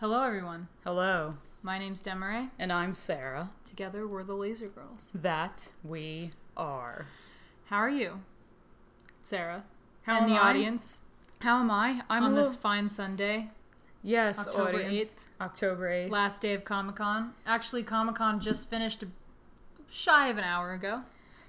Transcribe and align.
Hello, 0.00 0.22
everyone. 0.22 0.68
Hello, 0.84 1.34
My 1.62 1.78
name's 1.78 2.02
Demaray. 2.02 2.50
and 2.58 2.72
I'm 2.72 2.94
Sarah. 2.94 3.50
Together, 3.66 4.06
we're 4.06 4.24
the 4.24 4.34
Laser 4.34 4.68
Girls. 4.68 5.10
That 5.14 5.70
we 5.84 6.30
are. 6.56 7.06
How 7.66 7.76
are 7.76 7.90
you, 7.90 8.20
Sarah? 9.24 9.64
How 10.02 10.16
and 10.16 10.24
am 10.24 10.30
the 10.30 10.36
I? 10.40 10.48
audience 10.50 10.98
How 11.40 11.60
am 11.60 11.70
I? 11.70 12.02
I'm 12.08 12.24
on 12.24 12.34
this 12.34 12.54
fine 12.54 12.88
Sunday, 12.88 13.50
yes, 14.02 14.38
October 14.38 14.74
audience. 14.76 15.08
8th. 15.10 15.42
October 15.42 15.88
eighth. 15.90 16.10
last 16.10 16.40
day 16.42 16.54
of 16.54 16.64
Comic 16.64 16.96
Con. 16.96 17.32
Actually, 17.46 17.82
Comic 17.82 18.14
Con 18.16 18.40
just 18.40 18.68
finished 18.70 19.04
shy 19.90 20.28
of 20.28 20.38
an 20.38 20.44
hour 20.44 20.72
ago. 20.72 21.02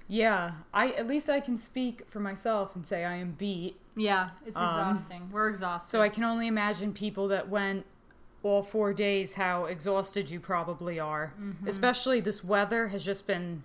Yeah, 0.08 0.52
I 0.74 0.90
at 0.92 1.06
least 1.06 1.28
I 1.30 1.40
can 1.40 1.56
speak 1.56 2.02
for 2.10 2.20
myself 2.20 2.74
and 2.76 2.86
say 2.86 3.04
I 3.04 3.16
am 3.16 3.32
beat. 3.32 3.76
Yeah, 3.96 4.30
it's 4.46 4.56
Um, 4.56 4.64
exhausting. 4.66 5.30
we're 5.30 5.48
exhausted. 5.48 5.90
So 5.90 6.00
I 6.02 6.08
can 6.10 6.24
only 6.24 6.46
imagine 6.46 6.92
people 6.92 7.28
that 7.28 7.48
went 7.48 7.84
all 8.42 8.62
four 8.62 8.92
days 8.92 9.34
how 9.34 9.66
exhausted 9.66 10.30
you 10.30 10.40
probably 10.40 10.98
are. 10.98 11.32
Mm-hmm. 11.40 11.68
Especially 11.68 12.20
this 12.20 12.42
weather 12.42 12.88
has 12.88 13.04
just 13.04 13.26
been 13.26 13.62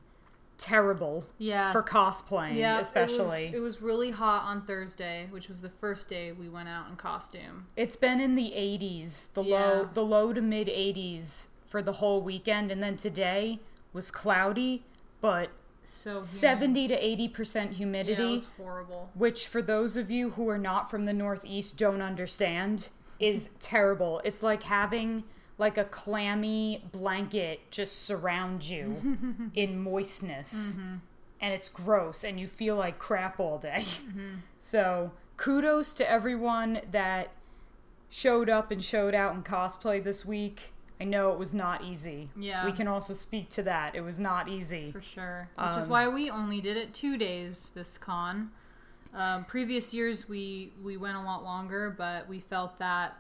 terrible 0.58 1.26
yeah, 1.38 1.72
for 1.72 1.84
cosplaying, 1.84 2.56
yeah, 2.56 2.80
especially. 2.80 3.46
It 3.46 3.52
was, 3.52 3.56
it 3.56 3.60
was 3.64 3.82
really 3.82 4.12
hot 4.12 4.44
on 4.44 4.62
Thursday, 4.62 5.28
which 5.30 5.48
was 5.48 5.62
the 5.62 5.70
first 5.70 6.10
day 6.10 6.32
we 6.32 6.50
went 6.50 6.68
out 6.70 6.90
in 6.90 6.96
costume. 6.96 7.68
It's 7.76 7.96
been 7.96 8.20
in 8.20 8.36
the 8.36 8.54
80s, 8.56 9.34
the 9.34 9.44
Yeah. 9.44 9.60
low 9.60 9.90
the 9.94 10.04
low 10.04 10.34
to 10.34 10.42
mid 10.42 10.68
80s 10.68 11.48
for 11.68 11.82
the 11.82 11.94
whole 11.94 12.22
weekend 12.22 12.72
and 12.72 12.82
then 12.82 12.96
today 12.98 13.60
was 13.94 14.10
cloudy, 14.10 14.84
but 15.22 15.50
So 15.86 16.12
humid. 16.14 16.26
70 16.26 16.88
to 16.90 16.98
80% 17.00 17.56
Yeah, 17.72 17.78
humidity, 17.78 18.24
it 18.24 18.32
was 18.32 18.48
horrible. 18.58 19.10
which 19.14 19.48
for 19.48 19.62
those 19.62 19.96
of 19.96 20.10
you 20.10 20.32
who 20.32 20.50
are 20.50 20.58
not 20.58 20.90
from 20.90 21.06
the 21.06 21.14
northeast 21.14 21.78
don't 21.78 22.02
understand 22.02 22.90
is 23.20 23.50
terrible. 23.60 24.22
It's 24.24 24.42
like 24.44 24.64
having 24.64 25.24
like 25.58 25.78
a 25.78 25.84
clammy 25.86 26.84
blanket 26.92 27.60
just 27.72 28.04
surround 28.06 28.64
you 28.64 29.18
in 29.56 29.80
moistness. 29.82 30.78
And 31.40 31.54
it's 31.54 31.70
gross 31.70 32.24
and 32.24 32.40
you 32.40 32.48
feel 32.48 32.76
like 32.76 33.00
crap 33.00 33.40
all 33.40 33.58
day. 33.58 33.86
So, 34.60 35.12
kudos 35.38 35.94
to 35.96 36.10
everyone 36.10 36.82
that 36.92 37.30
showed 38.10 38.50
up 38.50 38.72
and 38.72 38.84
showed 38.84 39.14
out 39.16 39.34
in 39.36 39.44
cosplay 39.44 40.04
this 40.04 40.26
week. 40.26 40.74
I 41.00 41.04
know 41.04 41.32
it 41.32 41.38
was 41.38 41.54
not 41.54 41.84
easy. 41.84 42.30
Yeah. 42.36 42.66
We 42.66 42.72
can 42.72 42.88
also 42.88 43.14
speak 43.14 43.50
to 43.52 43.64
that. 43.64 43.96
It 43.96 44.02
was 44.02 44.20
not 44.20 44.50
easy. 44.50 44.92
For 44.92 45.02
sure. 45.02 45.50
Which 45.58 45.76
is 45.78 45.84
Um, 45.84 45.90
why 45.90 46.08
we 46.08 46.30
only 46.30 46.60
did 46.60 46.76
it 46.76 46.94
two 46.94 47.18
days 47.18 47.70
this 47.76 47.98
con. 48.00 48.52
Um, 49.18 49.46
previous 49.46 49.96
years 49.96 50.30
we 50.30 50.72
we 50.84 50.96
went 50.96 51.18
a 51.18 51.22
lot 51.22 51.44
longer, 51.44 51.94
but 51.98 52.30
we 52.30 52.40
felt 52.40 52.78
that 52.78 53.18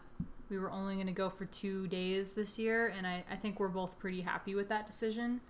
we 0.47 0.59
were 0.59 0.69
only 0.69 0.93
going 0.93 1.07
to 1.07 1.13
go 1.13 1.29
for 1.29 1.45
two 1.45 1.87
days 1.87 2.31
this 2.31 2.59
year, 2.59 2.93
and 2.95 3.05
I, 3.05 3.23
I 3.29 3.35
think 3.35 3.59
we're 3.59 3.67
both 3.67 3.97
pretty 3.97 4.21
happy 4.21 4.53
with 4.53 4.69
that 4.69 4.85
decision. 4.85 5.41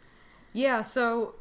Yeah, 0.54 0.81
so 0.81 1.36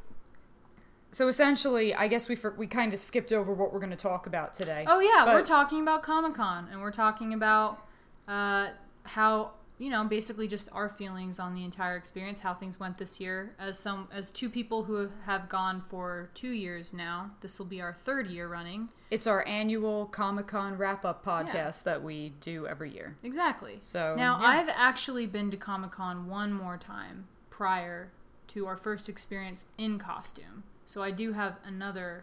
so 1.13 1.29
essentially, 1.29 1.95
I 1.95 2.09
guess 2.09 2.29
we 2.29 2.35
for, 2.35 2.51
we 2.59 2.67
kind 2.67 2.93
of 2.93 2.99
skipped 2.99 3.33
over 3.33 3.53
what 3.53 3.73
we're 3.73 3.79
going 3.79 3.91
to 3.91 3.97
talk 3.97 4.27
about 4.27 4.55
today. 4.55 4.85
Oh 4.89 4.99
yeah, 4.99 5.33
we're 5.33 5.45
talking 5.45 5.81
about 5.81 6.03
Comic 6.03 6.35
Con, 6.35 6.69
and 6.71 6.81
we're 6.81 6.91
talking 6.91 7.33
about 7.33 7.87
uh, 8.27 8.71
how 9.05 9.53
you 9.79 9.89
know 9.89 10.03
basically 10.05 10.49
just 10.49 10.69
our 10.73 10.89
feelings 10.89 11.39
on 11.39 11.55
the 11.55 11.65
entire 11.65 11.97
experience, 11.97 12.41
how 12.41 12.55
things 12.55 12.81
went 12.81 12.99
this 12.99 13.21
year. 13.21 13.55
As 13.59 13.79
some 13.79 14.09
as 14.13 14.33
two 14.33 14.51
people 14.51 14.83
who 14.83 15.09
have 15.25 15.49
gone 15.49 15.85
for 15.89 16.29
two 16.35 16.51
years 16.51 16.93
now, 16.93 17.31
this 17.41 17.59
will 17.59 17.67
be 17.67 17.81
our 17.81 17.97
third 18.05 18.27
year 18.27 18.49
running. 18.49 18.89
It's 19.11 19.27
our 19.27 19.47
annual 19.47 20.07
Comic 20.07 20.49
Con 20.49 20.77
wrap 20.77 21.05
up 21.05 21.25
podcast 21.25 21.85
that 21.85 22.03
we 22.03 22.33
do 22.41 22.67
every 22.67 22.93
year. 22.93 23.17
Exactly. 23.23 23.79
So, 23.81 24.17
now 24.17 24.41
yeah. 24.41 24.47
I've 24.47 24.69
actually 24.69 25.27
been 25.27 25.51
to 25.53 25.57
Comic 25.57 25.93
Con 25.93 26.27
one 26.27 26.53
more 26.53 26.77
time 26.77 27.27
prior 27.51 28.11
to 28.49 28.67
our 28.67 28.77
first 28.77 29.09
experience 29.09 29.65
in 29.79 29.99
costume. 29.99 30.65
So 30.87 31.03
I 31.03 31.11
do 31.11 31.33
have 31.33 31.57
another 31.65 32.23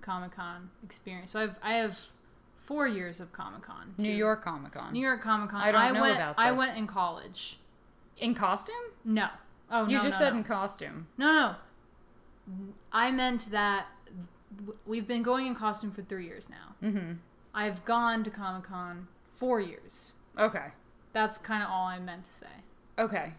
Comic 0.00 0.32
Con 0.32 0.70
experience. 0.84 1.32
So 1.32 1.40
I've 1.40 1.56
I 1.62 1.74
have 1.74 1.98
four 2.56 2.86
years 2.86 3.20
of 3.20 3.32
Comic 3.32 3.62
Con. 3.62 3.94
New 3.98 4.12
York 4.12 4.44
Comic 4.44 4.72
Con. 4.72 4.92
New 4.92 5.00
York 5.00 5.22
Comic 5.22 5.50
Con. 5.50 5.60
I 5.60 5.72
don't 5.72 5.94
know 5.94 6.00
went, 6.02 6.16
about 6.16 6.34
I 6.38 6.52
went 6.52 6.78
in 6.78 6.86
college. 6.86 7.58
In 8.18 8.34
costume? 8.34 8.74
No. 9.04 9.28
Oh 9.70 9.84
no 9.84 9.88
you 9.88 9.96
no, 9.96 10.02
just 10.04 10.20
no, 10.20 10.26
said 10.26 10.32
no. 10.32 10.38
in 10.38 10.44
costume. 10.44 11.06
no, 11.18 11.32
no. 11.32 11.54
I 12.92 13.10
meant 13.10 13.50
that 13.52 13.86
we've 14.86 15.06
been 15.06 15.22
going 15.22 15.46
in 15.46 15.54
costume 15.54 15.90
for 15.90 16.02
three 16.02 16.26
years 16.26 16.48
now. 16.48 16.88
Mm-hmm. 16.88 17.12
I've 17.54 17.84
gone 17.84 18.24
to 18.24 18.30
Comic 18.30 18.64
Con 18.64 19.08
four 19.34 19.60
years. 19.60 20.12
Okay. 20.38 20.66
That's 21.12 21.38
kind 21.38 21.62
of 21.62 21.70
all 21.70 21.86
I 21.86 21.98
meant 21.98 22.24
to 22.24 22.32
say. 22.32 22.46
Okay. 22.98 23.32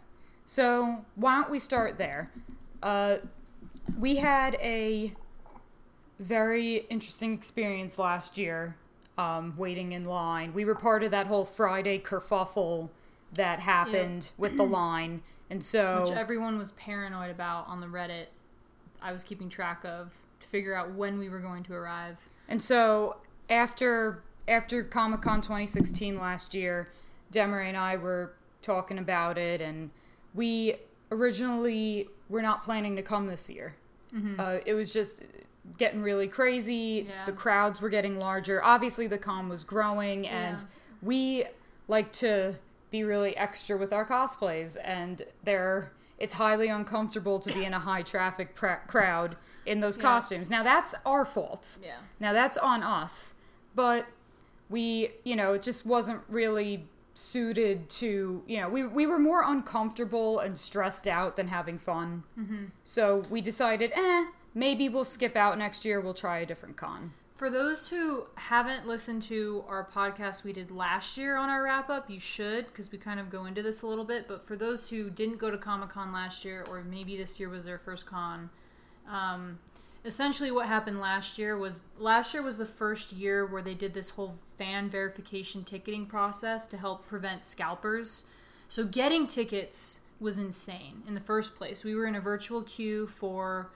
So, 0.46 1.06
why 1.16 1.36
don't 1.36 1.50
we 1.50 1.60
start 1.60 1.98
there? 1.98 2.32
Uh, 2.84 3.18
we 3.98 4.18
had 4.18 4.56
a 4.56 5.14
very 6.20 6.86
interesting 6.90 7.34
experience 7.34 7.98
last 7.98 8.38
year 8.38 8.76
um, 9.18 9.54
waiting 9.58 9.92
in 9.92 10.06
line. 10.06 10.54
We 10.54 10.66
were 10.66 10.76
part 10.76 11.04
of 11.04 11.12
that 11.12 11.28
whole 11.28 11.46
Friday 11.46 12.00
kerfuffle 12.00 12.90
that 13.34 13.60
happened 13.60 14.32
with 14.38 14.58
the 14.58 14.64
line. 14.82 15.22
And 15.50 15.64
so, 15.64 16.06
which 16.08 16.18
everyone 16.18 16.58
was 16.58 16.72
paranoid 16.72 17.30
about 17.30 17.68
on 17.68 17.82
the 17.82 17.88
Reddit. 17.88 18.28
I 19.02 19.12
was 19.12 19.24
keeping 19.24 19.50
track 19.50 19.84
of 19.84 20.14
to 20.42 20.48
figure 20.48 20.76
out 20.76 20.92
when 20.94 21.18
we 21.18 21.30
were 21.30 21.40
going 21.40 21.64
to 21.64 21.74
arrive. 21.74 22.18
And 22.50 22.62
so 22.62 23.18
after 23.50 24.24
after 24.48 24.84
Comic 24.84 25.22
Con 25.22 25.40
2016 25.42 26.20
last 26.20 26.54
year, 26.54 26.90
Demery 27.32 27.68
and 27.70 27.78
I 27.78 27.96
were 27.96 28.34
talking 28.62 28.98
about 28.98 29.38
it, 29.38 29.62
and 29.62 29.90
we 30.34 30.76
originally 31.12 32.10
were 32.30 32.42
not 32.42 32.64
planning 32.64 32.96
to 32.96 33.02
come 33.02 33.28
this 33.28 33.50
year. 33.50 33.76
Uh, 34.40 34.58
it 34.66 34.74
was 34.74 34.92
just 34.92 35.22
getting 35.78 36.02
really 36.02 36.28
crazy. 36.28 37.06
Yeah. 37.08 37.24
The 37.26 37.32
crowds 37.32 37.80
were 37.82 37.88
getting 37.88 38.18
larger. 38.20 38.62
Obviously, 38.62 39.08
the 39.08 39.18
con 39.18 39.48
was 39.48 39.64
growing, 39.64 40.28
and 40.28 40.58
Yeah. 40.58 40.64
we 41.02 41.46
like 41.88 42.12
to 42.14 42.56
be 42.90 43.06
really 43.06 43.38
extra 43.38 43.78
with 43.78 43.94
our 43.94 44.06
cosplays, 44.06 44.76
and 44.84 45.22
they're 45.44 45.92
it's 46.20 46.34
highly 46.34 46.68
uncomfortable 46.68 47.40
to 47.40 47.52
be 47.54 47.64
in 47.66 47.74
a 47.74 47.80
high 47.80 48.02
traffic 48.04 48.54
pra- 48.54 48.82
crowd 48.88 49.38
in 49.66 49.80
those 49.80 49.98
Yeah. 49.98 50.04
costumes. 50.04 50.50
Now 50.50 50.64
that's 50.64 50.94
our 51.06 51.26
fault. 51.26 51.78
Yeah. 51.84 51.98
Now 52.20 52.34
that's 52.34 52.58
on 52.58 52.84
us, 52.84 53.36
but 53.76 54.06
we, 54.70 55.12
you 55.24 55.36
know, 55.36 55.54
it 55.54 55.62
just 55.62 55.86
wasn't 55.86 56.22
really 56.30 56.88
suited 57.14 57.90
to, 57.90 58.42
you 58.48 58.60
know, 58.62 58.70
we 58.70 58.86
we 58.86 59.06
were 59.06 59.20
more 59.20 59.44
uncomfortable 59.44 60.40
and 60.40 60.58
stressed 60.58 61.08
out 61.08 61.36
than 61.36 61.48
having 61.50 61.78
fun. 61.78 62.24
Mm-hmm. 62.40 62.66
So 62.84 63.26
we 63.30 63.42
decided, 63.42 63.92
eh, 63.94 64.26
maybe 64.54 64.88
we'll 64.90 65.04
skip 65.04 65.36
out 65.36 65.58
next 65.58 65.84
year. 65.86 66.00
We'll 66.00 66.14
try 66.14 66.40
a 66.40 66.46
different 66.46 66.78
con. 66.78 67.14
For 67.36 67.50
those 67.50 67.90
who 67.90 68.28
haven't 68.36 68.88
listened 68.88 69.24
to 69.24 69.64
our 69.68 69.84
podcast 69.92 70.44
we 70.44 70.54
did 70.54 70.70
last 70.70 71.18
year 71.18 71.36
on 71.38 71.50
our 71.50 71.64
wrap 71.64 71.90
up, 71.90 72.08
you 72.10 72.20
should 72.20 72.68
because 72.68 72.92
we 72.92 73.00
kind 73.00 73.20
of 73.20 73.32
go 73.32 73.46
into 73.46 73.64
this 73.64 73.82
a 73.82 73.88
little 73.88 74.06
bit. 74.06 74.28
But 74.28 74.46
for 74.48 74.56
those 74.56 74.90
who 74.90 75.10
didn't 75.10 75.38
go 75.40 75.50
to 75.50 75.58
Comic 75.58 75.90
Con 75.90 76.14
last 76.14 76.46
year, 76.46 76.64
or 76.70 76.84
maybe 76.84 77.18
this 77.18 77.40
year 77.40 77.50
was 77.50 77.66
their 77.66 77.80
first 77.80 78.06
con, 78.06 78.52
um, 79.10 79.60
essentially 80.06 80.52
what 80.52 80.68
happened 80.68 81.00
last 81.00 81.38
year 81.38 81.58
was 81.58 81.80
last 81.98 82.34
year 82.34 82.42
was 82.44 82.58
the 82.58 82.66
first 82.66 83.12
year 83.12 83.46
where 83.46 83.62
they 83.62 83.74
did 83.74 83.94
this 83.94 84.12
whole 84.12 84.36
fan 84.58 84.90
verification 84.90 85.64
ticketing 85.64 86.06
process 86.06 86.68
to 86.68 86.78
help 86.78 87.08
prevent 87.08 87.46
scalpers. 87.46 88.26
So 88.70 88.86
getting 88.86 89.28
tickets 89.28 90.00
was 90.20 90.38
insane 90.38 91.04
in 91.08 91.14
the 91.16 91.22
first 91.22 91.56
place. 91.56 91.84
We 91.84 91.96
were 91.96 92.06
in 92.06 92.16
a 92.16 92.22
virtual 92.22 92.62
queue 92.64 93.08
for 93.08 93.72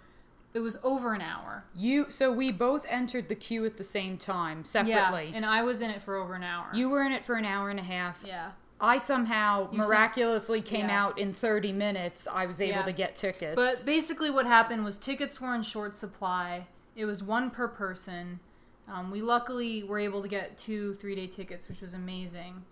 it 0.54 0.60
was 0.60 0.78
over 0.84 1.14
an 1.14 1.22
hour. 1.22 1.66
You 1.76 2.10
so 2.10 2.32
we 2.32 2.52
both 2.52 2.86
entered 2.88 3.28
the 3.28 3.36
queue 3.36 3.66
at 3.66 3.78
the 3.78 3.84
same 3.84 4.18
time 4.18 4.64
separately. 4.64 5.30
Yeah, 5.32 5.36
and 5.36 5.46
I 5.46 5.64
was 5.64 5.82
in 5.82 5.90
it 5.92 6.02
for 6.02 6.16
over 6.16 6.34
an 6.34 6.44
hour. 6.44 6.70
you 6.74 6.90
were 6.90 7.04
in 7.04 7.12
it 7.12 7.26
for 7.26 7.36
an 7.36 7.46
hour 7.46 7.70
and 7.70 7.80
a 7.80 7.84
half. 7.84 8.20
yeah. 8.26 8.52
I 8.80 8.98
somehow 8.98 9.72
You 9.72 9.78
miraculously 9.80 10.62
came 10.62 10.88
Yeah. 10.90 11.04
out 11.06 11.18
in 11.18 11.34
30 11.34 11.72
minutes. 11.72 12.28
I 12.32 12.46
was 12.46 12.60
able 12.60 12.80
Yeah. 12.80 12.86
to 12.86 12.92
get 12.92 13.16
tickets. 13.16 13.56
But 13.56 13.84
basically, 13.86 14.30
what 14.30 14.46
happened 14.46 14.84
was 14.84 14.98
tickets 14.98 15.40
were 15.40 15.56
in 15.56 15.62
short 15.62 15.96
supply. 15.96 16.68
It 16.96 17.06
was 17.06 17.24
one 17.24 17.50
per 17.52 17.68
person. 17.68 18.40
Um, 18.88 19.12
we 19.12 19.22
luckily 19.22 19.84
were 19.84 19.98
able 20.00 20.22
to 20.22 20.28
get 20.28 20.58
two 20.58 20.94
three 20.96 21.16
day 21.16 21.28
tickets, 21.28 21.68
which 21.70 21.82
was 21.82 21.94
amazing. 21.94 22.64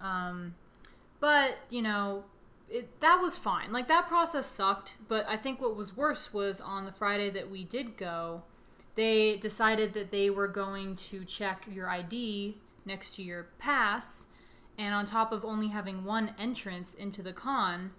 Um, 0.00 0.54
but 1.20 1.58
you 1.70 1.82
know, 1.82 2.24
it 2.70 3.00
that 3.00 3.16
was 3.20 3.36
fine. 3.36 3.72
Like 3.72 3.88
that 3.88 4.06
process 4.06 4.46
sucked. 4.46 4.94
But 5.08 5.26
I 5.28 5.36
think 5.36 5.60
what 5.60 5.74
was 5.76 5.96
worse 5.96 6.32
was 6.32 6.60
on 6.60 6.84
the 6.84 6.92
Friday 6.92 7.30
that 7.30 7.50
we 7.50 7.64
did 7.64 7.96
go, 7.96 8.42
they 8.94 9.36
decided 9.36 9.92
that 9.94 10.10
they 10.12 10.30
were 10.30 10.48
going 10.48 10.94
to 10.96 11.24
check 11.24 11.64
your 11.70 11.88
ID 11.90 12.56
next 12.84 13.16
to 13.16 13.22
your 13.22 13.48
pass, 13.58 14.26
and 14.78 14.94
on 14.94 15.04
top 15.04 15.32
of 15.32 15.44
only 15.44 15.68
having 15.68 16.04
one 16.04 16.34
entrance 16.38 16.94
into 16.94 17.22
the 17.22 17.32
con, 17.32 17.90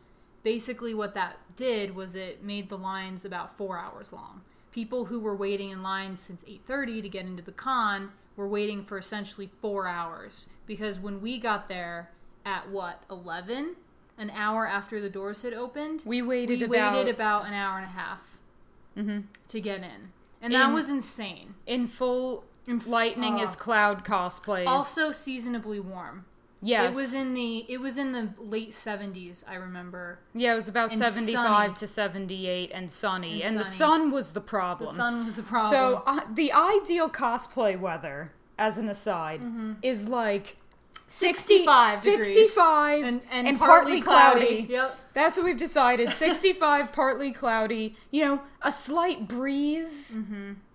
basically 0.43 0.93
what 0.93 1.13
that 1.13 1.37
did 1.55 1.95
was 1.95 2.15
it 2.15 2.41
made 2.43 2.69
the 2.69 2.77
lines 2.77 3.25
about 3.25 3.57
four 3.57 3.77
hours 3.77 4.13
long. 4.13 4.41
People 4.71 5.05
who 5.05 5.19
were 5.19 5.35
waiting 5.35 5.69
in 5.71 5.83
line 5.83 6.15
since 6.15 6.43
8:30 6.45 7.01
to 7.01 7.09
get 7.09 7.25
into 7.25 7.43
the 7.43 7.51
con 7.51 8.11
were 8.35 8.47
waiting 8.47 8.83
for 8.85 8.97
essentially 8.97 9.51
four 9.61 9.87
hours 9.87 10.47
because 10.65 10.99
when 10.99 11.21
we 11.21 11.37
got 11.39 11.67
there 11.67 12.09
at 12.45 12.69
what 12.69 13.03
eleven, 13.09 13.75
an 14.17 14.29
hour 14.29 14.65
after 14.65 15.01
the 15.01 15.09
doors 15.09 15.41
had 15.41 15.53
opened. 15.53 16.01
We 16.05 16.21
waited 16.21 16.59
we 16.61 16.77
about, 16.77 16.93
waited 16.93 17.13
about 17.13 17.45
an 17.45 17.53
hour 17.53 17.77
and 17.77 17.85
a 17.85 17.89
half 17.89 18.37
Mhm. 18.97 19.23
to 19.49 19.59
get 19.61 19.79
in, 19.83 20.09
and 20.41 20.53
that 20.53 20.69
In- 20.69 20.73
was 20.73 20.89
insane. 20.89 21.55
in 21.65 21.87
full 21.87 22.45
lightning 22.85 23.39
oh. 23.39 23.43
is 23.43 23.55
cloud 23.55 24.05
cosplays. 24.05 24.67
Also 24.67 25.11
seasonably 25.11 25.79
warm. 25.79 26.25
Yes, 26.61 26.93
It 26.93 26.95
was 26.95 27.13
in 27.13 27.33
the 27.33 27.65
it 27.69 27.79
was 27.79 27.97
in 27.97 28.11
the 28.11 28.29
late 28.39 28.73
seventies. 28.73 29.43
I 29.47 29.55
remember 29.55 30.19
yeah, 30.33 30.53
it 30.53 30.55
was 30.55 30.67
about 30.67 30.91
and 30.91 30.99
seventy-five 30.99 31.75
to 31.75 31.87
seventy-eight 31.87 32.71
and 32.73 32.89
sunny, 32.89 33.41
And 33.43 33.55
and, 33.55 33.59
the 33.59 33.69
sun 33.69 34.11
was 34.11 34.31
the 34.33 34.41
problem. 34.41 34.89
the 34.89 34.95
sun 34.95 35.23
was 35.25 35.35
the 35.35 35.43
problem. 35.43 35.71
So 35.71 36.03
uh, 36.05 36.21
the 36.33 36.51
ideal 36.51 37.09
cosplay 37.09 37.79
weather, 37.79 38.31
as 38.57 38.77
an 38.77 38.89
aside, 38.89 39.41
is 39.81 40.07
like 40.07 40.57
60, 41.07 41.65
65 41.65 42.03
degrees. 42.03 42.27
65 42.27 43.03
and, 43.05 43.21
and, 43.31 43.47
and 43.47 43.57
partly, 43.59 43.99
cloudy. 44.01 44.67
Yep. 44.69 44.95
That's 45.15 45.37
what 45.37 45.45
we've 45.45 45.57
decided. 45.57 46.11
65, 46.13 46.93
partly 46.93 47.31
cloudy. 47.31 47.95
You 48.11 48.25
know, 48.25 48.41
a 48.61 48.71
slight 48.71 49.27
breeze. 49.27 50.15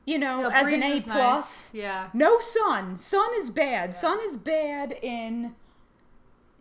You 0.07 0.19
know, 0.19 0.43
The 0.51 0.57
as 0.57 0.69
an 0.69 0.83
A 0.83 1.01
plus. 1.01 1.07
nice. 1.07 1.71
Yeah. 1.75 2.09
No 2.13 2.39
sun. 2.41 2.99
Sun 2.99 3.31
is 3.37 3.49
bad. 3.51 3.95
Sun 3.95 4.19
is 4.27 4.37
bad 4.37 4.93
in 5.03 5.55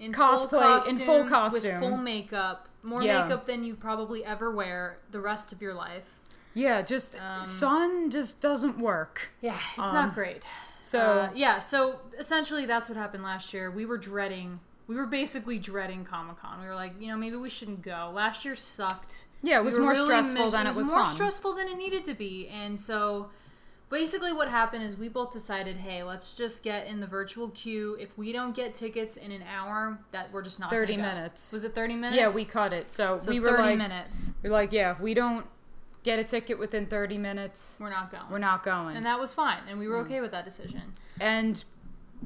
In 0.04 0.12
Cosplay- 0.14 0.82
full 0.82 0.90
in 0.90 0.98
full 0.98 1.28
costume. 1.28 1.80
with 1.80 1.80
full 1.90 1.98
makeup, 1.98 2.68
more 2.84 3.02
Yeah. 3.02 3.24
makeup 3.24 3.46
than 3.48 3.64
you 3.64 3.76
probably 3.76 4.26
ever 4.26 4.52
wear 4.52 4.98
the 5.12 5.20
rest 5.22 5.52
of 5.54 5.62
your 5.62 5.74
life. 5.74 6.20
yeah, 6.56 6.82
just 6.84 7.18
Um, 7.20 7.44
sun 7.46 8.10
just 8.12 8.40
doesn't 8.42 8.78
work. 8.78 9.32
Yeah, 9.42 9.56
it's 9.56 9.80
Um, 9.80 9.94
not 9.94 10.14
great. 10.14 10.44
So 10.84 11.00
Uh, 11.00 11.30
yeah, 11.34 11.60
so 11.60 12.00
essentially 12.20 12.66
that's 12.66 12.90
what 12.90 12.98
happened 12.98 13.24
last 13.24 13.54
year. 13.54 13.72
We 13.72 13.86
were 13.86 13.98
dreading. 13.98 14.60
We 14.86 14.96
were 14.96 15.08
basically 15.08 15.58
dreading 15.58 16.04
Comic 16.06 16.40
Con. 16.42 16.60
We 16.62 16.68
were 16.68 16.76
like, 16.76 16.94
you 17.02 17.08
know, 17.08 17.16
maybe 17.18 17.38
we 17.38 17.50
shouldn't 17.50 17.82
go. 17.82 18.12
Last 18.14 18.44
year 18.46 18.56
sucked. 18.56 19.28
yeah, 19.42 19.58
it 19.58 19.64
was 19.64 19.76
were 19.76 19.84
more 19.84 19.92
really 19.94 20.06
stressful 20.06 20.44
mis- 20.44 20.52
than 20.52 20.68
it 20.68 20.76
was, 20.76 20.88
fun, 20.90 20.96
more 20.98 21.06
fun. 21.06 21.16
stressful 21.16 21.54
than 21.54 21.68
it 21.70 21.78
needed 21.78 22.04
to 22.06 22.14
be, 22.14 22.48
and 22.50 22.80
so 22.80 23.30
basically 23.94 24.34
what 24.34 24.50
happened 24.50 24.84
is 24.84 24.98
we 24.98 25.08
both 25.08 25.32
decided, 25.32 25.78
hey, 25.78 26.04
let's 26.04 26.34
just 26.34 26.64
get 26.64 26.88
in 26.88 27.00
the 27.00 27.08
virtual 27.08 27.50
queue. 27.50 27.96
If 28.00 28.18
we 28.18 28.32
don't 28.34 28.56
get 28.56 28.74
tickets 28.76 29.16
in 29.18 29.32
an 29.32 29.44
hour, 29.44 30.00
that 30.12 30.32
we're 30.34 30.42
just 30.42 30.60
not 30.60 30.70
gonna 30.72 30.82
30 30.82 30.96
go. 30.98 31.02
minutes. 31.04 31.52
Was 31.54 31.64
it 31.64 31.74
thirty 31.76 31.96
minutes? 31.96 32.18
Yeah, 32.18 32.30
we 32.30 32.44
cut 32.44 32.74
it. 32.74 32.92
So, 32.92 33.20
so 33.22 33.32
we 33.32 33.40
were 33.40 33.58
like, 33.58 33.78
minutes. 33.78 34.32
we're 34.42 34.50
like, 34.50 34.74
yeah, 34.74 34.92
if 34.92 35.00
we 35.00 35.14
don't 35.14 35.46
get 36.04 36.20
a 36.20 36.24
ticket 36.26 36.60
within 36.60 36.86
30 36.88 37.18
minutes, 37.18 37.78
We're 37.80 37.90
not 37.90 38.12
going. 38.12 38.24
we're 38.30 38.38
not 38.40 38.64
going. 38.64 38.98
and 38.98 39.06
that 39.06 39.20
was 39.20 39.34
fine, 39.34 39.62
and 39.70 39.80
we 39.80 39.88
were 39.88 40.00
okay 40.00 40.20
with 40.20 40.32
that 40.32 40.44
decision. 40.44 40.82
and 41.20 41.64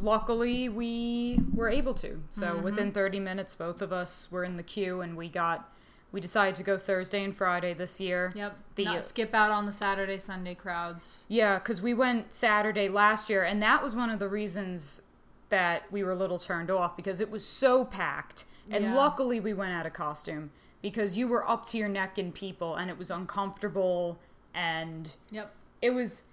luckily 0.01 0.69
we 0.69 1.39
were 1.55 1.69
able 1.69 1.93
to 1.95 2.21
so 2.29 2.47
Mm-hmm. 2.53 2.63
within 2.63 2.91
30 2.91 3.19
minutes 3.19 3.55
both 3.55 3.81
of 3.81 3.91
us 3.91 4.31
were 4.31 4.43
in 4.43 4.55
the 4.55 4.61
queue 4.61 5.01
and 5.01 5.17
we 5.17 5.27
got 5.27 5.71
we 6.11 6.19
decided 6.21 6.55
to 6.55 6.63
go 6.63 6.77
thursday 6.77 7.23
and 7.23 7.35
friday 7.35 7.73
this 7.73 7.99
year 7.99 8.31
Yep. 8.35 8.57
The- 8.75 8.85
Not 8.85 9.03
skip 9.03 9.33
out 9.33 9.51
on 9.51 9.65
the 9.65 9.71
Saturday 9.71 10.17
Sunday 10.17 10.55
crowds. 10.55 11.25
yeah 11.27 11.59
because 11.59 11.81
we 11.81 11.93
went 11.93 12.33
saturday 12.33 12.87
last 12.89 13.29
year 13.29 13.43
and 13.43 13.61
that 13.61 13.83
was 13.83 13.95
one 13.95 14.09
of 14.09 14.19
the 14.19 14.27
reasons 14.29 15.01
that 15.49 15.83
we 15.91 16.03
were 16.03 16.11
a 16.11 16.15
little 16.15 16.39
turned 16.39 16.69
off 16.71 16.95
because 16.97 17.19
it 17.21 17.29
was 17.31 17.45
so 17.45 17.85
packed 17.85 18.45
and 18.69 18.83
Yeah. 18.83 18.95
luckily 18.95 19.39
we 19.39 19.53
went 19.53 19.71
out 19.71 19.85
of 19.85 19.93
costume 19.93 20.51
because 20.81 21.17
you 21.17 21.27
were 21.27 21.47
up 21.49 21.65
to 21.67 21.77
your 21.77 21.87
neck 21.89 22.17
in 22.19 22.31
people 22.31 22.75
and 22.75 22.89
it 22.89 22.97
was 22.97 23.09
uncomfortable 23.11 24.17
and 24.53 25.13
Yep. 25.31 25.53
it 25.81 25.89
was 25.91 26.23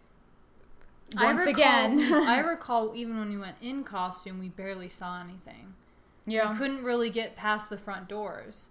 I 1.17 1.25
once 1.27 1.47
recall- 1.47 1.53
again 1.63 2.13
I 2.13 2.39
recall 2.55 2.93
even 2.95 3.19
when 3.19 3.29
we 3.29 3.37
went 3.37 3.57
in 3.61 3.85
costume, 3.85 4.39
we 4.39 4.49
barely 4.49 4.89
saw 4.89 5.21
anything. 5.21 5.75
yeah 6.27 6.51
We 6.53 6.59
couldn't 6.59 6.83
really 6.83 7.11
get 7.11 7.37
past 7.37 7.71
the 7.71 7.79
front 7.79 8.09
doors. 8.09 8.69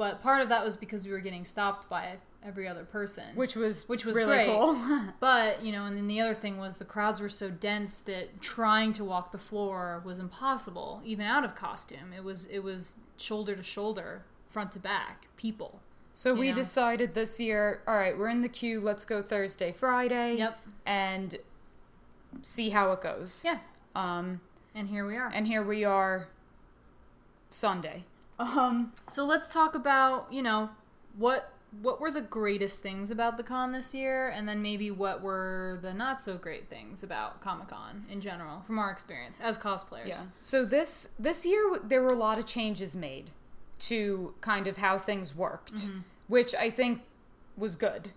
But 0.00 0.22
part 0.22 0.40
of 0.40 0.48
that 0.48 0.64
was 0.64 0.76
because 0.78 1.04
we 1.04 1.12
were 1.12 1.20
getting 1.20 1.44
stopped 1.44 1.90
by 1.90 2.16
every 2.42 2.66
other 2.66 2.84
person. 2.84 3.36
which 3.36 3.54
was 3.54 3.86
Which 3.86 4.06
was 4.06 4.16
really 4.16 4.28
great. 4.28 4.46
cool 4.46 4.80
but, 5.20 5.62
you 5.62 5.72
know, 5.72 5.84
and 5.84 5.94
then 5.94 6.06
the 6.06 6.22
other 6.22 6.34
thing 6.34 6.56
was 6.56 6.78
the 6.78 6.86
crowds 6.86 7.20
were 7.20 7.28
so 7.28 7.50
dense 7.50 7.98
that 7.98 8.40
trying 8.40 8.94
to 8.94 9.04
walk 9.04 9.30
the 9.30 9.36
floor 9.36 10.00
was 10.02 10.18
impossible, 10.18 11.02
even 11.04 11.26
out 11.26 11.44
of 11.44 11.54
costume. 11.54 12.14
It 12.16 12.24
was 12.24 12.46
it 12.46 12.60
was 12.60 12.96
shoulder 13.18 13.54
to 13.54 13.62
shoulder, 13.62 14.24
front 14.46 14.72
to 14.72 14.78
back, 14.78 15.28
people. 15.36 15.82
So 16.14 16.32
we 16.32 16.48
know? 16.48 16.54
decided 16.54 17.12
this 17.12 17.38
year, 17.38 17.82
all 17.86 17.94
right, 17.96 18.16
we're 18.16 18.30
in 18.30 18.40
the 18.40 18.48
queue. 18.48 18.80
Let's 18.80 19.04
go 19.04 19.20
Thursday, 19.20 19.70
Friday. 19.70 20.36
Yep. 20.36 20.60
And 20.86 21.36
see 22.40 22.70
how 22.70 22.92
it 22.92 23.02
goes. 23.02 23.42
Yeah. 23.44 23.58
Um, 23.94 24.40
And 24.74 24.88
here 24.88 25.06
we 25.06 25.18
are. 25.18 25.30
and 25.34 25.46
here 25.46 25.62
we 25.62 25.84
are, 25.84 26.28
Sunday. 27.50 28.04
Um, 28.40 28.92
So 29.08 29.24
let's 29.24 29.48
talk 29.48 29.74
about, 29.74 30.32
you 30.32 30.42
know, 30.42 30.70
what 31.16 31.52
what 31.82 32.00
were 32.00 32.10
the 32.10 32.20
greatest 32.20 32.82
things 32.82 33.12
about 33.12 33.36
the 33.36 33.44
con 33.44 33.70
this 33.70 33.94
year 33.94 34.28
and 34.28 34.48
then 34.48 34.60
maybe 34.60 34.90
what 34.90 35.22
were 35.22 35.78
the 35.82 35.94
not 35.94 36.20
so 36.20 36.36
great 36.36 36.68
things 36.68 37.04
about 37.04 37.40
Comic-Con 37.40 38.06
in 38.10 38.20
general 38.20 38.62
from 38.66 38.76
our 38.80 38.90
experience 38.90 39.38
as 39.40 39.56
cosplayers. 39.56 40.08
yeah. 40.08 40.22
So 40.40 40.64
this 40.64 41.10
this 41.16 41.46
year 41.46 41.78
there 41.84 42.02
were 42.02 42.10
a 42.12 42.16
lot 42.16 42.38
of 42.38 42.46
changes 42.46 42.96
made 42.96 43.30
to 43.80 44.34
kind 44.40 44.66
of 44.66 44.78
how 44.78 44.98
things 44.98 45.34
worked, 45.36 45.74
Mm-hmm. 45.76 45.98
which 46.26 46.54
I 46.56 46.70
think 46.70 47.02
was 47.56 47.76
good. 47.76 48.10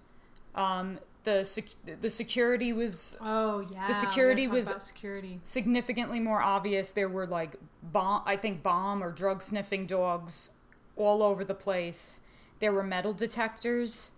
Um, 0.56 0.98
the 1.24 1.44
sec- 1.44 2.00
the 2.02 2.10
security 2.10 2.74
was 2.74 3.16
Oh, 3.22 3.62
yeah. 3.72 3.88
we 3.88 3.94
security 3.94 4.48
was- 4.48 4.72
security. 4.80 5.40
significantly 5.44 6.20
more 6.20 6.42
obvious. 6.42 6.92
There 6.92 7.10
were 7.10 7.26
like 7.28 7.56
bomb, 7.82 8.24
I 8.26 8.36
think 8.38 8.62
bomb 8.64 9.04
or 9.04 9.12
drug 9.12 9.42
sniffing 9.42 9.86
dogs 9.86 10.52
all 10.96 11.24
over 11.24 11.44
the 11.46 11.54
place. 11.56 12.22
There 12.60 12.72
were 12.72 12.84
metal 12.84 13.14
detectors. 13.14 14.12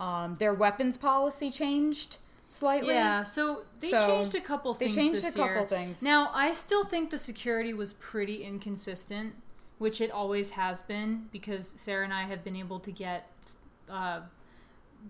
Um, 0.00 0.36
their 0.36 0.54
weapons 0.54 0.96
policy 0.96 1.50
changed 1.50 2.18
slightly. 2.48 2.94
Yeah, 2.94 3.22
so 3.22 3.62
they 3.80 3.90
So, 3.90 4.06
changed 4.06 4.34
a 4.34 4.40
couple 4.40 4.74
they 4.74 4.86
things 4.86 4.96
changed 4.96 5.22
this 5.22 5.34
a 5.34 5.38
couple 5.38 5.54
year. 5.56 5.66
things. 5.66 6.02
Now, 6.02 6.30
I 6.34 6.52
still 6.52 6.84
think 6.84 7.10
the 7.10 7.18
security 7.18 7.72
was 7.74 7.92
pretty 7.94 8.42
inconsistent, 8.44 9.34
which 9.78 10.00
it 10.00 10.10
always 10.10 10.50
has 10.50 10.82
been 10.82 11.28
because 11.32 11.68
Sarah 11.76 12.04
and 12.04 12.12
I 12.12 12.22
have 12.22 12.42
been 12.44 12.56
able 12.56 12.80
to 12.80 12.90
get 12.90 13.28
uh, 13.90 14.20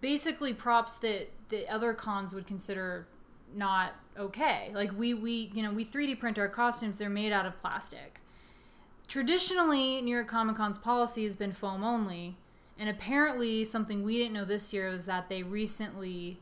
basically 0.00 0.54
props 0.54 0.96
that 0.98 1.28
the 1.48 1.68
other 1.68 1.92
cons 1.94 2.32
would 2.34 2.46
consider 2.46 3.06
not 3.54 3.92
okay. 4.18 4.70
Like 4.74 4.96
we 4.96 5.14
we 5.14 5.50
you 5.54 5.62
know 5.62 5.72
we 5.72 5.84
3D 5.84 6.18
print 6.18 6.38
our 6.38 6.48
costumes; 6.48 6.96
they're 6.98 7.10
made 7.10 7.32
out 7.32 7.46
of 7.46 7.58
plastic. 7.58 8.18
Traditionally, 9.08 10.00
New 10.00 10.14
York 10.14 10.28
Comic 10.28 10.56
Con's 10.56 10.78
policy 10.78 11.24
has 11.24 11.36
been 11.36 11.52
foam 11.52 11.84
only, 11.84 12.36
and 12.78 12.88
apparently 12.88 13.64
something 13.64 14.02
we 14.02 14.16
didn't 14.16 14.32
know 14.32 14.44
this 14.44 14.72
year 14.72 14.88
was 14.88 15.04
that 15.06 15.28
they 15.28 15.42
recently 15.42 16.38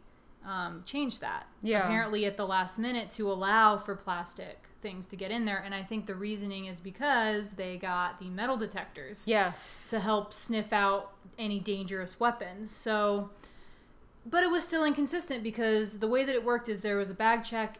um, 0.47 0.83
changed 0.87 1.21
that. 1.21 1.47
Yeah. 1.63 1.85
Apparently 1.85 2.27
at 2.27 2.37
the 2.37 2.47
last 2.47 2.79
minute 2.79 3.11
to 3.13 3.31
allow 3.31 3.77
for 3.77 3.97
plastic 3.97 4.67
things 4.83 5.07
to 5.07 5.17
get 5.17 5.31
in 5.33 5.45
there, 5.47 5.59
and 5.59 5.75
I 5.75 5.83
think 5.83 6.07
the 6.07 6.15
reasoning 6.15 6.67
is 6.67 6.79
because 6.81 7.53
they 7.53 7.77
got 7.77 8.21
the 8.21 8.29
metal 8.31 8.57
detectors 8.57 9.25
Yes. 9.27 9.91
to 9.91 9.99
help 9.99 10.33
sniff 10.33 10.73
out 10.73 11.13
any 11.39 11.59
dangerous 11.59 12.21
weapons. 12.21 12.71
So, 12.71 13.31
but 14.27 14.43
it 14.43 14.50
was 14.50 14.65
still 14.65 14.85
inconsistent 14.85 15.43
because 15.43 15.99
the 15.99 16.09
way 16.09 16.25
that 16.25 16.35
it 16.35 16.45
worked 16.45 16.69
is 16.69 16.81
there 16.83 16.97
was 16.97 17.11
a 17.11 17.15
bag 17.15 17.45
check 17.45 17.79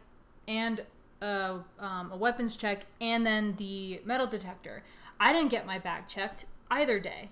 and 0.49 0.85
a, 1.23 1.59
um, 1.79 2.11
a 2.13 2.17
weapons 2.17 2.57
check, 2.57 2.87
and 3.01 3.27
then 3.27 3.55
the 3.59 4.01
metal 4.05 4.27
detector. 4.27 4.83
I 5.19 5.33
didn't 5.33 5.51
get 5.51 5.67
my 5.67 5.79
bag 5.79 6.09
checked 6.09 6.47
either 6.71 6.99
day. 6.99 7.29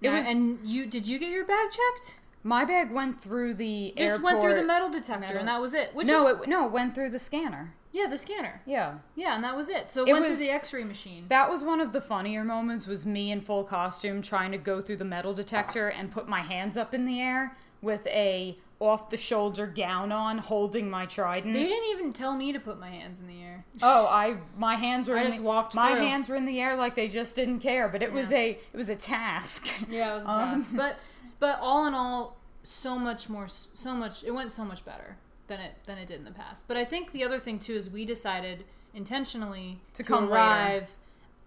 It 0.00 0.08
was- 0.10 0.26
and 0.26 0.58
you 0.64 0.86
did 0.86 1.06
you 1.06 1.18
get 1.18 1.30
your 1.30 1.44
bag 1.44 1.70
checked? 1.70 2.16
My 2.42 2.64
bag 2.64 2.90
went 2.90 3.20
through 3.20 3.54
the 3.54 3.94
Just 3.96 4.20
went 4.22 4.40
through 4.42 4.54
the 4.54 4.62
metal 4.64 4.90
detector, 4.90 5.20
Metal- 5.20 5.38
and 5.38 5.48
that 5.48 5.60
was 5.60 5.72
it. 5.72 5.94
Which 5.94 6.06
no, 6.06 6.26
is 6.28 6.42
it, 6.42 6.48
no, 6.48 6.66
it 6.66 6.72
went 6.72 6.94
through 6.94 7.08
the 7.10 7.18
scanner. 7.18 7.72
yeah, 7.90 8.06
the 8.06 8.18
scanner. 8.18 8.60
Yeah. 8.66 8.96
Yeah, 9.14 9.34
and 9.34 9.42
that 9.44 9.56
was 9.56 9.68
it. 9.70 9.90
So 9.90 10.02
it, 10.04 10.08
It 10.08 10.12
went 10.12 10.24
was- 10.28 10.36
through 10.36 10.46
the 10.46 10.50
X-ray 10.52 10.84
machine. 10.84 11.24
That 11.28 11.48
was 11.48 11.62
one 11.64 11.80
of 11.80 11.92
the 11.92 12.02
funnier 12.02 12.44
moments 12.44 12.86
was 12.86 13.06
me 13.06 13.30
in 13.32 13.40
full 13.40 13.64
costume 13.64 14.20
trying 14.20 14.52
to 14.52 14.58
go 14.58 14.82
through 14.82 14.96
the 14.96 15.04
metal 15.06 15.32
detector 15.32 15.88
and 15.88 16.10
put 16.12 16.28
my 16.28 16.40
hands 16.40 16.76
up 16.76 16.92
in 16.92 17.06
the 17.06 17.18
air 17.20 17.56
with 17.84 18.06
a 18.08 18.58
off 18.80 19.08
the 19.08 19.16
shoulder 19.16 19.66
gown 19.66 20.10
on 20.10 20.36
holding 20.36 20.90
my 20.90 21.06
trident. 21.06 21.54
They 21.54 21.62
didn't 21.64 21.90
even 21.92 22.12
tell 22.12 22.34
me 22.36 22.52
to 22.52 22.58
put 22.58 22.78
my 22.78 22.90
hands 22.90 23.20
in 23.20 23.28
the 23.28 23.40
air. 23.40 23.64
Oh, 23.82 24.06
I 24.06 24.36
my 24.58 24.74
hands 24.74 25.06
were 25.08 25.16
I 25.16 25.20
in 25.20 25.26
just 25.26 25.38
the, 25.38 25.44
walked 25.44 25.74
my 25.74 25.94
through. 25.94 26.04
hands 26.04 26.28
were 26.28 26.34
in 26.36 26.44
the 26.44 26.60
air 26.60 26.76
like 26.76 26.94
they 26.96 27.08
just 27.08 27.36
didn't 27.36 27.60
care, 27.60 27.88
but 27.88 28.02
it 28.02 28.12
was 28.12 28.32
a 28.32 28.50
it 28.50 28.76
was 28.76 28.88
a 28.88 28.96
task. 28.96 29.68
Yeah, 29.88 30.10
it 30.10 30.14
was 30.14 30.24
a 30.24 30.28
Um, 30.28 30.62
task. 30.64 30.70
But 30.74 30.98
but 31.38 31.58
all 31.60 31.86
in 31.86 31.94
all, 31.94 32.36
so 32.62 32.98
much 32.98 33.28
more, 33.28 33.46
so 33.48 33.94
much. 33.94 34.24
It 34.24 34.32
went 34.32 34.52
so 34.52 34.64
much 34.64 34.84
better 34.84 35.16
than 35.46 35.60
it 35.60 35.74
than 35.86 35.96
it 35.98 36.08
did 36.08 36.18
in 36.18 36.24
the 36.24 36.32
past. 36.32 36.66
But 36.66 36.76
I 36.76 36.84
think 36.84 37.12
the 37.12 37.22
other 37.24 37.38
thing 37.38 37.58
too 37.60 37.74
is 37.74 37.88
we 37.88 38.04
decided 38.04 38.64
intentionally 38.92 39.80
To 39.94 40.02
to, 40.02 40.08
come 40.08 40.24
later. 40.24 40.34
arrive 40.34 40.90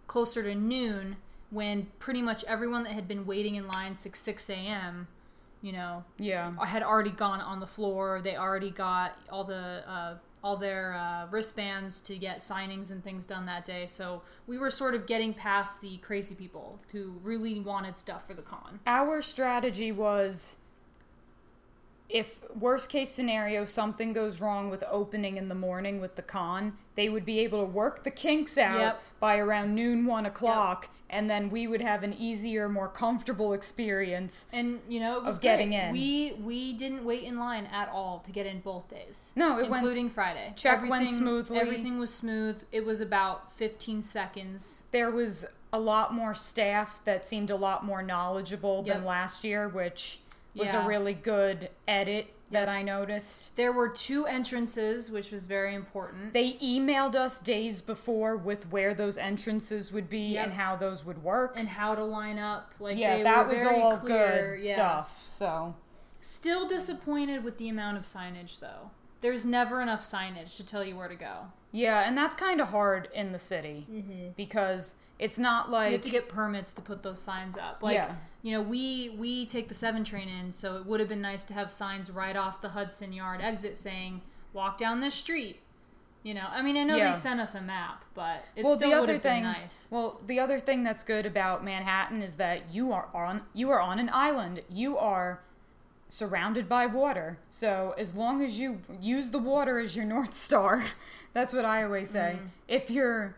closer 0.08 0.42
to 0.44 0.56
noon 0.56 1.18
when 1.50 1.88
pretty 2.00 2.22
much 2.22 2.44
everyone 2.46 2.84
that 2.84 2.94
had 2.94 3.08
been 3.08 3.26
waiting 3.26 3.56
in 3.56 3.68
line 3.68 3.96
since 3.96 4.18
six 4.20 4.50
a.m. 4.50 5.08
You 5.62 5.72
know, 5.72 6.04
yeah. 6.20 6.52
I 6.60 6.68
had 6.68 6.84
already 6.84 7.12
gone 7.12 7.42
on 7.42 7.60
the 7.60 7.68
floor. 7.68 8.22
They 8.24 8.36
already 8.38 8.70
got 8.70 9.18
all 9.30 9.44
the 9.44 9.84
uh, 9.88 10.16
all 10.44 10.56
their 10.56 10.94
uh, 10.94 11.28
wristbands 11.30 12.00
to 12.02 12.18
get 12.18 12.40
signings 12.40 12.92
and 12.92 13.04
things 13.04 13.26
done 13.26 13.46
that 13.48 13.66
day. 13.66 13.86
So 13.86 14.22
we 14.46 14.58
were 14.58 14.72
sort 14.72 14.94
of 14.96 15.08
getting 15.08 15.34
past 15.34 15.82
the 15.82 15.98
crazy 15.98 16.36
people 16.36 16.80
who 16.92 17.14
really 17.24 17.60
wanted 17.60 17.98
stuff 17.98 18.28
for 18.28 18.34
the 18.34 18.42
con. 18.42 18.80
Our 18.86 19.22
strategy 19.22 19.92
was 19.92 20.58
if 22.10 22.40
worst 22.58 22.90
case 22.90 23.10
scenario 23.12 23.66
something 23.66 24.14
goes 24.14 24.40
wrong 24.40 24.70
with 24.70 24.84
opening 24.90 25.36
in 25.38 25.50
the 25.50 25.56
morning 25.56 26.00
with 26.00 26.16
the 26.16 26.22
con, 26.22 26.78
they 26.96 27.10
would 27.10 27.26
be 27.26 27.40
able 27.40 27.60
to 27.60 27.66
work 27.72 28.04
the 28.04 28.12
kinks 28.12 28.58
out 28.58 28.80
Yep. 28.80 29.02
by 29.20 29.38
around 29.38 29.76
noon, 29.76 30.06
one 30.06 30.26
o'clock, 30.26 30.90
and 31.10 31.30
then 31.30 31.50
we 31.50 31.68
would 31.68 31.82
have 31.82 32.04
an 32.04 32.14
easier, 32.14 32.70
more 32.70 32.88
comfortable 32.88 33.52
experience. 33.54 34.46
And 34.54 34.80
you 34.88 35.00
know, 35.00 35.18
it 35.18 35.24
was 35.24 35.36
Of 35.36 35.42
getting 35.42 35.74
in. 35.74 35.92
We 35.92 36.38
we 36.42 36.74
didn't 36.74 37.04
wait 37.04 37.24
in 37.24 37.38
line 37.38 37.66
at 37.68 37.90
all 37.90 38.20
to 38.26 38.32
get 38.32 38.46
in 38.46 38.62
both 38.62 38.90
days. 38.90 39.32
No, 39.36 39.60
it 39.60 39.70
went- 39.70 39.84
including 39.84 40.10
Friday. 40.10 40.54
check 40.56 40.82
went 40.82 40.94
Everything- 40.94 41.16
smoothly. 41.18 41.60
Everything 41.60 42.00
was 42.00 42.14
smooth. 42.14 42.64
It 42.72 42.86
was 42.86 43.02
about 43.02 43.52
15 43.54 44.02
seconds. 44.02 44.84
There 44.92 45.12
was 45.12 45.46
a 45.74 45.80
lot 45.80 46.14
more 46.14 46.34
staff 46.34 47.02
that 47.04 47.26
seemed 47.26 47.50
a 47.50 47.56
lot 47.58 47.84
more 47.84 48.02
knowledgeable 48.02 48.82
than 48.84 49.04
last 49.04 49.44
year, 49.44 49.68
which 49.68 50.22
was 50.58 50.74
Yeah. 50.74 50.84
a 50.84 50.88
really 50.88 51.14
good 51.14 51.70
edit 51.88 52.34
that 52.52 52.62
Yep. 52.62 52.70
I 52.70 52.82
noticed. 52.82 53.56
There 53.58 53.74
were 53.74 53.90
two 53.90 54.26
entrances, 54.26 55.12
which 55.12 55.32
was 55.32 55.46
very 55.48 55.76
important. 55.76 56.32
They 56.34 56.54
emailed 56.54 57.14
us 57.16 57.42
days 57.42 57.82
before 57.82 58.38
with 58.38 58.72
where 58.72 58.94
those 58.94 59.18
entrances 59.18 59.92
would 59.92 60.10
be 60.10 60.34
Yep. 60.36 60.44
and 60.46 60.54
how 60.54 60.76
those 60.78 61.04
would 61.06 61.24
work. 61.24 61.54
and 61.58 61.68
how 61.68 61.94
to 61.96 62.04
line 62.04 62.40
up. 62.40 62.74
Like 62.80 62.98
yeah, 62.98 63.22
that 63.24 63.48
was 63.50 63.64
all 63.66 63.98
clear. 63.98 64.56
good 64.58 64.66
yeah. 64.66 64.74
stuff. 64.74 65.24
So 65.28 65.76
Still 66.22 66.68
disappointed 66.68 67.44
with 67.44 67.58
the 67.58 67.70
amount 67.70 67.98
of 67.98 68.04
signage, 68.04 68.60
though. 68.60 68.92
There's 69.22 69.46
never 69.46 69.82
enough 69.82 70.02
signage 70.02 70.56
to 70.58 70.66
tell 70.66 70.84
you 70.84 70.96
where 70.96 71.08
to 71.08 71.16
go. 71.16 71.48
yeah, 71.72 72.08
and 72.08 72.18
that's 72.18 72.36
kind 72.36 72.62
of 72.62 72.70
hard 72.70 73.10
in 73.14 73.34
the 73.34 73.40
city 73.40 73.86
Mm-hmm. 73.92 74.30
because 74.38 74.96
it's 75.20 75.38
not 75.40 75.70
like 75.72 75.88
You 75.88 75.92
have 75.94 76.02
to 76.02 76.10
get 76.10 76.30
permits 76.30 76.74
to 76.74 76.82
put 76.82 77.02
those 77.04 77.20
signs 77.22 77.58
up. 77.58 77.82
Like, 77.82 77.96
Yeah. 77.96 78.16
you 78.44 78.52
know, 78.52 78.62
we 78.62 79.16
we 79.18 79.46
take 79.46 79.68
the 79.68 79.74
seven 79.76 80.04
train 80.04 80.30
in, 80.30 80.52
so 80.52 80.78
it 80.78 80.86
would 80.86 81.00
have 81.00 81.10
been 81.10 81.22
nice 81.22 81.44
to 81.46 81.54
have 81.54 81.72
signs 81.72 82.12
right 82.12 82.36
off 82.36 82.62
the 82.62 82.70
Hudson 82.70 83.14
Yard 83.14 83.42
exit 83.42 83.78
saying 83.78 84.22
"Walk 84.54 84.78
down 84.78 85.00
this 85.00 85.16
street." 85.16 85.62
You 86.24 86.34
know, 86.34 86.48
I 86.52 86.62
mean, 86.62 86.76
I 86.78 86.84
know 86.84 86.98
Yeah. 86.98 87.12
they 87.14 87.18
sent 87.18 87.40
us 87.40 87.56
a 87.56 87.62
map, 87.62 88.04
but 88.14 88.44
it 88.56 88.66
well, 88.66 88.76
still 88.76 89.00
would 89.00 89.10
have 89.10 89.24
been 89.24 89.44
nice. 89.44 89.88
well, 89.90 90.20
the 90.26 90.40
other 90.40 90.60
thing 90.60 90.84
that's 90.84 91.04
good 91.04 91.26
about 91.26 91.64
Manhattan 91.64 92.22
is 92.22 92.36
that 92.36 92.70
you 92.74 92.92
are 92.92 93.08
on 93.14 93.44
you 93.54 93.70
are 93.70 93.80
on 93.80 93.98
an 94.00 94.10
island. 94.12 94.62
You 94.70 94.98
are 94.98 95.42
surrounded 96.10 96.68
by 96.70 96.86
water. 96.86 97.38
So 97.50 97.94
as 97.98 98.16
long 98.16 98.42
as 98.44 98.60
you 98.60 98.82
use 99.02 99.30
the 99.32 99.40
water 99.40 99.80
as 99.80 99.96
your 99.96 100.06
north 100.16 100.34
star, 100.36 100.84
that's 101.34 101.54
what 101.54 101.66
I 101.66 101.84
always 101.84 102.10
say. 102.10 102.40
Mm. 102.42 102.50
If 102.68 102.90
you're 102.90 103.36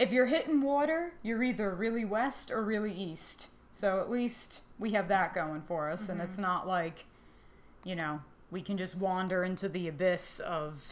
if 0.00 0.12
you're 0.12 0.26
hitting 0.26 0.62
water, 0.62 1.12
you're 1.22 1.42
either 1.42 1.74
really 1.74 2.04
west 2.04 2.50
or 2.50 2.64
really 2.64 2.92
east. 2.92 3.48
So 3.72 4.00
at 4.00 4.10
least 4.10 4.62
we 4.78 4.92
have 4.92 5.08
that 5.08 5.34
going 5.34 5.62
for 5.62 5.90
us, 5.90 6.08
and 6.08 6.20
Mm-hmm. 6.20 6.28
it's 6.30 6.38
not 6.38 6.66
like, 6.66 7.04
you 7.84 7.94
know, 7.94 8.20
we 8.50 8.62
can 8.62 8.76
just 8.76 8.96
wander 8.96 9.44
into 9.44 9.68
the 9.68 9.86
abyss 9.88 10.40
of 10.40 10.82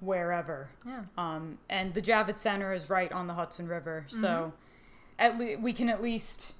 wherever. 0.00 0.68
Yeah. 0.86 1.04
Um, 1.16 1.58
and 1.70 1.94
the 1.94 2.02
Javits 2.02 2.40
Center 2.40 2.72
is 2.72 2.90
right 2.90 3.10
on 3.12 3.26
the 3.26 3.34
Hudson 3.34 3.66
River, 3.68 4.04
so 4.08 4.26
Mm-hmm. 4.28 4.50
at 5.18 5.38
le- 5.38 5.58
we 5.58 5.72
can 5.72 5.88
at 5.88 6.02
least 6.02 6.54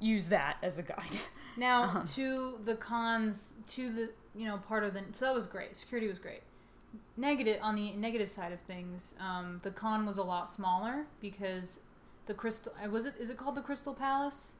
use 0.00 0.28
that 0.28 0.56
as 0.62 0.78
a 0.78 0.82
guide. 0.82 1.18
Now 1.56 1.82
Uh-huh. 1.84 2.02
to 2.14 2.58
the 2.64 2.74
cons, 2.76 3.50
to 3.68 3.92
the 3.92 4.10
you 4.34 4.46
know 4.46 4.58
part 4.58 4.84
of 4.84 4.92
the 4.92 5.02
so 5.12 5.24
that 5.26 5.34
was 5.34 5.46
great. 5.46 5.76
Security 5.76 6.08
was 6.08 6.18
great. 6.18 6.42
Negative 7.16 7.58
on 7.62 7.74
the 7.74 7.92
negative 7.92 8.30
side 8.30 8.52
of 8.52 8.60
things, 8.60 9.14
um, 9.20 9.60
the 9.62 9.70
con 9.70 10.06
was 10.06 10.18
a 10.18 10.22
lot 10.22 10.50
smaller 10.50 11.06
because 11.20 11.80
the 12.26 12.34
crystal 12.34 12.72
uh, 12.82 12.88
was 12.88 13.06
it 13.06 13.14
is 13.18 13.30
it 13.30 13.36
called 13.36 13.54
the 13.54 13.62
Crystal 13.62 13.94
Palace? 13.94 14.54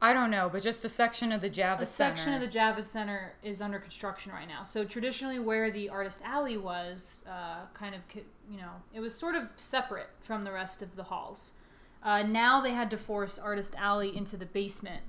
I 0.00 0.12
don't 0.12 0.30
know, 0.30 0.48
but 0.48 0.62
just 0.62 0.84
a 0.84 0.88
section 0.88 1.32
of 1.32 1.40
the 1.40 1.50
Javits 1.50 1.80
A 1.80 1.86
section 1.86 2.32
Center. 2.32 2.44
of 2.44 2.52
the 2.52 2.58
Javits 2.58 2.84
Center 2.86 3.34
is 3.42 3.60
under 3.60 3.80
construction 3.80 4.30
right 4.30 4.46
now. 4.46 4.62
So 4.62 4.84
traditionally, 4.84 5.40
where 5.40 5.72
the 5.72 5.88
Artist 5.88 6.20
Alley 6.24 6.56
was, 6.56 7.22
uh, 7.28 7.66
kind 7.74 7.96
of 7.96 8.02
you 8.14 8.58
know, 8.58 8.70
it 8.94 9.00
was 9.00 9.12
sort 9.14 9.34
of 9.34 9.48
separate 9.56 10.10
from 10.20 10.44
the 10.44 10.52
rest 10.52 10.82
of 10.82 10.94
the 10.94 11.04
halls. 11.04 11.52
Uh, 12.00 12.22
now 12.22 12.60
they 12.60 12.70
had 12.70 12.90
to 12.90 12.96
force 12.96 13.38
Artist 13.38 13.74
Alley 13.76 14.16
into 14.16 14.36
the 14.36 14.46
basement 14.46 15.02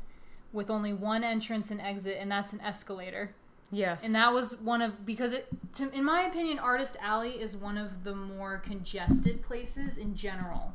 with 0.51 0.71
only 0.71 0.91
one 0.91 1.23
entrance 1.23 1.69
and 1.69 1.79
exit, 1.79 2.17
and 2.19 2.31
that's 2.31 2.51
an 2.51 2.61
escalator. 2.61 3.35
Yes, 3.71 4.03
And 4.03 4.15
that 4.15 4.33
was 4.33 4.55
one 4.59 4.81
of 4.81 5.05
because 5.05 5.33
it, 5.33 5.47
to, 5.73 5.89
in 5.91 6.03
my 6.03 6.23
opinion, 6.23 6.59
Artist 6.59 6.97
Alley 7.01 7.31
is 7.31 7.55
one 7.55 7.77
of 7.77 8.03
the 8.03 8.15
more 8.15 8.57
congested 8.57 9.41
places 9.41 9.97
in 9.97 10.15
general 10.15 10.73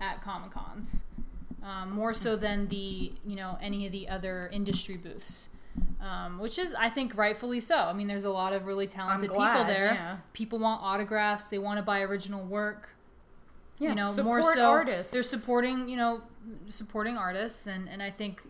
at 0.00 0.22
Comic 0.22 0.50
Cons, 0.52 1.02
um, 1.62 1.92
more 1.92 2.14
so 2.14 2.36
than 2.36 2.68
the 2.68 3.12
you 3.26 3.36
know 3.36 3.58
any 3.60 3.86
of 3.86 3.92
the 3.92 4.08
other 4.08 4.48
industry 4.52 4.96
booths, 4.96 5.48
um, 6.00 6.38
which 6.38 6.58
is 6.58 6.74
I 6.74 6.88
think 6.88 7.16
rightfully 7.16 7.60
so. 7.60 7.76
I 7.76 7.92
mean, 7.92 8.06
there's 8.06 8.24
a 8.24 8.30
lot 8.30 8.52
of 8.52 8.66
really 8.66 8.86
talented 8.86 9.30
glad, 9.30 9.52
people 9.52 9.66
there. 9.66 9.94
yeah. 9.94 10.16
People 10.32 10.58
want 10.58 10.82
autographs. 10.82 11.46
They 11.46 11.58
want 11.58 11.78
to 11.78 11.82
buy 11.82 12.02
original 12.02 12.44
work. 12.44 12.90
yeah, 13.78 13.90
you 13.90 13.94
know, 13.96 14.10
support 14.10 14.42
more 14.42 14.54
so 14.54 14.70
artists. 14.70 15.12
they're 15.12 15.22
supporting 15.22 15.88
you 15.88 15.96
know 15.96 16.22
supporting 16.68 17.16
artists, 17.16 17.66
and 17.66 17.88
and 17.88 18.02
I 18.02 18.10
think 18.10 18.40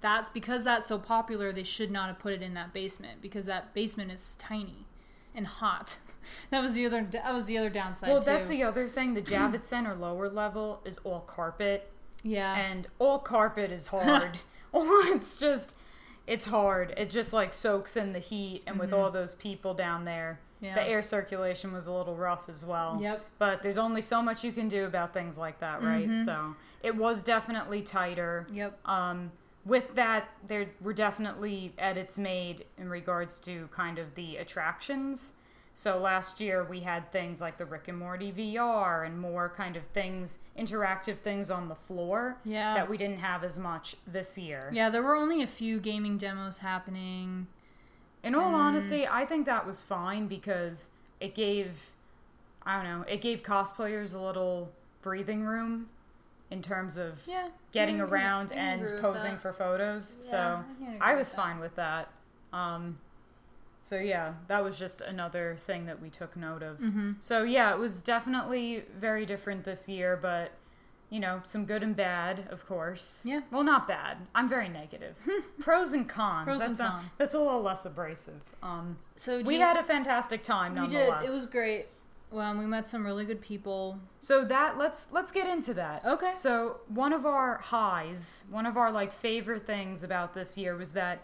that's 0.00 0.30
because 0.30 0.64
that's 0.64 0.86
so 0.86 0.98
popular. 0.98 1.52
They 1.52 1.62
should 1.62 1.90
not 1.90 2.08
have 2.08 2.18
put 2.18 2.32
it 2.32 2.42
in 2.42 2.54
that 2.54 2.72
basement 2.72 3.20
because 3.20 3.46
that 3.46 3.74
basement 3.74 4.10
is 4.10 4.36
tiny 4.36 4.86
and 5.34 5.46
hot. 5.46 5.98
that 6.50 6.62
was 6.62 6.74
the 6.74 6.86
other 6.86 7.06
that 7.12 7.32
was 7.32 7.46
the 7.46 7.58
other 7.58 7.70
downside. 7.70 8.10
Well, 8.10 8.20
too. 8.20 8.30
that's 8.30 8.48
the 8.48 8.62
other 8.62 8.86
thing. 8.86 9.14
The 9.14 9.22
Javits 9.22 9.66
Center 9.66 9.94
lower 9.94 10.28
level 10.28 10.80
is 10.84 10.98
all 10.98 11.20
carpet, 11.20 11.90
yeah. 12.22 12.54
and 12.56 12.86
all 12.98 13.18
carpet 13.18 13.72
is 13.72 13.88
hard. 13.88 14.38
it's 14.74 15.36
just, 15.36 15.74
it's 16.26 16.44
hard. 16.44 16.94
It 16.96 17.10
just 17.10 17.32
like 17.32 17.52
soaks 17.52 17.96
in 17.96 18.12
the 18.12 18.20
heat, 18.20 18.62
and 18.66 18.78
with 18.78 18.92
all 18.92 19.10
those 19.10 19.34
people 19.34 19.74
down 19.74 20.04
there, 20.04 20.38
Mm-hmm. 20.60 20.76
Yeah. 20.76 20.84
the 20.84 20.90
air 20.90 21.02
circulation 21.02 21.72
was 21.72 21.86
a 21.86 21.92
little 21.92 22.14
rough 22.14 22.48
as 22.48 22.64
well. 22.64 22.98
Yep. 23.00 23.24
But 23.38 23.62
there's 23.62 23.78
only 23.78 24.02
so 24.02 24.20
much 24.20 24.44
you 24.44 24.52
can 24.52 24.68
do 24.68 24.84
about 24.84 25.14
things 25.14 25.38
like 25.38 25.58
that, 25.60 25.82
right? 25.82 26.08
Mhm. 26.08 26.24
So 26.24 26.54
it 26.82 26.94
was 26.94 27.22
definitely 27.22 27.82
tighter. 27.82 28.46
Yep. 28.52 28.86
Um, 28.86 29.32
with 29.64 29.94
that, 29.94 30.28
there 30.46 30.66
were 30.80 30.92
definitely 30.92 31.72
edits 31.78 32.16
made 32.18 32.64
in 32.78 32.88
regards 32.88 33.38
to 33.40 33.68
kind 33.72 33.98
of 33.98 34.14
the 34.14 34.36
attractions. 34.36 35.32
So 35.74 35.98
last 35.98 36.40
year 36.40 36.64
we 36.64 36.80
had 36.80 37.10
things 37.12 37.40
like 37.40 37.56
the 37.56 37.64
Rick 37.64 37.88
and 37.88 37.96
Morty 37.98 38.32
VR 38.32 39.06
and 39.06 39.18
more 39.18 39.48
kind 39.56 39.76
of 39.76 39.84
things, 39.84 40.38
interactive 40.58 41.16
things 41.18 41.50
on 41.50 41.68
the 41.68 41.74
floor 41.74 42.36
Yeah. 42.44 42.74
that 42.74 42.88
we 42.90 42.96
didn't 42.96 43.18
have 43.20 43.44
as 43.44 43.58
much 43.58 43.96
this 44.06 44.36
year. 44.36 44.68
yeah, 44.72 44.90
there 44.90 45.02
were 45.02 45.14
only 45.14 45.42
a 45.42 45.46
few 45.46 45.78
gaming 45.78 46.16
demos 46.18 46.58
happening. 46.58 47.46
In 48.22 48.34
Mm. 48.34 48.38
all 48.42 48.54
honesty, 48.54 49.06
I 49.06 49.24
think 49.24 49.46
that 49.46 49.64
was 49.64 49.82
fine 49.82 50.26
because 50.26 50.90
it 51.20 51.34
gave, 51.34 51.90
I 52.66 52.82
don't 52.82 52.84
know, 53.00 53.04
it 53.08 53.20
gave 53.20 53.42
cosplayers 53.42 54.14
a 54.14 54.18
little 54.20 54.72
breathing 55.02 55.44
room 55.44 55.88
in 56.50 56.62
terms 56.62 56.96
of 56.96 57.22
Yeah. 57.26 57.48
getting 57.72 57.98
yeah, 57.98 58.04
around 58.04 58.50
can 58.50 58.58
and 58.58 59.00
posing 59.00 59.38
for 59.38 59.52
photos. 59.52 60.18
Yeah, 60.22 60.30
so 60.30 60.64
I 61.00 61.12
I 61.12 61.14
was 61.14 61.30
that. 61.30 61.36
fine 61.36 61.60
with 61.60 61.74
that. 61.76 62.08
Um, 62.52 62.98
so 63.82 63.96
yeah, 63.96 64.34
that 64.48 64.62
was 64.62 64.78
just 64.78 65.00
another 65.00 65.56
thing 65.56 65.86
that 65.86 66.00
we 66.00 66.10
took 66.10 66.36
note 66.36 66.62
of. 66.62 66.78
Mhm. 66.78 67.16
So 67.20 67.42
yeah, 67.44 67.72
it 67.72 67.78
was 67.78 68.02
definitely 68.02 68.84
very 68.98 69.24
different 69.24 69.64
this 69.64 69.88
year, 69.88 70.16
but 70.20 70.52
you 71.08 71.18
know, 71.18 71.42
some 71.44 71.64
good 71.64 71.82
and 71.82 71.96
bad, 71.96 72.46
of 72.50 72.64
course. 72.68 73.22
Yeah. 73.24 73.40
Well, 73.50 73.64
not 73.64 73.88
bad. 73.88 74.18
I'm 74.32 74.48
very 74.48 74.68
negative. 74.68 75.16
Pros 75.60 75.92
and 75.92 76.08
cons. 76.08 76.44
Pros 76.44 76.58
that's 76.60 76.68
and 76.68 76.78
cons. 76.78 77.04
that's 77.18 77.34
a 77.34 77.38
little 77.40 77.62
less 77.62 77.84
abrasive. 77.84 78.40
Um, 78.62 78.96
So 79.16 79.38
we 79.38 79.56
do- 79.56 79.60
had 79.60 79.76
a 79.76 79.82
fantastic 79.82 80.44
time. 80.44 80.74
we 80.80 80.86
did. 80.86 81.08
It 81.24 81.30
was 81.30 81.46
great. 81.46 81.86
Well, 82.30 82.56
we 82.56 82.66
met 82.66 82.86
some 82.86 83.04
really 83.04 83.24
good 83.24 83.40
people. 83.40 83.98
So 84.20 84.44
that 84.44 84.78
let's 84.78 85.08
let's 85.10 85.32
get 85.32 85.48
into 85.48 85.74
that. 85.74 86.04
Okay. 86.04 86.32
So 86.34 86.80
one 86.88 87.12
of 87.12 87.26
our 87.26 87.58
highs, 87.58 88.44
one 88.50 88.66
of 88.66 88.76
our 88.76 88.92
like 88.92 89.12
favorite 89.12 89.66
things 89.66 90.04
about 90.04 90.32
this 90.34 90.56
year 90.56 90.76
was 90.76 90.92
that 90.92 91.22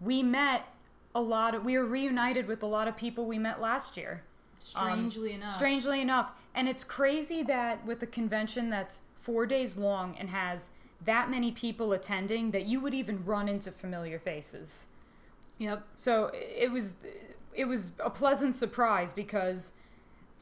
we 0.00 0.22
met 0.22 0.66
a 1.14 1.20
lot 1.20 1.54
of 1.54 1.64
we 1.64 1.76
were 1.76 1.84
reunited 1.84 2.46
with 2.46 2.62
a 2.62 2.66
lot 2.66 2.88
of 2.88 2.96
people 2.96 3.26
we 3.26 3.38
met 3.38 3.60
last 3.60 3.96
year. 3.96 4.22
Strangely 4.58 5.34
um, 5.34 5.42
enough. 5.42 5.50
Strangely 5.50 6.00
enough, 6.00 6.32
and 6.54 6.68
it's 6.68 6.82
crazy 6.82 7.42
that 7.44 7.84
with 7.86 8.02
a 8.02 8.06
convention 8.06 8.70
that's 8.70 9.02
4 9.20 9.46
days 9.46 9.76
long 9.76 10.16
and 10.18 10.30
has 10.30 10.70
that 11.04 11.30
many 11.30 11.52
people 11.52 11.92
attending 11.92 12.50
that 12.50 12.66
you 12.66 12.80
would 12.80 12.94
even 12.94 13.24
run 13.24 13.48
into 13.48 13.70
familiar 13.70 14.18
faces. 14.18 14.86
Yep. 15.58 15.86
So 15.96 16.30
it 16.32 16.70
was 16.70 16.96
it 17.54 17.66
was 17.66 17.92
a 18.00 18.10
pleasant 18.10 18.56
surprise 18.56 19.12
because 19.12 19.72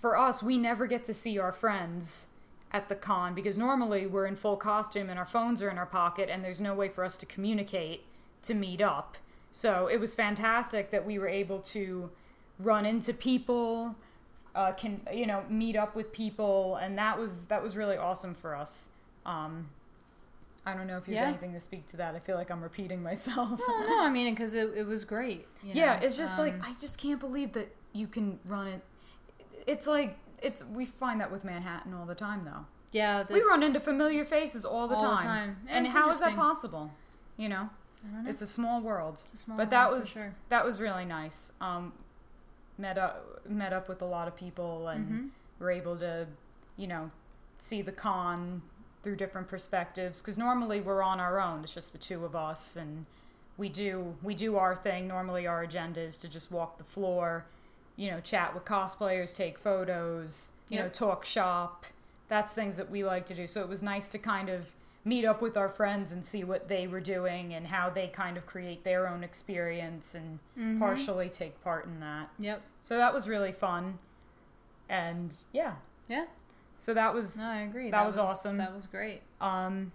for 0.01 0.17
us 0.17 0.43
we 0.43 0.59
never 0.59 0.87
get 0.87 1.05
to 1.05 1.15
see 1.15 1.39
our 1.39 1.53
friends 1.53 2.27
at 2.73 2.89
the 2.89 2.95
con 2.95 3.35
because 3.35 3.57
normally 3.57 4.07
we're 4.07 4.27
in 4.27 4.37
full 4.37 4.57
costume 4.57 5.09
and 5.09 5.19
our 5.19 5.27
phones 5.27 5.63
are 5.63 5.71
in 5.71 5.79
our 5.79 5.87
pocket 5.87 6.29
and 6.31 6.45
there's 6.45 6.61
no 6.61 6.75
way 6.75 6.89
for 6.89 7.05
us 7.05 7.17
to 7.17 7.27
communicate 7.27 8.05
to 8.43 8.55
meet 8.55 8.81
up. 8.81 9.17
So 9.51 9.87
it 9.87 9.99
was 9.99 10.15
fantastic 10.15 10.91
that 10.91 11.05
we 11.07 11.19
were 11.19 11.29
able 11.29 11.61
to 11.61 12.11
run 12.59 12.85
into 12.85 13.13
people, 13.13 13.95
uh, 14.55 14.73
can 14.73 15.01
you 15.13 15.27
know 15.27 15.45
meet 15.49 15.77
up 15.77 15.95
with 15.95 16.13
people, 16.13 16.77
and 16.77 16.99
that 16.99 17.19
was 17.19 17.47
that 17.47 17.63
was 17.63 17.77
really 17.77 17.97
awesome 17.97 18.35
for 18.35 18.55
us. 18.55 18.89
Um, 19.25 19.69
I 20.65 20.75
don't 20.75 20.87
know 20.87 20.99
if 20.99 21.07
you 21.07 21.17
have 21.17 21.29
anything 21.29 21.53
to 21.53 21.61
speak 21.61 21.87
to 21.91 21.97
that. 21.99 22.15
I 22.15 22.19
feel 22.19 22.35
like 22.37 22.51
I'm 22.51 22.63
repeating 22.63 23.03
myself. 23.03 23.61
No, 23.69 23.87
no, 23.87 24.03
I 24.03 24.11
mean, 24.11 24.35
because 24.35 24.55
it, 24.55 24.71
it 24.77 24.87
was 24.87 25.05
great. 25.05 25.47
you 25.63 25.73
yeah, 25.75 25.97
know? 25.99 26.07
it's 26.07 26.17
just 26.17 26.39
like 26.39 26.55
Um, 26.55 26.63
I 26.63 26.73
just 26.81 26.99
can't 26.99 27.21
believe 27.21 27.53
that 27.53 27.69
you 27.93 28.07
can 28.09 28.39
run 28.45 28.67
it. 28.67 28.83
It's 29.67 29.87
like 29.87 30.17
it's 30.43 30.63
we 30.65 30.85
find 30.87 31.21
that 31.21 31.31
with 31.31 31.45
Manhattan 31.45 31.95
all 31.95 32.07
the 32.07 32.15
time 32.15 32.45
though. 32.45 32.65
yeah, 32.93 33.25
we 33.31 33.43
run 33.43 33.63
into 33.63 33.81
familiar 33.81 34.25
faces 34.25 34.65
all 34.65 34.87
the 34.89 34.95
All 34.97 35.03
the 35.11 35.17
time. 35.17 35.25
time. 35.25 35.57
Yeah, 35.67 35.77
And 35.79 35.89
how 35.89 36.09
is 36.11 36.21
that 36.21 36.35
possible? 36.37 36.91
You 37.37 37.49
know, 37.49 37.69
I 38.05 38.09
don't 38.15 38.25
know. 38.25 38.31
it's 38.31 38.43
a 38.43 38.47
small 38.47 38.81
world. 38.81 39.21
It's 39.25 39.35
a 39.35 39.37
small 39.39 39.57
but 39.57 39.71
that 39.71 39.91
was 39.91 40.09
sure. 40.11 40.35
that 40.51 40.65
was 40.65 40.81
really 40.81 41.05
nice. 41.05 41.53
Um, 41.61 41.93
met 42.79 42.99
up 42.99 43.49
met 43.49 43.73
up 43.73 43.89
with 43.89 44.03
a 44.03 44.07
lot 44.07 44.29
of 44.29 44.37
people 44.37 44.89
and 44.89 45.09
Mhm. 45.09 45.31
were 45.59 45.71
able 45.71 45.97
to, 45.99 46.27
you 46.77 46.87
know, 46.87 47.11
see 47.59 47.81
the 47.83 47.93
con 47.93 48.63
through 49.03 49.17
different 49.17 49.49
perspectives. 49.49 50.21
Because 50.21 50.37
normally 50.37 50.81
we're 50.81 51.03
on 51.03 51.21
our 51.21 51.41
own. 51.41 51.63
It's 51.63 51.73
just 51.75 51.93
the 51.93 51.99
two 51.99 52.25
of 52.25 52.35
us, 52.37 52.77
and 52.77 53.07
we 53.57 53.69
do 53.69 54.15
we 54.23 54.35
do 54.35 54.57
our 54.57 54.77
thing. 54.77 55.09
Normally 55.09 55.47
our 55.47 55.63
agenda 55.63 56.01
is 56.01 56.19
to 56.19 56.29
just 56.29 56.51
walk 56.53 56.77
the 56.79 56.85
floor, 56.85 57.47
you 57.97 58.11
know, 58.11 58.21
chat 58.21 58.55
with 58.55 58.65
cosplayers, 58.65 59.35
take 59.35 59.59
photos, 59.59 60.51
you 60.69 60.79
know, 60.79 60.89
talk 60.89 61.25
shop. 61.25 61.87
That's 62.29 62.53
things 62.53 62.77
that 62.77 62.91
we 62.91 63.05
like 63.05 63.25
to 63.27 63.35
do. 63.35 63.47
So 63.47 63.61
it 63.63 63.69
was 63.69 63.83
nice 63.83 64.09
to 64.11 64.19
kind 64.19 64.49
of 64.49 64.67
meet 65.05 65.25
up 65.25 65.41
with 65.41 65.57
our 65.57 65.69
friends 65.69 66.11
and 66.11 66.25
see 66.25 66.43
what 66.43 66.67
they 66.69 66.87
were 66.89 67.01
doing 67.01 67.55
and 67.55 67.69
how 67.69 67.89
they 67.89 68.09
kind 68.09 68.37
of 68.37 68.45
create 68.45 68.83
their 68.83 69.07
own 69.09 69.23
experience 69.23 70.15
and 70.17 70.41
Mhm. 70.59 70.81
partially 70.81 71.29
take 71.29 71.63
part 71.63 71.85
in 71.87 72.01
that. 72.01 72.29
Yep. 72.41 72.61
So 72.83 72.97
that 72.97 73.15
was 73.15 73.29
really 73.29 73.53
fun. 73.53 73.99
And 74.89 75.35
yeah. 75.53 75.77
Yeah. 76.09 76.25
So 76.79 76.93
that 76.95 77.15
was 77.15 77.37
No, 77.39 77.45
I 77.45 77.59
agree. 77.61 77.91
That 77.91 78.05
was 78.05 78.19
awesome. 78.19 78.57
That 78.59 78.75
was 78.75 78.87
great. 78.89 79.23
um 79.41 79.93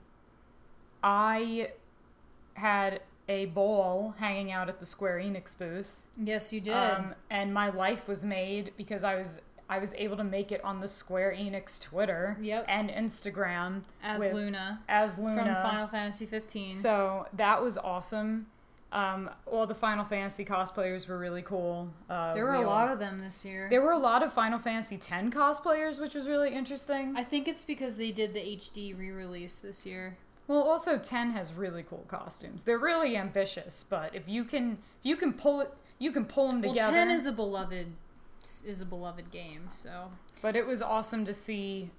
I 1.03 1.71
had 2.55 3.01
a 3.31 3.45
bowl 3.45 4.13
hanging 4.19 4.51
out 4.51 4.67
at 4.69 4.79
the 4.79 4.85
Square 4.85 5.19
Enix 5.19 5.57
booth. 5.57 6.01
Yes, 6.17 6.51
you 6.53 6.59
did. 6.61 6.73
Um 6.73 7.15
and 7.29 7.53
my 7.53 7.69
life 7.69 8.07
was 8.07 8.23
made 8.23 8.73
because 8.77 9.03
I 9.03 9.15
was 9.15 9.39
I 9.69 9.77
was 9.79 9.93
able 9.95 10.17
to 10.17 10.23
make 10.25 10.51
it 10.51 10.61
on 10.65 10.81
the 10.81 10.87
Square 10.87 11.31
Enix 11.39 11.81
Twitter 11.81 12.37
Yep. 12.41 12.65
and 12.67 12.89
Instagram 12.89 13.83
as 14.03 14.19
with- 14.19 14.33
Luna, 14.33 14.81
as 14.89 15.17
Luna. 15.17 15.43
from 15.43 15.55
Final 15.71 15.87
Fantasy 15.87 16.25
15. 16.25 16.73
So 16.73 17.27
that 17.33 17.61
was 17.63 17.77
awesome. 17.77 18.47
Um, 18.91 19.29
all 19.45 19.65
the 19.65 19.73
Final 19.87 20.03
Fantasy 20.03 20.43
cosplayers 20.43 21.07
were 21.07 21.17
really 21.17 21.41
cool. 21.41 21.93
Uh, 22.09 22.33
there 22.33 22.43
were 22.43 22.57
we 22.57 22.63
a 22.65 22.67
lot 22.67 22.89
of 22.91 22.99
them 22.99 23.21
this 23.21 23.45
year. 23.45 23.69
There 23.69 23.81
were 23.81 23.93
a 23.93 23.97
lot 23.97 24.21
of 24.21 24.33
Final 24.33 24.59
Fantasy 24.59 24.95
X 24.95 25.07
cosplayers, 25.33 26.01
which 26.01 26.13
was 26.13 26.27
really 26.27 26.53
interesting. 26.53 27.13
I 27.15 27.23
think 27.23 27.47
it's 27.47 27.63
because 27.63 27.95
they 27.95 28.11
did 28.11 28.33
the 28.33 28.41
HD 28.41 28.93
re-release 28.93 29.55
this 29.59 29.85
year. 29.85 30.17
Well, 30.51 30.63
also 30.63 30.97
Ten 30.97 31.31
has 31.31 31.53
really 31.53 31.83
cool 31.83 32.03
costumes. 32.09 32.65
They're 32.65 32.77
really 32.77 33.15
ambitious, 33.15 33.85
but 33.89 34.13
if 34.13 34.27
you 34.27 34.43
can, 34.43 34.73
if 34.73 35.05
you 35.05 35.15
can 35.15 35.31
pull 35.31 35.61
it, 35.61 35.73
you 35.97 36.11
can 36.11 36.25
pull 36.25 36.47
them 36.47 36.61
Well, 36.61 36.73
together. 36.73 36.91
10 36.97 37.09
is 37.11 37.25
a 37.25 37.31
beloved 37.31 37.87
is 38.65 38.81
a 38.81 38.85
beloved 38.85 39.31
game, 39.31 39.67
so 39.69 40.11
but 40.41 40.55
it 40.55 40.65
was 40.65 40.81
awesome 40.81 41.23
to 41.25 41.33
see, 41.33 41.89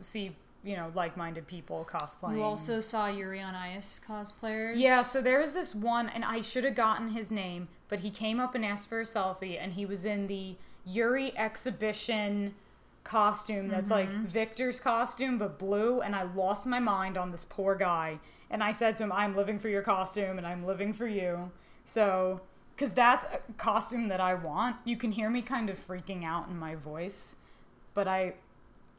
see 0.00 0.34
you 0.64 0.74
know 0.74 0.90
like-minded 0.94 1.46
people 1.46 1.86
cosplaying. 1.88 2.36
you 2.36 2.42
also 2.42 2.80
saw 2.80 3.06
Yuri 3.06 3.40
on 3.40 3.54
Ice 3.54 4.00
cosplayers. 4.08 4.74
Yeah, 4.76 5.02
so 5.02 5.20
there 5.22 5.38
was 5.38 5.52
this 5.52 5.76
one, 5.76 6.08
and 6.08 6.24
I 6.24 6.40
should 6.40 6.64
have 6.64 6.74
gotten 6.74 7.08
his 7.08 7.30
name, 7.30 7.68
but 7.88 8.00
he 8.00 8.10
came 8.10 8.40
up 8.40 8.56
and 8.56 8.64
asked 8.64 8.88
for 8.88 9.00
a 9.00 9.04
selfie, 9.04 9.62
and 9.62 9.74
he 9.74 9.86
was 9.86 10.04
in 10.04 10.26
the 10.26 10.56
Yuri 10.84 11.36
exhibition 11.38 12.54
costume 13.04 13.68
that's 13.68 13.90
like 13.90 14.08
Victor's 14.08 14.80
costume, 14.80 15.38
but 15.38 15.58
blue, 15.58 16.00
and 16.00 16.16
I 16.16 16.22
lost 16.22 16.66
my 16.66 16.80
mind 16.80 17.16
on 17.16 17.30
this 17.30 17.44
poor 17.44 17.74
guy. 17.74 18.18
And 18.50 18.62
I 18.62 18.72
said 18.72 18.96
to 18.96 19.04
him, 19.04 19.12
I'm 19.12 19.36
living 19.36 19.58
for 19.58 19.68
your 19.68 19.82
costume, 19.82 20.38
and 20.38 20.46
I'm 20.46 20.64
living 20.66 20.92
for 20.92 21.06
you. 21.06 21.50
So, 21.84 22.40
because 22.74 22.92
that's 22.92 23.24
a 23.24 23.40
costume 23.58 24.08
that 24.08 24.20
I 24.20 24.34
want. 24.34 24.76
You 24.84 24.96
can 24.96 25.12
hear 25.12 25.30
me 25.30 25.42
kind 25.42 25.70
of 25.70 25.78
freaking 25.78 26.24
out 26.24 26.48
in 26.48 26.56
my 26.58 26.74
voice, 26.74 27.36
but 27.94 28.08
I. 28.08 28.34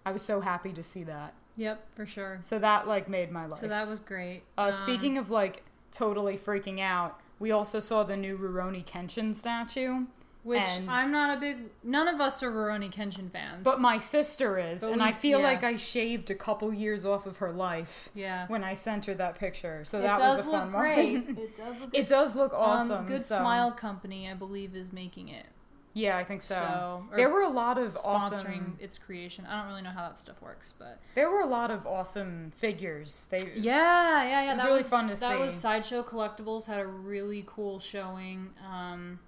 I 0.07 0.11
was 0.11 0.21
so 0.21 0.39
happy 0.39 0.71
to 0.73 0.83
see 0.83 1.03
that. 1.05 1.33
Yep, 1.57 1.83
for 1.95 2.05
sure. 2.05 2.39
So 2.43 2.59
that 2.59 2.87
like 2.87 3.09
made 3.09 3.31
my 3.31 3.47
life. 3.47 3.59
So 3.59 3.67
that 3.67 3.87
was 3.87 3.99
great. 3.99 4.43
Uh, 4.55 4.65
Um, 4.65 4.73
speaking 4.73 5.17
of 5.17 5.31
like 5.31 5.63
totally 5.91 6.37
freaking 6.37 6.79
out, 6.79 7.19
we 7.39 7.49
also 7.51 7.79
saw 7.79 8.03
the 8.03 8.15
new 8.15 8.37
Rurouni 8.37 8.85
Kenshin 8.85 9.35
statue. 9.35 10.05
Which 10.45 10.61
and- 10.63 10.91
I'm 10.91 11.11
not 11.11 11.35
a 11.35 11.39
big. 11.39 11.71
None 11.83 12.07
of 12.07 12.21
us 12.21 12.43
are 12.43 12.51
Rurouni 12.51 12.93
Kenshin 12.93 13.31
fans. 13.31 13.63
But 13.63 13.81
my 13.81 13.97
sister 13.97 14.59
is, 14.59 14.81
But 14.81 14.91
and 14.91 15.01
we- 15.01 15.07
I 15.07 15.11
feel 15.11 15.39
yeah. 15.39 15.45
like 15.47 15.63
I 15.63 15.75
shaved 15.75 16.29
a 16.29 16.35
couple 16.35 16.71
years 16.71 17.03
off 17.03 17.25
of 17.25 17.37
her 17.37 17.51
life 17.51 18.09
yeah, 18.13 18.45
when 18.47 18.63
I 18.63 18.75
sent 18.75 19.07
her 19.07 19.15
that 19.15 19.39
picture. 19.39 19.83
So 19.85 19.97
it 19.97 20.03
that 20.03 20.19
was 20.19 20.45
a 20.45 20.49
look 20.51 20.71
fun 20.71 20.71
great. 20.71 21.13
moment. 21.27 21.39
it 21.39 21.57
does 21.57 21.81
look. 21.81 21.89
great. 21.91 21.99
it 22.03 22.07
does 22.07 22.35
look 22.35 22.53
um, 22.53 22.59
awesome. 22.59 23.07
Good 23.07 23.23
so- 23.23 23.37
Smile 23.37 23.71
Company, 23.71 24.29
I 24.29 24.35
believe, 24.35 24.75
is 24.75 24.93
making 24.93 25.29
it. 25.29 25.47
Yeah, 25.97 26.17
I 26.17 26.25
think 26.25 26.41
so. 26.41 26.55
So, 26.55 27.05
there 27.15 27.29
were 27.29 27.41
a 27.43 27.49
lot 27.49 27.77
of 27.77 27.93
sponsoring 27.95 28.03
awesome. 28.05 28.77
its 28.81 28.97
creation. 28.97 29.45
I 29.47 29.59
don't 29.61 29.69
really 29.69 29.81
know 29.81 29.91
how 29.91 30.01
that 30.09 30.19
stuff 30.19 30.41
works, 30.41 30.73
but 30.77 30.99
There 31.15 31.31
were 31.31 31.39
a 31.39 31.45
lot 31.47 31.71
of 31.71 31.87
awesome 31.87 32.51
figures. 32.57 33.27
They 33.31 33.37
yeah, 33.55 34.23
yeah, 34.23 34.43
yeah. 34.43 34.51
was 34.53 34.57
that 34.61 34.65
really 34.67 34.77
was 34.79 34.89
fun 34.89 35.07
to 35.07 35.15
see. 35.15 35.21
that 35.21 35.39
was 35.39 35.53
sideshow 35.53 36.03
collectibles 36.03 36.65
had 36.65 36.81
a 36.81 36.85
really 36.85 37.45
cool 37.47 37.79
showing. 37.79 38.49
Um, 38.69 39.19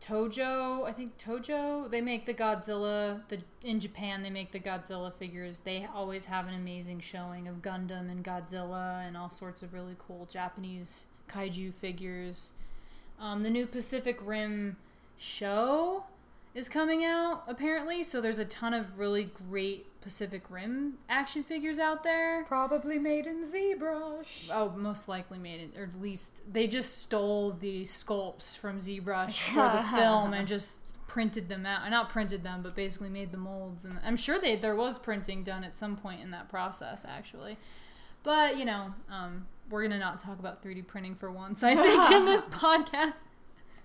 Toho, 0.00 0.86
I 0.86 0.92
think 0.92 1.18
Toho, 1.18 1.90
they 1.90 2.00
make 2.00 2.24
the 2.24 2.34
Godzilla. 2.34 3.20
The 3.28 3.40
in 3.62 3.80
Japan, 3.80 4.22
they 4.22 4.30
make 4.30 4.52
the 4.52 4.60
Godzilla 4.60 5.12
figures. 5.12 5.60
They 5.60 5.86
always 5.94 6.24
have 6.24 6.48
an 6.48 6.54
amazing 6.54 7.00
showing 7.00 7.46
of 7.46 7.56
Gundam 7.56 8.10
and 8.10 8.24
Godzilla 8.24 9.06
and 9.06 9.16
all 9.16 9.30
sorts 9.30 9.62
of 9.62 9.74
really 9.74 9.96
cool 9.98 10.26
Japanese 10.26 11.04
kaiju 11.28 11.74
figures. 11.74 12.52
Um, 13.20 13.42
the 13.42 13.50
new 13.50 13.66
Pacific 13.66 14.18
Rim 14.24 14.76
show 15.18 16.04
is 16.54 16.68
coming 16.68 17.04
out 17.04 17.44
apparently, 17.46 18.02
so 18.04 18.20
there's 18.20 18.38
a 18.38 18.44
ton 18.44 18.74
of 18.74 18.98
really 18.98 19.24
great 19.48 19.86
Pacific 20.00 20.42
Rim 20.48 20.94
action 21.08 21.44
figures 21.44 21.78
out 21.78 22.02
there. 22.02 22.44
probably 22.44 22.98
made 22.98 23.26
in 23.26 23.44
ZBrush. 23.44 24.48
Oh, 24.50 24.70
most 24.76 25.08
likely 25.08 25.38
made 25.38 25.60
it, 25.60 25.78
or 25.78 25.84
at 25.84 26.00
least 26.00 26.40
they 26.50 26.66
just 26.66 26.98
stole 26.98 27.52
the 27.52 27.84
sculpts 27.84 28.56
from 28.56 28.78
ZBrush 28.78 29.34
for 29.52 29.76
the 29.76 29.82
film 29.96 30.32
and 30.32 30.48
just 30.48 30.78
printed 31.06 31.48
them 31.48 31.66
out. 31.66 31.88
Not 31.90 32.08
printed 32.08 32.42
them, 32.42 32.62
but 32.62 32.74
basically 32.74 33.10
made 33.10 33.30
the 33.30 33.36
molds. 33.36 33.84
And 33.84 33.98
I'm 34.04 34.16
sure 34.16 34.40
they 34.40 34.56
there 34.56 34.76
was 34.76 34.98
printing 34.98 35.44
done 35.44 35.64
at 35.64 35.76
some 35.76 35.96
point 35.96 36.22
in 36.22 36.30
that 36.30 36.48
process, 36.48 37.04
actually. 37.06 37.58
But 38.22 38.56
you 38.56 38.64
know, 38.64 38.94
um, 39.10 39.46
we're 39.68 39.82
gonna 39.82 39.98
not 39.98 40.18
talk 40.18 40.38
about 40.38 40.64
3D 40.64 40.86
printing 40.86 41.14
for 41.14 41.30
once. 41.30 41.62
I 41.62 41.74
think 41.74 42.10
in 42.12 42.24
this 42.24 42.46
podcast. 42.48 43.14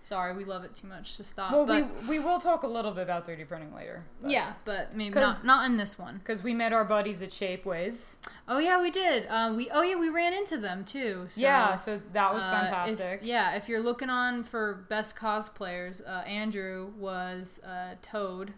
Sorry, 0.06 0.36
we 0.36 0.46
love 0.46 0.64
it 0.64 0.76
too 0.76 0.86
much 0.86 1.18
to 1.18 1.24
stop. 1.24 1.52
Well, 1.52 1.66
but 1.66 1.90
we 2.04 2.20
we 2.20 2.20
will 2.20 2.40
talk 2.40 2.62
a 2.62 2.68
little 2.68 2.92
bit 2.92 3.02
about 3.02 3.28
3D 3.28 3.48
printing 3.48 3.74
later. 3.74 4.04
yeah, 4.24 4.54
but 4.64 4.96
maybe 4.96 5.16
not 5.20 5.44
not 5.44 5.66
in 5.66 5.78
this 5.78 5.98
one. 5.98 6.20
Because 6.20 6.44
we 6.44 6.54
met 6.54 6.74
our 6.74 6.86
buddies 6.86 7.24
at 7.24 7.30
Shapeways. 7.32 8.18
Oh 8.48 8.60
yeah, 8.60 8.80
we 8.80 8.92
did. 8.92 9.26
Uh, 9.28 9.52
we 9.58 9.68
oh 9.72 9.82
yeah, 9.82 9.96
we 9.96 10.10
ran 10.10 10.32
into 10.32 10.58
them 10.58 10.86
too. 10.86 11.26
So. 11.30 11.42
yeah, 11.42 11.74
so 11.74 12.00
that 12.14 12.32
was 12.32 12.44
Uh, 12.44 12.52
fantastic. 12.52 13.22
If, 13.22 13.26
yeah, 13.28 13.56
if 13.56 13.68
you're 13.68 13.82
looking 13.82 14.12
on 14.12 14.44
for 14.44 14.86
best 14.90 15.16
cosplayers, 15.16 16.08
uh, 16.08 16.22
Andrew 16.28 16.92
was 17.00 17.60
uh, 17.66 17.96
Toad, 18.04 18.54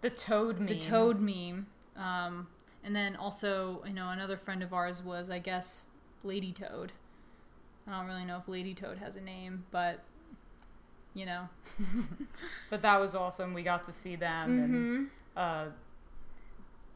The 0.00 0.10
Toad 0.10 0.58
meme. 0.58 0.66
the 0.66 0.78
Toad 0.80 1.20
meme, 1.20 1.66
um, 1.96 2.48
and 2.82 2.96
then 2.96 3.14
also 3.14 3.84
you 3.86 3.94
know 3.94 4.08
another 4.08 4.36
friend 4.36 4.64
of 4.64 4.72
ours 4.74 5.00
was 5.00 5.30
I 5.30 5.38
guess 5.38 5.86
Lady 6.24 6.50
Toad. 6.50 6.90
I 7.86 7.92
don't 7.96 8.06
really 8.06 8.24
know 8.24 8.38
if 8.38 8.48
Lady 8.48 8.74
Toad 8.74 8.98
has 8.98 9.14
a 9.14 9.20
name, 9.20 9.64
but 9.70 10.02
you 11.14 11.26
know. 11.26 11.48
But 12.70 12.82
that 12.82 13.00
was 13.00 13.14
awesome. 13.14 13.54
We 13.54 13.62
got 13.62 13.84
to 13.86 13.92
see 13.92 14.16
them. 14.16 15.10
Mm-hmm. 15.36 15.38
uh, 15.38 15.64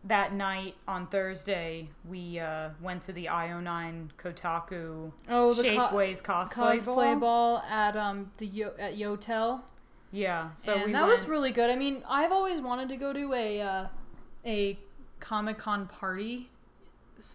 that 0.05 0.33
night 0.33 0.77
on 0.87 1.09
Thursday, 1.09 1.89
we 2.09 2.39
uh, 2.39 2.71
went 2.81 3.03
to 3.03 3.13
the 3.13 3.25
IO9 3.27 4.11
Kotaku 4.17 5.11
Oh, 5.29 5.53
the 5.53 5.63
co- 5.65 5.69
Shapeways 5.69 6.23
cosplay, 6.23 6.79
cosplay 6.79 6.85
ball. 6.87 7.17
ball 7.19 7.59
at 7.69 7.97
um 7.97 8.31
the 8.39 8.47
Yo- 8.47 8.75
at 8.79 8.95
Yotel. 8.97 9.63
Yeah, 10.13 10.55
so 10.55 10.75
and 10.75 10.85
we 10.87 10.93
that 10.93 11.07
went, 11.07 11.19
was 11.19 11.27
really 11.29 11.51
good. 11.51 11.71
I 11.71 11.77
mean, 11.77 12.05
I've 12.09 12.31
always 12.33 12.61
wanted 12.61 12.89
to 12.91 12.97
go 12.97 13.13
to 13.13 13.35
a 13.35 13.61
uh, 13.61 13.87
a 14.45 14.79
Comic 15.19 15.59
Con 15.59 15.89
party, 15.89 16.51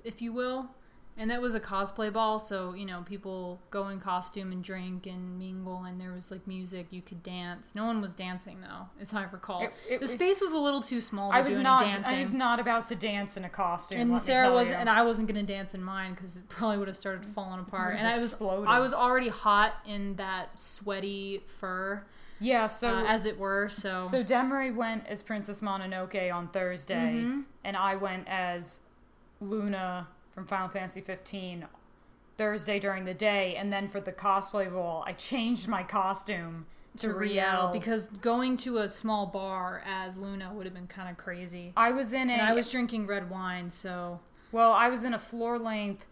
if 0.06 0.22
you 0.22 0.32
will, 0.32 0.70
and 1.17 1.30
that 1.30 1.41
was 1.41 1.54
a 1.54 1.60
cosplay 1.60 2.12
ball. 2.12 2.39
So 2.39 2.74
you 2.74 2.86
know, 2.86 3.04
people 3.06 3.60
go 3.69 3.89
in 3.89 4.00
costume 4.00 4.52
and 4.52 4.63
drink 4.63 5.06
and 5.06 5.38
mingle, 5.38 5.84
and 5.84 6.00
there 6.00 6.12
was 6.12 6.32
like 6.32 6.47
music. 6.47 6.88
You 6.91 7.02
could 7.02 7.21
dance. 7.24 7.74
No 7.76 7.86
one 7.86 8.02
was 8.02 8.13
dancing 8.13 8.62
though, 8.62 8.88
as 9.02 9.13
I 9.13 9.24
recall. 9.24 9.63
It- 9.63 9.74
it- 9.89 10.00
the 10.02 10.08
space 10.08 10.41
was 10.41 10.54
a 10.54 10.58
little 10.58 10.82
too 10.82 11.02
small. 11.02 11.32
To 11.32 11.38
I 11.38 11.41
was 11.41 11.58
not. 11.58 11.82
dancing. 11.82 12.06
I 12.15 12.19
was 12.19 12.34
not 12.34 12.60
about 12.60 12.86
to 12.88 12.95
dance 12.95 13.38
in 13.38 13.43
a 13.43 13.50
costume. 13.50 14.00
and 14.00 14.21
Sarah 14.21 14.52
wasn't, 14.52 14.76
you. 14.76 14.80
and 14.82 14.89
I 14.89 15.04
wasn't 15.04 15.28
gonna 15.28 15.43
dance 15.43 15.74
in 15.76 15.84
mine 15.84 16.13
because 16.15 16.38
it 16.38 16.47
probably 16.50 16.78
would 16.78 16.88
have 16.88 16.97
started 16.97 17.26
falling 17.26 17.60
apart. 17.60 17.95
And 17.97 18.08
I 18.08 18.13
was. 18.13 18.36
I 18.41 18.80
was 18.80 18.93
already 18.93 19.30
hot 19.30 19.76
in 19.86 20.15
that 20.15 20.60
sweaty 20.60 21.43
fur. 21.60 22.04
Yeah, 22.43 22.65
so 22.65 22.95
uh, 22.95 23.04
as 23.08 23.28
it 23.28 23.38
were. 23.38 23.69
So, 23.69 24.02
so 24.02 24.24
Demary 24.24 24.74
went 24.74 25.06
as 25.06 25.21
Princess 25.21 25.62
Mononoke 25.62 26.34
on 26.34 26.47
Thursday, 26.47 27.13
Mhm. 27.13 27.43
and 27.63 27.78
I 27.78 27.95
went 27.97 28.28
as 28.28 28.82
Luna 29.39 30.08
from 30.41 30.47
Final 30.47 30.69
Fantasy 30.69 31.01
15 31.01 31.67
Thursday 32.38 32.80
during 32.80 33.06
the 33.06 33.13
day, 33.13 33.56
and 33.56 33.71
then 33.71 33.88
for 33.88 33.99
the 33.99 34.12
cosplay 34.12 34.71
role, 34.71 35.04
I 35.06 35.13
changed 35.13 35.67
my 35.67 35.84
costume 35.84 36.65
to, 36.97 37.08
to 37.08 37.13
Riel 37.13 37.69
because 37.71 38.08
going 38.08 38.58
to 38.58 38.80
a 38.80 38.89
small 38.89 39.27
bar 39.27 39.84
as 39.86 40.17
Luna 40.17 40.51
would 40.54 40.65
have 40.65 40.73
been 40.73 40.88
kind 40.88 41.10
of 41.10 41.17
crazy. 41.17 41.73
I 41.77 41.91
was 41.91 42.13
in 42.13 42.30
a 42.30 42.34
And 42.34 42.41
I 42.41 42.54
was 42.54 42.69
drinking 42.69 43.06
red 43.06 43.30
wine, 43.30 43.69
so 43.69 44.19
well, 44.51 44.71
I 44.71 44.89
was 44.89 45.04
in 45.04 45.13
a 45.13 45.19
floor 45.19 45.60
length 45.60 46.08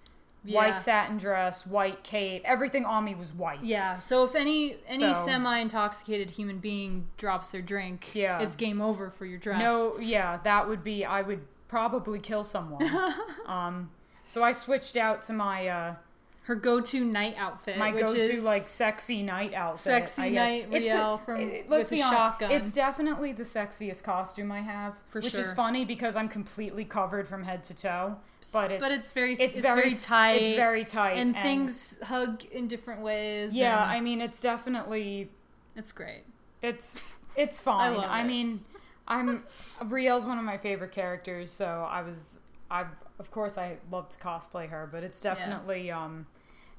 yeah. 0.45 0.55
white 0.55 0.81
satin 0.81 1.17
dress, 1.17 1.65
white 1.65 2.03
cape. 2.03 2.43
Everything 2.45 2.85
on 2.85 3.05
me 3.05 3.15
was 3.15 3.33
white. 3.33 3.63
Yeah. 3.63 3.97
So 3.97 4.23
if 4.23 4.35
any 4.35 4.75
any 4.87 5.13
So- 5.13 5.25
semi-intoxicated 5.25 6.29
human 6.29 6.59
being 6.59 7.07
drops 7.17 7.49
their 7.49 7.63
drink, 7.63 8.11
Yeah. 8.13 8.39
it's 8.39 8.55
game 8.55 8.79
over 8.81 9.09
for 9.09 9.25
your 9.25 9.39
dress. 9.39 9.59
No, 9.59 9.97
yeah, 9.97 10.37
that 10.43 10.67
would 10.69 10.83
be. 10.83 11.03
I 11.03 11.23
would 11.23 11.41
probably 11.67 12.19
kill 12.19 12.43
someone. 12.43 12.83
um, 13.47 13.89
so 14.29 14.43
I 14.43 14.53
switched 14.53 14.95
out 14.95 15.21
to 15.23 15.33
my 15.33 15.67
uh, 15.67 15.95
Her 16.43 16.55
go-to 16.55 17.03
night 17.03 17.35
outfit, 17.37 17.77
my 17.77 17.91
which 17.91 18.05
go-to 18.05 18.19
is 18.19 18.43
like 18.43 18.67
sexy 18.67 19.21
night 19.21 19.53
outfit. 19.53 19.83
Sexy 19.83 20.21
I 20.21 20.29
night 20.29 20.67
It's 20.71 20.85
the- 20.85 20.93
Riel 20.93 21.17
from- 21.17 21.41
it- 21.41 21.69
let's 21.69 21.89
be 21.89 22.01
honest, 22.01 22.17
shotgun. 22.17 22.51
It's 22.51 22.71
definitely 22.71 23.33
the 23.33 23.43
sexiest 23.43 24.03
costume 24.03 24.51
I 24.51 24.61
have, 24.61 24.93
For 25.09 25.19
which 25.19 25.35
is 25.35 25.51
funny 25.53 25.83
because 25.83 26.15
I'm 26.15 26.29
completely 26.29 26.85
covered 26.85 27.27
from 27.27 27.43
head 27.43 27.63
to 27.65 27.73
toe. 27.75 28.17
But 28.53 28.71
it's 28.71 28.81
but 28.81 28.91
it's 28.91 29.11
very 29.11 29.33
it's, 29.33 29.41
it's, 29.41 29.57
very, 29.59 29.81
very, 29.89 29.95
tight. 29.95 30.41
It's 30.41 30.55
very 30.55 30.85
tight 30.85 31.17
and, 31.17 31.35
things 31.35 31.97
hug 32.03 32.45
in 32.45 32.67
different 32.69 33.01
ways. 33.01 33.53
Yeah, 33.53 33.73
and 33.83 33.91
I 33.91 33.99
mean, 33.99 34.21
it's 34.21 34.41
definitely 34.41 35.29
it's 35.75 35.91
great. 35.91 36.23
it's 36.61 36.97
it's 37.35 37.59
fine. 37.59 37.95
love 37.95 38.05
I 38.09 38.21
it. 38.21 38.25
mean, 38.27 38.63
I'm 39.07 39.43
Riel's 39.85 40.25
one 40.25 40.37
of 40.37 40.45
my 40.45 40.57
favorite 40.57 40.91
characters, 40.93 41.51
so 41.51 41.65
I 41.89 42.01
was 42.01 42.37
I 42.71 42.85
of 43.19 43.31
course 43.31 43.57
I 43.57 43.77
love 43.91 44.09
to 44.09 44.17
cosplay 44.17 44.69
her, 44.69 44.87
but 44.91 45.03
it's 45.03 45.21
definitely 45.21 45.91
um 45.91 46.25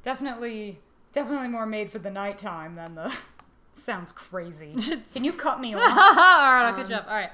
definitely 0.03 0.81
definitely 1.13 1.49
more 1.49 1.67
made 1.67 1.91
for 1.91 1.99
the 1.99 2.11
nighttime 2.11 2.75
than 2.77 2.95
the 2.95 3.13
sounds 3.75 4.13
crazy. 4.13 4.75
Can 5.13 5.25
you 5.25 5.33
cut 5.33 5.61
me 5.61 5.75
All 5.75 5.81
off? 5.81 5.97
right, 5.97 6.67
I'll 6.67 6.75
catch 6.75 6.91
Um. 6.91 7.07
All 7.09 7.15
right. 7.15 7.31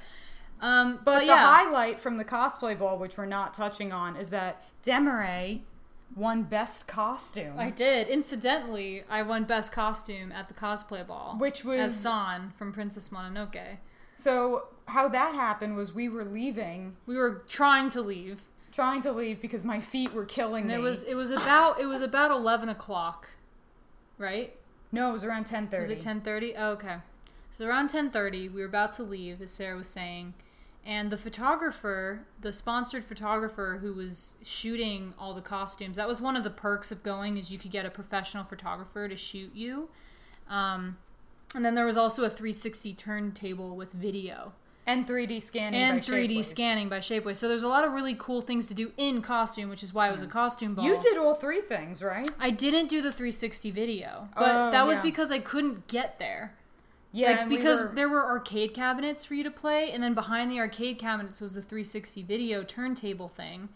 Um, 0.61 0.95
But, 0.97 1.05
but, 1.05 1.21
the 1.21 1.27
yeah, 1.27 1.37
highlight 1.47 2.01
from 2.01 2.17
the 2.17 2.25
cosplay 2.25 2.79
ball, 2.79 2.97
which 2.99 3.19
we're 3.19 3.27
not 3.27 3.53
touching 3.53 3.93
on, 3.93 4.17
is 4.17 4.31
that 4.31 4.65
Demaray 4.83 5.61
won 6.15 6.45
best 6.45 6.89
costume, 6.89 7.59
I 7.59 7.69
did. 7.71 8.09
Incidentally, 8.09 9.05
I 9.11 9.23
won 9.23 9.45
best 9.45 9.71
costume 9.73 10.33
at 10.33 10.49
the 10.49 10.55
cosplay 10.55 11.07
ball 11.07 11.35
which 11.39 11.63
was 11.65 11.79
as 11.81 11.97
San 12.01 12.53
from 12.57 12.73
Princess 12.73 13.09
Mononoke. 13.11 13.79
so. 14.17 14.69
How 14.89 15.09
that 15.09 15.35
happened 15.35 15.75
was 15.77 15.93
we 15.93 16.09
were 16.09 16.25
leaving 16.25 16.97
We 17.07 17.17
were 17.17 17.43
trying 17.49 17.91
to 17.91 18.01
leave, 18.01 18.43
trying 18.77 19.01
to 19.01 19.11
leave 19.11 19.41
because 19.41 19.65
my 19.65 19.81
feet 19.81 20.13
were 20.13 20.27
killing 20.27 20.65
and 20.65 20.71
me. 20.71 20.75
it 20.75 20.79
was 20.79 21.03
it 21.03 21.15
was 21.15 21.31
about 21.43 21.81
it 21.81 21.87
was 21.87 22.03
about 22.03 22.31
eleven 22.31 22.69
o'clock, 22.69 23.31
right? 24.19 24.55
no, 24.93 25.09
it 25.09 25.13
was 25.13 25.25
around 25.25 25.45
ten 25.47 25.67
thirty. 25.67 25.81
Was 25.81 25.91
it 25.91 26.01
ten 26.01 26.21
thirty? 26.21 26.55
Oh, 26.57 26.73
okay. 26.73 26.97
So 27.51 27.67
around 27.67 27.89
ten 27.89 28.11
thirty, 28.11 28.49
we 28.49 28.61
were 28.61 28.67
about 28.67 28.93
to 28.95 29.03
leave, 29.03 29.41
as 29.41 29.51
Sarah 29.51 29.79
was 29.79 29.89
saying, 29.89 30.35
and 30.85 31.11
the 31.11 31.17
photographer, 31.17 32.21
the 32.39 32.53
sponsored 32.53 33.05
photographer 33.05 33.79
who 33.81 33.95
was 33.95 34.35
shooting 34.43 35.15
all 35.19 35.33
the 35.33 35.41
costumes, 35.41 35.97
that 35.97 36.07
was 36.07 36.21
one 36.21 36.37
of 36.37 36.45
the 36.45 36.51
perks 36.51 36.93
of 36.93 37.03
going 37.03 37.39
is 37.39 37.51
you 37.51 37.59
could 37.59 37.71
get 37.71 37.87
a 37.87 37.91
professional 37.91 38.45
photographer 38.45 39.09
to 39.09 39.17
shoot 39.17 39.53
you. 39.55 39.89
Um, 40.51 40.99
and 41.55 41.65
then 41.65 41.75
there 41.75 41.87
was 41.87 41.97
also 41.97 42.25
a 42.25 42.29
360 42.29 42.93
turntable 42.93 43.75
with 43.75 43.93
video 43.93 44.53
and 44.87 45.07
3D 45.07 45.43
scanning 45.43 45.81
and 45.81 46.01
by 46.01 46.07
3D 46.07 46.39
Shapeways. 46.39 46.45
scanning 46.45 46.89
by 46.89 46.99
Shapeways. 46.99 47.37
So 47.37 47.49
there's 47.49 47.65
a 47.65 47.69
lot 47.69 47.85
of 47.85 47.93
really 47.93 48.15
cool 48.19 48.41
things 48.41 48.69
to 48.69 48.75
do 48.75 48.93
in 48.97 49.21
costume, 49.21 49.69
which 49.69 49.83
is 49.83 49.93
why 49.93 50.09
it 50.09 50.13
was 50.13 50.23
a 50.23 50.27
hmm. 50.27 50.33
costume 50.33 50.75
ball. 50.75 50.85
You 50.85 50.99
did 51.01 51.19
all 51.19 51.35
three 51.35 51.61
things, 51.61 52.03
right? 52.03 52.31
I 52.39 52.51
didn't 52.51 52.89
do 52.89 53.03
the 53.03 53.11
360 53.11 53.71
video, 53.73 54.29
but 54.35 54.55
Oh, 54.55 54.71
that 54.71 54.87
was 54.87 54.99
yeah. 54.99 55.03
because 55.03 55.31
I 55.33 55.41
couldn't 55.41 55.89
get 55.89 56.19
there. 56.19 56.55
Yeah, 57.13 57.31
like 57.31 57.41
and 57.41 57.51
we 57.51 57.57
because 57.57 57.83
were- 57.83 57.93
there 57.95 58.09
were 58.09 58.25
arcade 58.25 58.75
cabinets 58.75 59.25
for 59.25 59.35
you 59.35 59.43
to 59.45 59.51
play, 59.51 59.91
and 59.91 60.03
then 60.03 60.15
behind 60.15 60.51
the 60.51 60.59
arcade 60.59 60.99
cabinets 60.99 61.41
was 61.41 61.55
the 61.55 61.63
360 61.63 62.23
video 62.23 62.63
turntable 62.63 63.29
thing, 63.29 63.71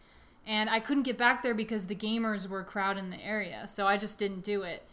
and 0.47 0.69
I 0.69 0.79
couldn't 0.79 1.05
get 1.05 1.17
back 1.17 1.43
there 1.43 1.55
because 1.55 1.87
the 1.87 1.95
gamers 1.95 2.49
were 2.49 2.63
crowding 2.63 3.11
the 3.11 3.25
area, 3.25 3.67
so 3.67 3.87
I 3.87 3.97
just 3.97 4.19
didn't 4.19 4.45
do 4.45 4.63
it. 4.63 4.85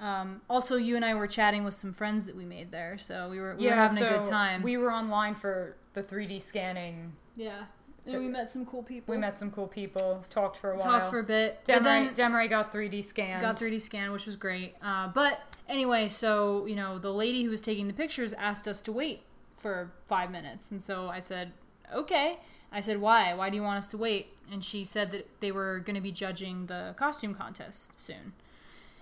Um, 0.00 0.40
also, 0.48 0.76
you 0.76 0.96
and 0.96 1.04
I 1.04 1.14
were 1.14 1.26
chatting 1.26 1.64
with 1.64 1.74
some 1.74 1.92
friends 1.92 2.24
that 2.26 2.36
we 2.36 2.44
made 2.44 2.70
there, 2.70 2.98
so 2.98 3.28
we 3.28 3.40
were 3.40 3.56
we 3.56 3.64
yeah, 3.64 3.70
were 3.70 3.76
having 3.76 3.98
so 3.98 4.06
a 4.06 4.10
good 4.18 4.24
time. 4.24 4.62
We 4.62 4.76
were 4.76 4.92
online 4.92 5.34
for 5.34 5.76
the 5.94 6.02
3D 6.02 6.40
scanning. 6.40 7.12
yeah, 7.36 7.64
and 8.06 8.18
we 8.18 8.28
met 8.28 8.50
some 8.50 8.64
cool 8.64 8.82
people. 8.82 9.12
We 9.14 9.20
met 9.20 9.38
some 9.38 9.50
cool 9.50 9.66
people, 9.66 10.24
talked 10.30 10.56
for 10.56 10.72
a 10.72 10.76
while. 10.76 10.84
talked 10.84 11.10
for 11.10 11.18
a 11.18 11.24
bit, 11.24 11.64
Demery, 11.64 12.48
got 12.48 12.72
3D 12.72 13.04
scanned. 13.04 13.42
got 13.42 13.58
3D 13.58 13.80
scan, 13.80 14.12
which 14.12 14.26
was 14.26 14.36
great. 14.36 14.76
Uh, 14.82 15.08
but 15.08 15.40
anyway, 15.68 16.08
so 16.08 16.66
you 16.66 16.76
know, 16.76 16.98
the 16.98 17.12
lady 17.12 17.42
who 17.42 17.50
was 17.50 17.60
taking 17.60 17.86
the 17.86 17.94
pictures 17.94 18.32
asked 18.34 18.68
us 18.68 18.80
to 18.82 18.92
wait 18.92 19.22
for 19.56 19.90
five 20.08 20.30
minutes, 20.30 20.70
and 20.70 20.80
so 20.80 21.08
I 21.08 21.18
said, 21.20 21.52
"Okay." 21.92 22.38
I 22.70 22.82
said, 22.82 23.00
"Why? 23.00 23.34
Why 23.34 23.50
do 23.50 23.56
you 23.56 23.62
want 23.62 23.78
us 23.78 23.88
to 23.88 23.98
wait?" 23.98 24.36
And 24.52 24.64
she 24.64 24.84
said 24.84 25.10
that 25.10 25.28
they 25.40 25.50
were 25.50 25.80
going 25.80 25.96
to 25.96 26.00
be 26.00 26.12
judging 26.12 26.66
the 26.66 26.94
costume 26.96 27.34
contest 27.34 27.90
soon. 27.96 28.32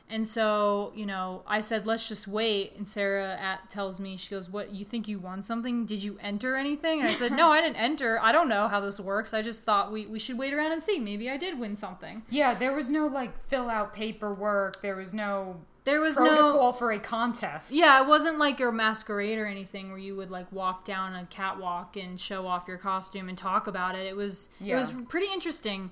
And 0.09 0.27
so, 0.27 0.93
you 0.95 1.05
know, 1.05 1.43
I 1.49 1.61
said, 1.61 1.85
let's 1.85 2.07
just 2.09 2.29
wait. 2.29 2.75
And 2.77 2.89
Sarah 2.89 3.37
at, 3.41 3.69
tells 3.71 3.99
me, 3.99 4.17
she 4.17 4.31
goes, 4.31 4.49
What, 4.49 4.71
you 4.71 4.85
think 4.85 5.09
you 5.09 5.19
won 5.19 5.43
something? 5.43 5.85
Did 5.85 6.03
you 6.03 6.17
enter 6.23 6.55
anything? 6.57 7.01
And 7.01 7.09
I 7.09 7.15
said, 7.15 7.33
No, 7.37 7.51
I 7.51 7.61
didn't 7.61 7.77
enter. 7.77 8.21
I 8.23 8.31
don't 8.31 8.49
know 8.49 8.69
how 8.69 8.79
this 8.79 9.01
works. 9.01 9.35
I 9.35 9.43
just 9.43 9.65
thought 9.65 9.91
we, 9.91 10.07
we 10.07 10.19
should 10.21 10.39
wait 10.39 10.55
around 10.55 10.71
and 10.73 10.81
see. 10.83 11.01
Maybe 11.01 11.29
I 11.29 11.37
did 11.37 11.59
win 11.59 11.75
something. 11.75 12.23
Yeah, 12.31 12.55
there 12.55 12.73
was 12.73 12.89
no 12.89 13.07
like 13.09 13.33
fill 13.49 13.69
out 13.69 13.95
paperwork. 13.95 14.81
There 14.81 14.95
was 14.95 15.13
no 15.13 15.57
There 15.85 16.01
was 16.01 16.17
no. 16.17 16.25
protocol 16.25 16.73
for 16.73 16.93
a 16.93 17.01
contest. 17.01 17.73
Yeah, 17.73 18.01
it 18.01 18.07
wasn't 18.07 18.39
like 18.39 18.61
your 18.61 18.71
masquerade 18.73 19.39
or 19.39 19.47
anything 19.47 19.89
where 19.91 19.99
you 19.99 20.15
would 20.15 20.31
like 20.31 20.51
walk 20.53 20.85
down 20.85 21.17
a 21.17 21.27
catwalk 21.27 21.97
and 21.97 22.19
show 22.19 22.47
off 22.47 22.69
your 22.69 22.79
costume 22.79 23.29
and 23.29 23.37
talk 23.37 23.67
about 23.67 23.97
it. 23.97 24.07
It 24.07 24.15
was 24.15 24.51
it 24.65 24.75
was 24.77 24.93
pretty 25.09 25.27
interesting. 25.33 25.91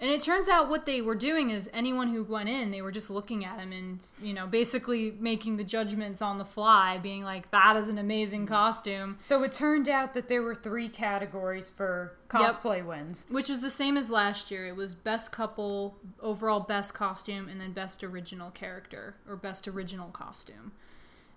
And 0.00 0.12
it 0.12 0.22
turns 0.22 0.48
out 0.48 0.68
what 0.68 0.86
they 0.86 1.00
were 1.00 1.16
doing 1.16 1.50
is 1.50 1.68
anyone 1.72 2.08
who 2.08 2.22
went 2.22 2.48
in, 2.48 2.70
they 2.70 2.82
were 2.82 2.92
just 2.92 3.10
looking 3.10 3.44
at 3.44 3.58
him 3.58 3.72
and, 3.72 3.98
you 4.22 4.32
know, 4.32 4.46
basically 4.46 5.12
making 5.18 5.56
the 5.56 5.64
judgments 5.64 6.22
on 6.22 6.38
the 6.38 6.44
fly, 6.44 6.98
being 6.98 7.24
like, 7.24 7.50
that 7.50 7.74
is 7.76 7.88
an 7.88 7.98
amazing 7.98 8.46
costume. 8.46 9.18
So 9.20 9.42
it 9.42 9.50
turned 9.50 9.88
out 9.88 10.14
that 10.14 10.28
there 10.28 10.42
were 10.42 10.54
three 10.54 10.88
categories 10.88 11.68
for 11.68 12.12
cosplay 12.28 12.84
wins. 12.84 13.24
Which 13.28 13.48
was 13.48 13.60
the 13.60 13.70
same 13.70 13.96
as 13.96 14.08
last 14.08 14.52
year. 14.52 14.68
It 14.68 14.76
was 14.76 14.94
best 14.94 15.32
couple, 15.32 15.96
overall 16.20 16.60
best 16.60 16.94
costume, 16.94 17.48
and 17.48 17.60
then 17.60 17.72
best 17.72 18.04
original 18.04 18.52
character 18.52 19.16
or 19.28 19.34
best 19.34 19.66
original 19.66 20.10
costume. 20.10 20.70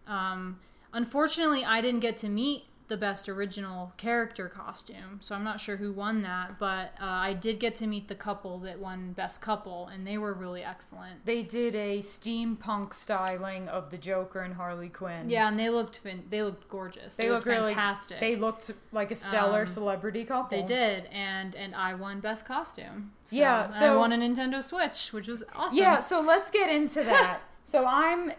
Um, 0.06 0.60
unfortunately, 0.94 1.66
I 1.66 1.82
didn't 1.82 2.02
get 2.02 2.18
to 2.20 2.30
meet 2.30 2.66
the 2.92 2.98
best 2.98 3.30
original 3.30 3.94
character 3.96 4.50
costume, 4.50 5.18
so 5.22 5.34
I'm 5.34 5.46
not 5.46 5.62
sure 5.62 5.78
who 5.78 5.94
won 5.94 6.24
that. 6.24 6.60
But 6.60 6.94
uh, 7.02 7.06
I 7.06 7.32
did 7.32 7.58
get 7.58 7.74
to 7.78 7.88
meet 7.88 8.10
the 8.10 8.16
couple 8.16 8.60
that 8.60 8.80
won 8.80 9.14
best 9.14 9.40
couple, 9.40 9.88
and 9.88 10.06
they 10.06 10.18
were 10.18 10.34
really 10.34 10.62
excellent. 10.62 11.26
They 11.26 11.42
did 11.42 11.74
a 11.74 12.00
steampunk 12.00 12.94
styling 12.94 13.70
of 13.70 13.92
the 13.92 13.98
Joker 13.98 14.42
and 14.42 14.54
Harley 14.56 14.90
Quinn. 14.90 15.30
Yeah, 15.30 15.48
and 15.48 15.58
they 15.58 15.70
looked 15.70 16.00
fin- 16.00 16.26
they 16.30 16.44
looked 16.44 16.68
gorgeous. 16.68 17.16
They, 17.16 17.24
They 17.24 17.30
looked 17.32 17.46
look 17.48 17.56
really- 17.56 17.74
fantastic. 17.74 18.20
They 18.20 18.36
looked 18.36 18.72
like 18.92 19.10
a 19.12 19.16
stellar 19.16 19.62
Um, 19.62 19.68
celebrity 19.68 20.26
couple. 20.26 20.58
They 20.58 20.66
did, 20.66 21.06
and 21.06 21.56
and 21.56 21.74
I 21.74 21.94
won 21.94 22.20
best 22.20 22.46
costume. 22.46 23.14
So, 23.24 23.38
Yeah, 23.38 23.66
and 23.74 23.86
I 23.86 23.96
won 23.96 24.12
a 24.12 24.18
Nintendo 24.18 24.62
Switch, 24.62 25.14
which 25.14 25.30
was 25.30 25.46
awesome. 25.56 25.78
Yeah, 25.78 26.00
so 26.02 26.20
let's 26.20 26.52
get 26.52 26.70
into 26.70 27.06
that. 27.06 27.40
so 27.64 27.86
I'm, 27.86 28.34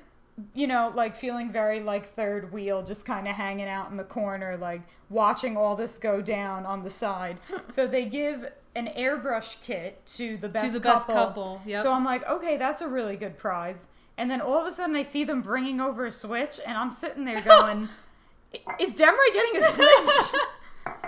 you 0.55 0.66
know, 0.66 0.92
like 0.94 1.14
feeling 1.16 1.50
very 1.52 1.81
like 1.81 2.07
third 2.14 2.52
wheel, 2.52 2.83
just 2.83 3.05
kind 3.05 3.26
of 3.28 3.35
hanging 3.35 3.68
out 3.68 3.90
in 3.90 3.96
the 3.96 4.05
corner, 4.05 4.57
like 4.57 4.83
watching 5.11 5.57
all 5.57 5.76
this 5.76 5.98
go 5.98 6.20
down 6.22 6.64
on 6.66 6.83
the 6.85 6.90
side. 6.90 7.38
so 7.68 7.87
they 7.87 8.05
give 8.05 8.46
an 8.74 8.88
airbrush 8.96 9.62
kit 9.62 10.05
to 10.07 10.37
the 10.38 10.48
best 10.48 10.66
to 10.66 10.72
the 10.72 10.81
couple. 10.81 10.94
best 10.96 11.07
couple. 11.09 11.62
Yep. 11.66 11.83
So 11.83 11.92
I'm 11.92 12.05
like, 12.05 12.26
okay, 12.28 12.57
that's 12.57 12.81
a 12.81 12.88
really 12.88 13.16
good 13.16 13.37
prize. 13.37 13.87
And 14.16 14.31
then 14.31 14.40
all 14.40 14.59
of 14.61 14.66
a 14.66 14.70
sudden, 14.70 14.94
I 14.96 15.02
see 15.02 15.24
them 15.24 15.42
bringing 15.42 15.81
over 15.81 16.07
a 16.07 16.12
Switch, 16.12 16.61
and 16.66 16.76
I'm 16.76 16.90
sitting 16.90 17.24
there 17.24 17.40
going, 17.40 17.88
"Is 18.78 18.90
Demery 18.94 19.33
getting 19.33 19.57
a 19.57 19.62
Switch? 19.62 20.40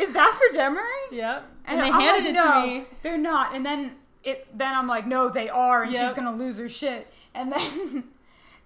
Is 0.00 0.12
that 0.12 0.38
for 0.38 0.56
Demery?" 0.56 1.12
Yep. 1.12 1.44
And, 1.66 1.80
And 1.80 1.86
they 1.86 1.90
I'm 1.94 2.00
handed 2.00 2.24
like, 2.24 2.30
it 2.30 2.48
no, 2.48 2.60
to 2.62 2.66
me. 2.66 2.86
They're 3.02 3.18
not. 3.18 3.54
And 3.54 3.66
then 3.66 3.92
it 4.24 4.46
then 4.56 4.74
I'm 4.74 4.86
like, 4.86 5.06
no, 5.06 5.28
they 5.28 5.48
are, 5.48 5.82
and 5.82 5.94
she's 5.94 6.14
gonna 6.14 6.34
lose 6.36 6.58
her 6.58 6.68
shit. 6.68 7.12
And 7.34 7.52
then 7.52 8.04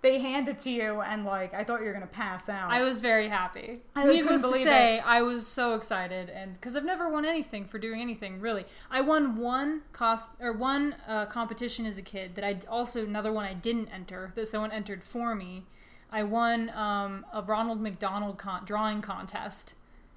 they 0.03 0.19
hand 0.19 0.49
it 0.49 0.59
to 0.61 0.71
you, 0.71 1.01
and 1.01 1.25
like 1.25 1.55
I 1.55 1.65
thought 1.65 1.81
you 1.81 1.87
were 1.87 1.93
gonna 1.93 2.07
pass 2.07 2.49
out. 2.49 2.71
I 2.71 2.83
was 2.83 3.01
very 3.01 3.29
happy. 3.29 3.81
I 3.95 4.03
couldn't 4.03 4.17
Needless 4.17 4.43
to 4.43 4.49
believe 4.49 4.65
say, 4.65 4.99
I 4.99 5.23
was 5.23 5.47
so 5.47 5.75
excited, 5.75 6.29
and 6.29 6.55
because 6.55 6.77
I've 6.77 6.85
never 6.85 7.09
won 7.09 7.25
anything 7.25 7.67
for 7.67 7.79
doing 7.79 8.01
anything 8.01 8.41
really. 8.41 8.65
I 8.91 9.01
won 9.01 9.37
one 9.37 9.83
cost 9.93 10.31
or 10.41 10.53
one 10.53 10.97
uh, 11.07 11.27
competition 11.27 11.87
as 11.87 11.97
a 11.97 12.03
kid 12.03 12.35
that 12.35 12.45
I 12.45 12.59
also 12.69 13.05
another 13.05 13.33
one 13.33 13.45
I 13.45 13.55
didn't 13.55 13.89
enter 13.89 14.33
that 14.35 14.49
someone 14.49 14.73
entered 14.73 15.05
for 15.05 15.35
me. 15.35 15.65
I 16.11 16.25
won 16.25 16.69
um, 16.71 17.25
a 17.33 17.41
Ronald 17.41 17.81
McDonald 17.81 18.39
con- 18.39 18.65
drawing 18.67 19.01
contest 19.01 19.75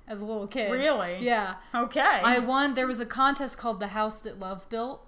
as 0.08 0.20
a 0.20 0.26
little 0.26 0.48
kid. 0.48 0.72
Really? 0.72 1.20
Yeah. 1.22 1.56
Okay. 1.74 2.02
I 2.02 2.40
won. 2.40 2.76
There 2.76 2.88
was 2.88 3.00
a 3.00 3.06
contest 3.06 3.58
called 3.58 3.80
the 3.80 3.88
House 3.88 4.20
That 4.20 4.40
Love 4.40 4.68
Built, 4.70 5.05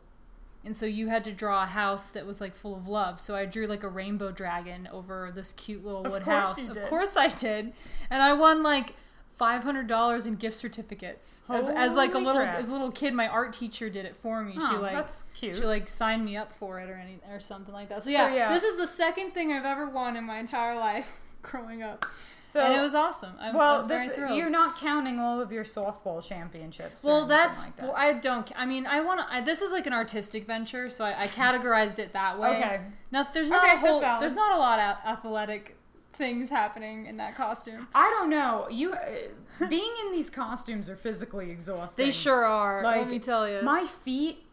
and 0.68 0.78
so 0.78 0.86
you 0.86 1.08
had 1.08 1.24
to 1.24 1.32
draw 1.32 1.64
a 1.64 1.66
house 1.66 2.12
that 2.12 2.26
was 2.26 2.40
like 2.40 2.54
full 2.56 2.76
of 2.76 2.88
love. 2.88 3.20
So 3.20 3.36
I 3.36 3.46
drew 3.46 3.66
like 3.66 3.82
a 3.84 3.90
rainbow 3.90 4.32
dragon 4.32 4.88
over 4.92 5.32
this 5.34 5.54
cute 5.54 5.84
little 5.84 6.04
wood 6.04 6.24
house. 6.24 6.60
Of 6.68 6.78
course 6.90 7.16
I 7.18 7.30
did, 7.30 7.74
and 8.12 8.22
I 8.22 8.34
won 8.34 8.62
like. 8.62 8.94
Five 9.38 9.62
hundred 9.62 9.86
dollars 9.86 10.26
in 10.26 10.34
gift 10.34 10.58
certificates. 10.58 11.42
As, 11.48 11.68
as 11.68 11.94
like 11.94 12.16
a 12.16 12.18
little 12.18 12.42
crap. 12.42 12.58
as 12.58 12.70
a 12.70 12.72
little 12.72 12.90
kid, 12.92 13.14
my 13.14 13.28
art 13.28 13.54
teacher 13.54 13.88
did 13.88 14.04
it 14.04 14.16
for 14.16 14.44
me. 14.44 14.54
she 14.54 14.60
Oh, 14.62 14.80
like 14.82 14.94
that's 14.94 15.26
cute. 15.36 15.58
she 15.58 15.62
like 15.62 15.88
signed 15.90 16.26
me 16.26 16.36
up 16.36 16.52
for 16.52 16.80
it 16.80 16.90
or 16.90 16.96
any 16.96 17.20
or 17.32 17.40
something 17.40 17.72
like 17.72 17.88
that. 17.90 18.02
So 18.02 18.10
yeah, 18.10 18.34
yeah. 18.34 18.52
this 18.52 18.64
is 18.64 18.78
the 18.78 18.88
second 18.88 19.36
thing 19.36 19.54
I've 19.54 19.64
ever 19.64 19.88
won 19.88 20.18
in 20.18 20.24
my 20.24 20.40
entire 20.40 20.76
life 20.76 21.14
growing 21.50 21.84
up, 21.84 22.06
so 22.46 22.62
and 22.62 22.74
it 22.74 22.82
was 22.82 22.96
awesome. 22.96 23.34
I, 23.40 23.52
well, 23.56 23.80
was 23.80 23.88
this 23.88 24.18
you're 24.18 24.50
not 24.50 24.78
counting 24.78 25.20
all 25.20 25.42
of 25.42 25.52
your 25.52 25.64
softball 25.64 26.26
championships. 26.26 27.04
Well, 27.04 27.26
that's 27.26 27.62
like 27.64 27.76
that. 27.78 27.86
well, 27.88 27.94
I 27.96 28.14
don't. 28.14 28.52
I 28.56 28.66
mean, 28.66 28.86
I 28.86 29.02
want 29.02 29.22
to. 29.22 29.46
This 29.46 29.62
is 29.62 29.72
like 29.72 29.88
an 29.88 29.94
artistic 29.94 30.46
venture, 30.46 30.90
so 30.90 31.04
I, 31.06 31.24
I 31.24 31.28
categorized 31.28 32.00
it 32.00 32.14
that 32.14 32.40
way. 32.40 32.58
Okay. 32.58 32.82
Now, 33.12 33.28
there's 33.34 33.50
not 33.50 33.64
Okay, 33.64 33.74
a 33.74 33.78
whole. 33.78 34.00
There's 34.20 34.36
not 34.36 34.56
a 34.56 34.60
lot 34.60 34.80
of 34.80 34.98
athletic 35.06 35.76
things 36.14 36.50
happening 36.50 37.06
in 37.06 37.18
that 37.18 37.36
costume. 37.36 37.88
I 37.94 38.10
don't 38.18 38.30
know. 38.30 38.68
You 38.70 38.94
uh, 38.94 39.68
being 39.68 39.92
in 40.06 40.12
these 40.12 40.30
costumes 40.30 40.90
are 40.90 40.96
physically 40.96 41.52
exhausting. 41.52 42.06
They 42.06 42.12
sure 42.12 42.46
are. 42.46 42.84
Like, 42.84 43.02
let 43.02 43.10
me 43.10 43.20
tell 43.20 43.48
you. 43.48 43.62
My 43.62 43.86
feet 43.86 44.44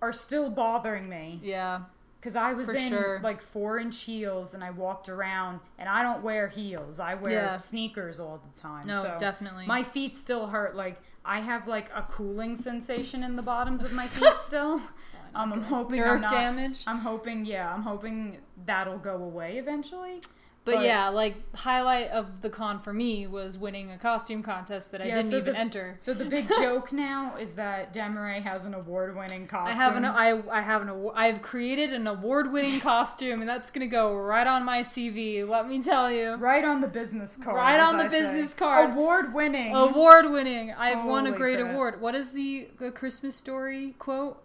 are 0.00 0.12
still 0.12 0.50
bothering 0.50 1.08
me 1.08 1.40
yeah. 1.42 1.82
Because 2.22 2.36
I 2.36 2.52
was 2.52 2.68
For 2.68 2.74
in 2.76 2.90
sure. 2.90 3.20
like 3.20 3.42
four 3.42 3.80
inch 3.80 4.00
heels 4.04 4.54
and 4.54 4.62
I 4.62 4.70
walked 4.70 5.08
around 5.08 5.58
and 5.76 5.88
I 5.88 6.04
don't 6.04 6.22
wear 6.22 6.46
heels. 6.46 7.00
I 7.00 7.14
wear 7.14 7.32
Yeah. 7.32 7.56
sneakers 7.56 8.20
all 8.20 8.40
the 8.54 8.60
time. 8.60 8.86
No, 8.86 9.02
so 9.02 9.16
definitely. 9.18 9.66
My 9.66 9.82
feet 9.82 10.14
still 10.14 10.46
hurt. 10.46 10.76
Like 10.76 11.00
I 11.24 11.40
have 11.40 11.66
like 11.66 11.90
a 11.92 12.02
cooling 12.02 12.54
sensation 12.54 13.24
in 13.24 13.34
the 13.34 13.42
bottoms 13.42 13.82
of 13.82 13.92
my 13.92 14.06
feet 14.06 14.34
still. 14.44 14.80
Um, 15.34 15.52
I'm 15.52 15.62
hoping 15.62 15.98
Nerve 16.00 16.16
I'm 16.16 16.20
not, 16.20 16.30
damage. 16.30 16.84
I'm 16.86 16.98
hoping, 16.98 17.44
yeah, 17.44 17.72
I'm 17.74 17.82
hoping 17.82 18.38
that'll 18.66 18.98
go 18.98 19.16
away 19.16 19.56
eventually. 19.58 20.20
But, 20.64 20.76
but- 20.76 20.84
yeah, 20.84 21.08
like 21.08 21.34
highlight 21.56 22.10
of 22.10 22.40
the 22.40 22.48
con 22.48 22.78
for 22.78 22.92
me 22.92 23.26
was 23.26 23.58
winning 23.58 23.90
a 23.90 23.98
costume 23.98 24.44
contest 24.44 24.92
that 24.92 25.02
I 25.02 25.06
Yeah, 25.06 25.14
didn't 25.16 25.30
so 25.30 25.38
even 25.38 25.54
the- 25.54 25.58
enter. 25.58 25.96
So 26.00 26.14
the 26.14 26.24
big 26.24 26.48
joke 26.60 26.92
now 26.92 27.34
is 27.36 27.54
that 27.54 27.92
Demaray 27.92 28.40
has 28.42 28.64
an 28.64 28.72
award-winning 28.72 29.48
costume. 29.48 29.72
I 29.72 29.74
have 29.74 29.96
an 29.96 30.04
I 30.04 30.40
I 30.48 30.60
have 30.60 30.82
an 30.82 31.10
I've 31.16 31.42
created 31.42 31.92
an 31.92 32.06
award-winning 32.06 32.78
costume, 32.80 33.40
and 33.40 33.48
that's 33.48 33.72
gonna 33.72 33.88
go 33.88 34.14
right 34.16 34.46
on 34.46 34.64
my 34.64 34.82
CV. 34.82 35.44
Let 35.48 35.66
me 35.68 35.82
tell 35.82 36.12
you. 36.12 36.34
right 36.34 36.64
on 36.64 36.80
the 36.80 36.86
business 36.86 37.36
card. 37.36 37.56
Right 37.56 37.80
on 37.80 37.98
the 37.98 38.04
I 38.04 38.08
say. 38.08 38.20
business 38.20 38.54
card. 38.54 38.90
Award-winning. 38.90 39.74
Award 39.74 40.30
winning. 40.30 40.72
I've 40.72 41.04
won 41.04 41.26
a 41.26 41.32
great 41.32 41.58
crap. 41.58 41.72
award. 41.72 42.00
What 42.00 42.14
is 42.14 42.30
the, 42.30 42.68
Christmas 42.94 43.34
story 43.34 43.94
quote? 43.98 44.40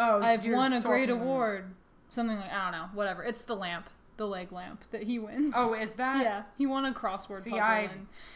oh, 0.00 0.20
I've 0.20 0.44
won 0.44 0.72
a 0.72 0.80
great 0.80 1.08
award. 1.08 1.66
Something 2.10 2.36
like 2.36 2.52
I 2.52 2.64
don't 2.70 2.72
know. 2.80 2.88
Whatever. 2.94 3.22
It's 3.22 3.42
the 3.42 3.54
lamp, 3.56 3.88
the 4.16 4.26
leg 4.26 4.52
lamp 4.52 4.84
that 4.90 5.02
he 5.04 5.18
wins. 5.18 5.54
Oh, 5.56 5.74
is 5.74 5.94
that? 5.94 6.22
yeah. 6.22 6.42
He 6.56 6.66
won 6.66 6.84
a 6.84 6.92
crossword 6.92 7.42
See, 7.42 7.50
puzzle. 7.50 7.64
I- 7.64 7.90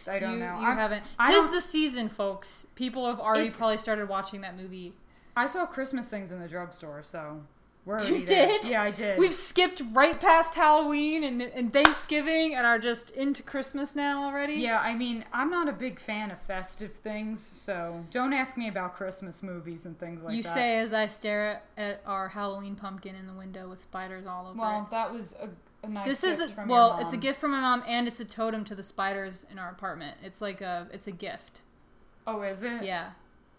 I 0.09 0.19
don't 0.19 0.35
you, 0.35 0.38
know. 0.38 0.59
You 0.61 0.66
I'm- 0.66 0.77
haven't. 0.77 1.05
I 1.19 1.33
Tis 1.33 1.51
the 1.51 1.61
season, 1.61 2.09
folks. 2.09 2.66
People 2.75 3.07
have 3.07 3.21
already 3.21 3.51
probably 3.51 3.77
started 3.77 4.09
watching 4.09 4.40
that 4.43 4.57
movie. 4.57 4.93
I 5.37 5.47
saw 5.47 5.64
Christmas 5.66 6.09
things 6.09 6.31
in 6.31 6.40
the 6.40 6.49
drugstore, 6.49 7.03
so 7.03 7.43
we're 7.87 7.99
You 8.01 8.07
already 8.16 8.25
there. 8.27 8.47
did? 8.47 8.64
Yeah, 8.66 8.83
I 8.83 8.90
did. 8.90 9.19
We've 9.19 9.33
skipped 9.35 9.81
right 9.93 10.21
past 10.21 10.55
Halloween 10.55 11.25
and, 11.25 11.40
and 11.40 11.73
Thanksgiving 11.73 12.55
and 12.55 12.66
are 12.66 12.79
just 12.79 13.11
into 13.12 13.43
Christmas 13.43 13.95
now 13.97 14.25
already. 14.25 14.55
Yeah, 14.55 14.81
I 14.81 14.95
mean, 14.95 15.25
I'm 15.33 15.49
not 15.51 15.69
a 15.69 15.73
big 15.73 15.99
fan 15.99 16.31
of 16.31 16.38
festive 16.43 16.93
things, 16.97 17.40
so 17.40 18.05
don't 18.11 18.33
ask 18.35 18.57
me 18.59 18.69
about 18.69 18.97
Christmas 18.97 19.43
movies 19.43 19.87
and 19.87 19.99
things 19.99 20.23
like 20.23 20.37
you 20.37 20.43
that. 20.43 20.49
You 20.51 20.55
say 20.55 20.79
as 20.81 20.93
I 20.93 21.07
stare 21.07 21.62
at, 21.79 21.83
at 21.83 22.03
our 22.07 22.29
Halloween 22.29 22.75
pumpkin 22.75 23.14
in 23.14 23.27
the 23.27 23.33
window 23.33 23.69
with 23.69 23.81
spiders 23.83 24.27
all 24.27 24.43
over 24.49 24.59
it. 24.59 24.61
Well, 24.61 24.88
that 24.90 25.12
was 25.12 25.35
a, 25.40 25.49
a 25.83 25.88
nice 25.88 26.07
this 26.07 26.21
gift 26.21 26.40
is 26.40 26.59
a, 26.59 26.64
well 26.66 26.99
it's 27.01 27.12
a 27.12 27.16
gift 27.16 27.40
from 27.40 27.53
my 27.53 27.61
mom 27.61 27.83
and 27.87 28.07
it's 28.07 28.21
a 28.21 28.25
totem 28.25 28.64
to 28.64 28.75
the 28.75 28.83
spiders 28.83 29.47
in 29.51 29.59
our 29.59 29.71
apartment 29.71 30.16
it's 30.23 30.40
like 30.40 30.61
a 30.61 30.87
it's 30.93 31.07
a 31.07 31.12
gift 31.12 31.61
Oh, 32.27 32.43
is 32.43 32.62
it? 32.62 32.83
yeah 32.85 33.11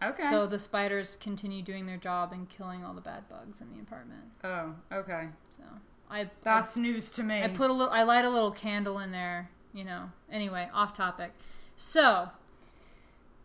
Okay. 0.04 0.30
so 0.30 0.48
the 0.48 0.58
spiders 0.60 1.18
continue 1.22 1.62
doing 1.62 1.86
their 1.86 1.98
job 1.98 2.32
and 2.32 2.50
killing 2.50 2.84
all 2.84 2.94
the 2.94 3.02
bad 3.02 3.28
bugs 3.30 3.62
in 3.62 3.70
the 3.72 3.80
apartment 3.80 4.22
oh, 4.44 4.74
okay. 4.92 5.28
so 5.58 5.64
i 6.10 6.30
That's 6.44 6.76
news 6.78 7.12
to 7.14 7.24
me. 7.24 7.42
I, 7.42 7.46
I 7.46 7.48
put 7.50 7.70
a 7.70 7.74
little 7.74 7.94
i 7.94 8.04
light 8.04 8.26
a 8.26 8.30
little 8.30 8.52
candle 8.52 9.00
in 9.00 9.12
there 9.12 9.50
you 9.74 9.84
know 9.84 10.12
anyway 10.32 10.70
off 10.74 10.94
topic 10.96 11.34
so 11.76 12.30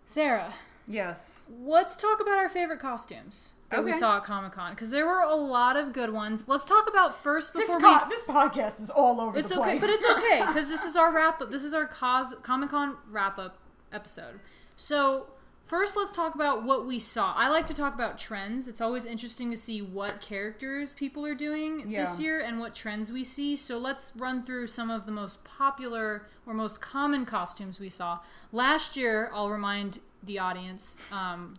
sarah 0.07 0.55
yes. 0.87 1.45
let's 1.63 1.97
talk 1.97 2.21
about 2.21 2.39
our 2.39 2.49
favorite 2.49 2.81
costumes 2.81 3.53
that 3.71 3.85
we 3.85 3.93
saw 3.93 4.19
at 4.19 4.25
comic-con 4.25 4.73
because 4.73 4.91
there 4.91 5.07
were 5.07 5.21
a 5.23 5.35
lot 5.35 5.77
of 5.77 5.93
good 5.93 6.13
ones 6.13 6.45
let's 6.47 6.65
talk 6.65 6.89
about 6.89 7.21
first 7.23 7.53
This, 7.53 7.67
before 7.67 7.81
co- 7.81 8.05
we 8.05 8.11
this 8.15 8.23
podcast 8.23 8.81
is 8.81 8.91
all 8.91 9.21
over 9.21 9.39
It's 9.39 9.49
the 9.49 9.61
okay, 9.61 9.77
place. 9.77 9.81
but 9.81 9.91
it's 9.91 10.05
okay 10.05 10.45
because 10.47 10.69
this 10.69 10.85
is 10.85 10.95
our 10.97 11.13
wrap 11.13 11.41
up. 11.41 11.51
This 11.51 11.65
is 11.65 11.75
our 11.75 11.87
cos- 11.87 12.35
Comic 12.43 12.71
Con 12.71 12.97
wrap 13.11 13.39
up 13.39 13.59
episode. 13.93 14.41
So 14.77 15.27
first, 15.65 15.97
let's 15.97 16.13
talk 16.13 16.35
about 16.37 16.63
what 16.65 16.87
we 16.87 16.99
saw. 17.01 17.33
I 17.35 17.49
like 17.49 17.67
to 17.67 17.75
talk 17.75 17.95
about 17.95 18.19
trends. 18.19 18.69
It's 18.69 18.81
always 18.81 19.05
interesting 19.05 19.51
to 19.51 19.57
see 19.57 19.81
what 19.83 20.21
characters 20.21 20.93
people 20.93 21.25
are 21.27 21.35
doing 21.35 21.91
this 21.91 22.21
year 22.21 22.39
and 22.41 22.61
what 22.61 22.75
trends 22.75 23.11
we 23.11 23.25
see. 23.25 23.57
So 23.57 23.79
let's 23.79 24.13
run 24.17 24.45
through 24.45 24.69
some 24.69 24.91
of 24.91 25.07
the 25.07 25.13
most 25.13 25.43
popular 25.45 26.27
or 26.47 26.55
most 26.55 26.81
common 26.81 27.25
costumes 27.27 27.81
we 27.81 27.91
saw 27.91 28.21
last 28.53 28.97
year. 28.97 29.31
I'll 29.35 29.51
remind 29.51 29.99
the 30.23 30.39
audience. 30.39 30.97
Um, 31.11 31.57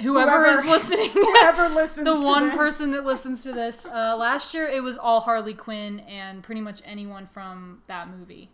Whoever, 0.00 0.30
Whoever- 0.32 0.58
is 0.60 0.64
listening, 0.90 1.10
Whoever 1.10 1.68
listens 1.68 2.04
the 2.04 2.20
one 2.20 2.48
this. 2.48 2.56
person 2.56 2.90
that 2.92 3.04
listens 3.04 3.42
to 3.44 3.52
this. 3.52 3.86
Uh, 3.86 4.16
last 4.16 4.52
year, 4.52 4.66
it 4.66 4.82
was 4.82 4.98
all 4.98 5.20
Harley 5.20 5.54
Quinn 5.54 6.00
and 6.00 6.42
pretty 6.42 6.60
much 6.60 6.82
anyone 6.84 7.26
from 7.28 7.82
that 7.86 8.08
movie, 8.08 8.50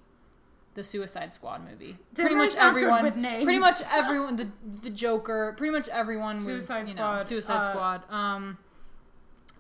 the 0.74 0.84
Suicide 0.84 1.32
Squad 1.32 1.66
movie. 1.68 1.96
pretty 2.14 2.34
much 2.34 2.54
everyone. 2.56 3.04
with 3.04 3.16
names. 3.16 3.44
Pretty 3.44 3.58
much 3.58 3.76
everyone. 3.90 4.36
The 4.36 4.48
the 4.82 4.90
Joker. 4.90 5.54
Pretty 5.56 5.72
much 5.72 5.88
everyone 5.88 6.38
Suicide 6.38 6.82
was 6.82 6.90
you 6.90 6.96
know 6.96 7.02
Squad, 7.20 7.22
Suicide 7.24 7.56
uh, 7.56 7.70
Squad. 7.70 8.02
Um, 8.12 8.58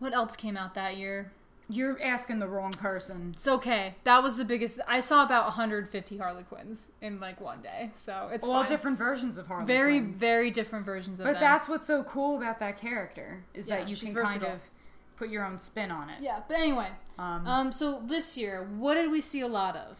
what 0.00 0.12
else 0.14 0.36
came 0.36 0.56
out 0.58 0.74
that 0.74 0.96
year? 0.98 1.32
You're 1.70 2.02
asking 2.02 2.40
the 2.40 2.48
wrong 2.48 2.72
person. 2.72 3.30
It's 3.34 3.46
okay. 3.46 3.94
That 4.04 4.22
was 4.22 4.36
the 4.36 4.44
biggest. 4.44 4.80
I 4.88 5.00
saw 5.00 5.24
about 5.24 5.44
150 5.44 6.16
Harley 6.18 6.42
Quinns 6.42 6.90
in 7.00 7.20
like 7.20 7.40
one 7.40 7.62
day, 7.62 7.90
so 7.94 8.28
it's 8.32 8.44
All 8.46 8.60
fine. 8.60 8.68
different 8.68 8.98
versions 8.98 9.38
of 9.38 9.46
Harley 9.46 9.66
very 9.66 10.00
very 10.00 10.50
different 10.50 10.84
versions 10.84 11.20
of 11.20 11.24
them. 11.24 11.34
But 11.34 11.40
them. 11.40 11.48
that's 11.48 11.68
what's 11.68 11.86
so 11.86 12.02
cool 12.04 12.36
about 12.36 12.58
that 12.60 12.76
character 12.78 13.44
is 13.54 13.68
Yeah, 13.68 13.76
that 13.78 13.88
you 13.88 13.96
can 13.96 14.14
kind 14.14 14.42
of 14.44 14.60
put 15.16 15.28
your 15.30 15.44
own 15.44 15.58
spin 15.58 15.90
on 15.90 16.10
it. 16.10 16.22
yeah. 16.22 16.40
But 16.48 16.58
anyway, 16.58 16.88
Um, 17.18 17.46
um, 17.46 17.72
so 17.72 18.02
this 18.04 18.36
year, 18.36 18.66
what 18.76 18.94
did 18.94 19.10
we 19.10 19.20
see 19.20 19.40
a 19.40 19.48
lot 19.48 19.76
of? 19.76 19.96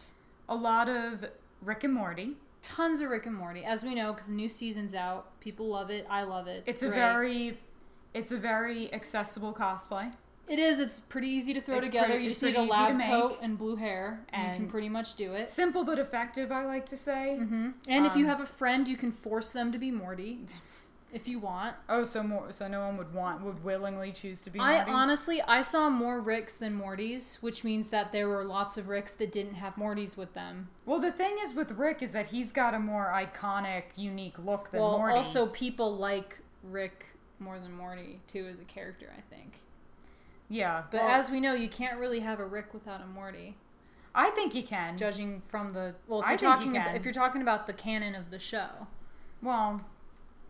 a 0.49 0.55
lot 0.55 0.89
of 0.89 1.25
Rick 1.61 1.83
and 1.85 1.93
Morty. 1.93 2.35
tons 2.61 2.99
of 2.99 3.09
Rick 3.09 3.25
and 3.25 3.35
Morty, 3.35 3.63
as 3.63 3.83
we 3.83 3.95
know, 3.95 4.11
because 4.11 4.27
the 4.27 4.33
new 4.33 4.49
season's 4.49 4.93
out. 4.93 5.39
People 5.39 5.67
love 5.69 5.89
it. 5.89 6.05
I 6.09 6.23
love 6.23 6.47
it. 6.47 6.63
It's 6.65 6.83
a 6.83 6.87
great. 6.87 6.95
very, 6.97 7.59
it's 8.13 8.31
a 8.31 8.37
very 8.37 8.93
accessible 8.93 9.53
cosplay. 9.53 10.11
It 10.47 10.59
is. 10.59 10.79
It's 10.79 10.99
pretty 10.99 11.29
easy 11.29 11.53
to 11.53 11.61
throw 11.61 11.77
It's 11.77 11.85
together. 11.87 12.07
pretty- 12.09 12.23
you 12.25 12.31
it's 12.31 12.39
just 12.39 12.43
need 12.43 12.51
a 12.57 12.67
pretty 12.67 12.67
easy 12.71 12.77
to 12.77 12.83
lab 12.83 12.95
make. 12.97 13.07
coat 13.09 13.39
and 13.41 13.57
blue 13.57 13.75
hair, 13.77 14.25
and 14.33 14.43
you 14.43 14.53
can 14.53 14.61
And- 14.63 14.71
pretty 14.71 14.89
much 14.89 15.15
do 15.15 15.33
it. 15.33 15.49
Simple 15.49 15.83
but 15.85 15.97
effective, 15.99 16.51
I 16.51 16.65
like 16.65 16.85
to 16.87 16.97
say. 16.97 17.37
hmm 17.37 17.71
And 17.87 18.05
if 18.05 18.15
you 18.15 18.25
Um, 18.25 18.29
have 18.29 18.41
a 18.41 18.45
friend, 18.45 18.87
you 18.87 18.97
can 18.97 19.11
force 19.11 19.51
them 19.51 19.71
to 19.71 19.77
be 19.77 19.91
Morty, 19.91 20.45
if 21.13 21.25
you 21.27 21.39
want. 21.39 21.75
Oh, 21.87 22.03
so 22.03 22.21
more, 22.23 22.51
so 22.51 22.67
no 22.67 22.81
one 22.81 22.97
would 22.97 23.13
want, 23.13 23.43
would 23.43 23.63
willingly 23.63 24.11
choose 24.11 24.41
to 24.41 24.49
be. 24.49 24.59
I 24.59 24.83
honestly, 24.83 25.41
I 25.43 25.61
saw 25.61 25.89
more 25.89 26.19
Ricks 26.19 26.57
than 26.57 26.77
Mortys, 26.77 27.35
which 27.41 27.63
means 27.63 27.89
that 27.91 28.11
there 28.11 28.27
were 28.27 28.43
lots 28.43 28.77
of 28.77 28.89
Ricks 28.89 29.13
that 29.15 29.31
didn't 29.31 29.55
have 29.55 29.75
Mortys 29.75 30.17
with 30.17 30.33
them. 30.33 30.67
Well, 30.85 30.99
the 30.99 31.11
thing 31.13 31.37
is 31.41 31.53
with 31.53 31.71
Rick 31.71 32.01
is 32.01 32.11
that 32.11 32.27
he's 32.27 32.51
got 32.51 32.73
a 32.73 32.79
more 32.79 33.05
iconic, 33.13 33.83
unique 33.95 34.37
look 34.37 34.71
than 34.71 34.81
well, 34.81 34.97
Morty. 34.97 35.15
also 35.15 35.45
people 35.47 35.95
like 35.95 36.39
Rick 36.61 37.05
more 37.39 37.57
than 37.57 37.71
Morty 37.73 38.19
too 38.27 38.47
as 38.47 38.59
a 38.59 38.65
character, 38.65 39.09
I 39.17 39.21
think. 39.33 39.59
Yeah. 40.51 40.83
But 40.91 41.01
well, 41.01 41.09
as 41.09 41.31
we 41.31 41.39
know, 41.39 41.53
you 41.53 41.69
can't 41.69 41.97
really 41.97 42.19
have 42.19 42.39
a 42.39 42.45
Rick 42.45 42.73
without 42.73 43.01
a 43.01 43.07
Morty. 43.07 43.57
I 44.13 44.29
think 44.31 44.53
you 44.53 44.63
can. 44.63 44.97
Judging 44.97 45.41
from 45.47 45.71
the 45.73 45.95
well, 46.07 46.19
if 46.19 46.25
I 46.25 46.31
you're 46.31 46.39
think 46.39 46.41
you 46.41 46.55
talking 46.55 46.77
about, 46.77 46.95
if 46.95 47.05
you're 47.05 47.13
talking 47.13 47.41
about 47.41 47.65
the 47.67 47.73
canon 47.73 48.13
of 48.13 48.29
the 48.29 48.39
show, 48.39 48.67
well, 49.41 49.81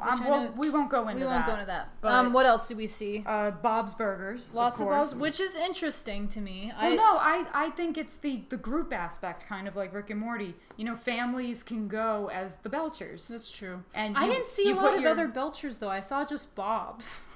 um, 0.02 0.26
well, 0.26 0.54
we 0.58 0.72
won't 0.72 0.90
go 0.90 1.08
into 1.08 1.20
that. 1.20 1.26
we 1.26 1.32
won't 1.32 1.46
that. 1.46 1.48
go 1.48 1.54
into 1.54 1.66
that. 1.68 1.90
but- 2.02 2.12
um, 2.12 2.34
what 2.34 2.46
else 2.48 2.68
did 2.68 2.78
we 2.78 2.88
see? 2.88 3.24
Uh, 3.26 3.52
Bob's 3.52 3.94
Burgers. 3.94 4.56
Lots 4.56 4.80
of, 4.80 4.88
of, 4.88 4.94
balls, 4.94 5.22
which 5.22 5.40
is 5.40 5.56
interesting 5.56 6.28
to 6.30 6.42
me. 6.42 6.74
Well, 6.76 6.92
I 6.94 6.96
no, 6.96 7.18
I, 7.18 7.46
I 7.54 7.70
think 7.70 7.98
it's 7.98 8.18
the, 8.18 8.44
the 8.50 8.58
group 8.58 8.92
aspect, 8.94 9.46
kind 9.46 9.68
of 9.68 9.76
like 9.76 9.94
Rick 9.94 10.10
and 10.10 10.20
Morty. 10.20 10.56
You 10.76 10.86
know, 10.86 10.96
families 10.96 11.62
can 11.62 11.88
go 11.88 12.32
as 12.34 12.58
the 12.58 12.70
Belchers. 12.70 13.28
that's 13.28 13.52
true. 13.52 13.84
and 13.94 14.18
I 14.18 14.28
didn't 14.28 14.48
see 14.48 14.72
a 14.72 14.76
lot 14.76 14.96
of 14.96 15.02
your- 15.02 15.12
other 15.12 15.28
Belchers 15.28 15.78
though. 15.78 15.90
I 15.90 16.02
saw 16.02 16.26
just 16.26 16.56
Bob's. 16.56 17.24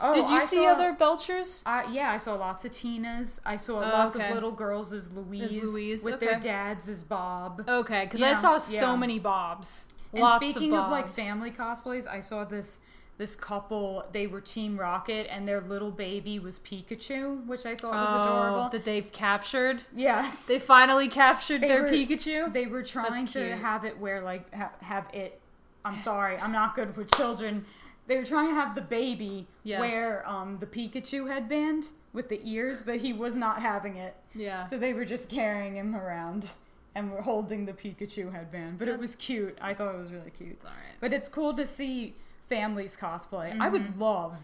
Oh, 0.00 0.14
Did 0.14 0.28
you 0.30 0.36
I 0.36 0.44
see 0.44 0.56
saw- 0.56 0.72
other 0.72 0.94
Belchers? 0.98 1.62
Uh, 1.66 1.82
yeah, 1.90 2.10
I 2.10 2.18
saw 2.18 2.34
lots 2.34 2.64
of 2.64 2.70
Tinas. 2.72 3.40
I 3.44 3.56
saw 3.56 3.76
Oh, 3.78 3.80
lots 3.80 4.16
okay. 4.16 4.28
of 4.28 4.34
little 4.34 4.50
girls 4.52 4.92
as 4.92 5.12
Louise, 5.12 5.62
Louise, 5.62 6.02
with 6.02 6.14
okay. 6.14 6.26
their 6.26 6.40
dads 6.40 6.88
as 6.88 7.02
Bob. 7.02 7.64
Okay, 7.68 8.04
because 8.04 8.22
I 8.22 8.32
saw 8.32 8.58
so 8.58 8.92
yeah. 8.92 8.96
many 8.96 9.18
Bobs. 9.18 9.86
And 10.12 10.22
Lots 10.22 10.44
speaking 10.44 10.72
of, 10.74 10.84
of, 10.86 10.90
like 10.90 11.08
family 11.14 11.50
cosplays, 11.50 12.06
I 12.06 12.20
saw 12.20 12.44
this 12.44 12.78
this 13.18 13.36
couple. 13.36 14.02
They 14.12 14.26
were 14.26 14.40
Team 14.40 14.80
Rocket, 14.80 15.26
and 15.30 15.46
their 15.46 15.60
little 15.60 15.90
baby 15.90 16.38
was 16.38 16.58
Pikachu, 16.58 17.46
which 17.46 17.66
I 17.66 17.76
thought 17.76 17.92
was 17.92 18.08
Oh, 18.10 18.22
adorable. 18.22 18.68
that 18.70 18.86
they've 18.86 19.12
captured. 19.12 19.82
yes, 19.94 20.46
They 20.46 20.58
finally 20.58 21.06
captured 21.08 21.60
They 21.60 21.68
their 21.68 21.82
were- 21.82 21.88
Pikachu. 21.90 22.50
They 22.52 22.64
were 22.66 22.82
trying 22.82 23.26
to 23.26 23.56
have 23.56 23.84
it 23.84 23.98
where 23.98 24.22
like 24.22 24.52
ha- 24.54 24.72
have 24.80 25.06
it. 25.12 25.38
I'm 25.84 25.98
sorry, 25.98 26.38
I'm 26.38 26.50
not 26.52 26.74
good 26.74 26.96
with 26.96 27.14
children. 27.14 27.66
They 28.10 28.16
were 28.18 28.24
trying 28.24 28.48
to 28.48 28.54
have 28.54 28.74
the 28.74 28.80
baby 28.80 29.46
Yes. 29.62 29.78
wear 29.78 30.28
um, 30.28 30.58
the 30.58 30.66
Pikachu 30.66 31.28
headband 31.30 31.86
with 32.12 32.28
the 32.28 32.40
ears, 32.44 32.82
but 32.82 32.96
he 32.96 33.12
was 33.12 33.36
not 33.36 33.62
having 33.62 33.96
it. 33.98 34.16
yeah. 34.34 34.64
So 34.64 34.76
they 34.78 34.92
were 34.92 35.04
just 35.04 35.28
carrying 35.30 35.76
him 35.76 35.94
around 35.94 36.50
and 36.96 37.12
were 37.12 37.22
holding 37.22 37.66
the 37.66 37.72
Pikachu 37.72 38.32
headband. 38.32 38.80
But 38.80 38.88
it 38.88 38.98
was 38.98 39.14
cute. 39.14 39.56
I 39.60 39.74
thought 39.74 39.94
it 39.94 39.98
was 39.98 40.10
really 40.12 40.30
cute. 40.30 40.50
It's 40.50 40.64
alright. 40.64 40.96
But 40.98 41.12
it's 41.12 41.28
cool 41.28 41.54
to 41.54 41.64
see 41.64 42.16
families 42.48 42.96
cosplay. 43.00 43.56
I 43.60 43.68
would 43.68 43.82
Mm-hmm. 43.82 44.02
love 44.02 44.34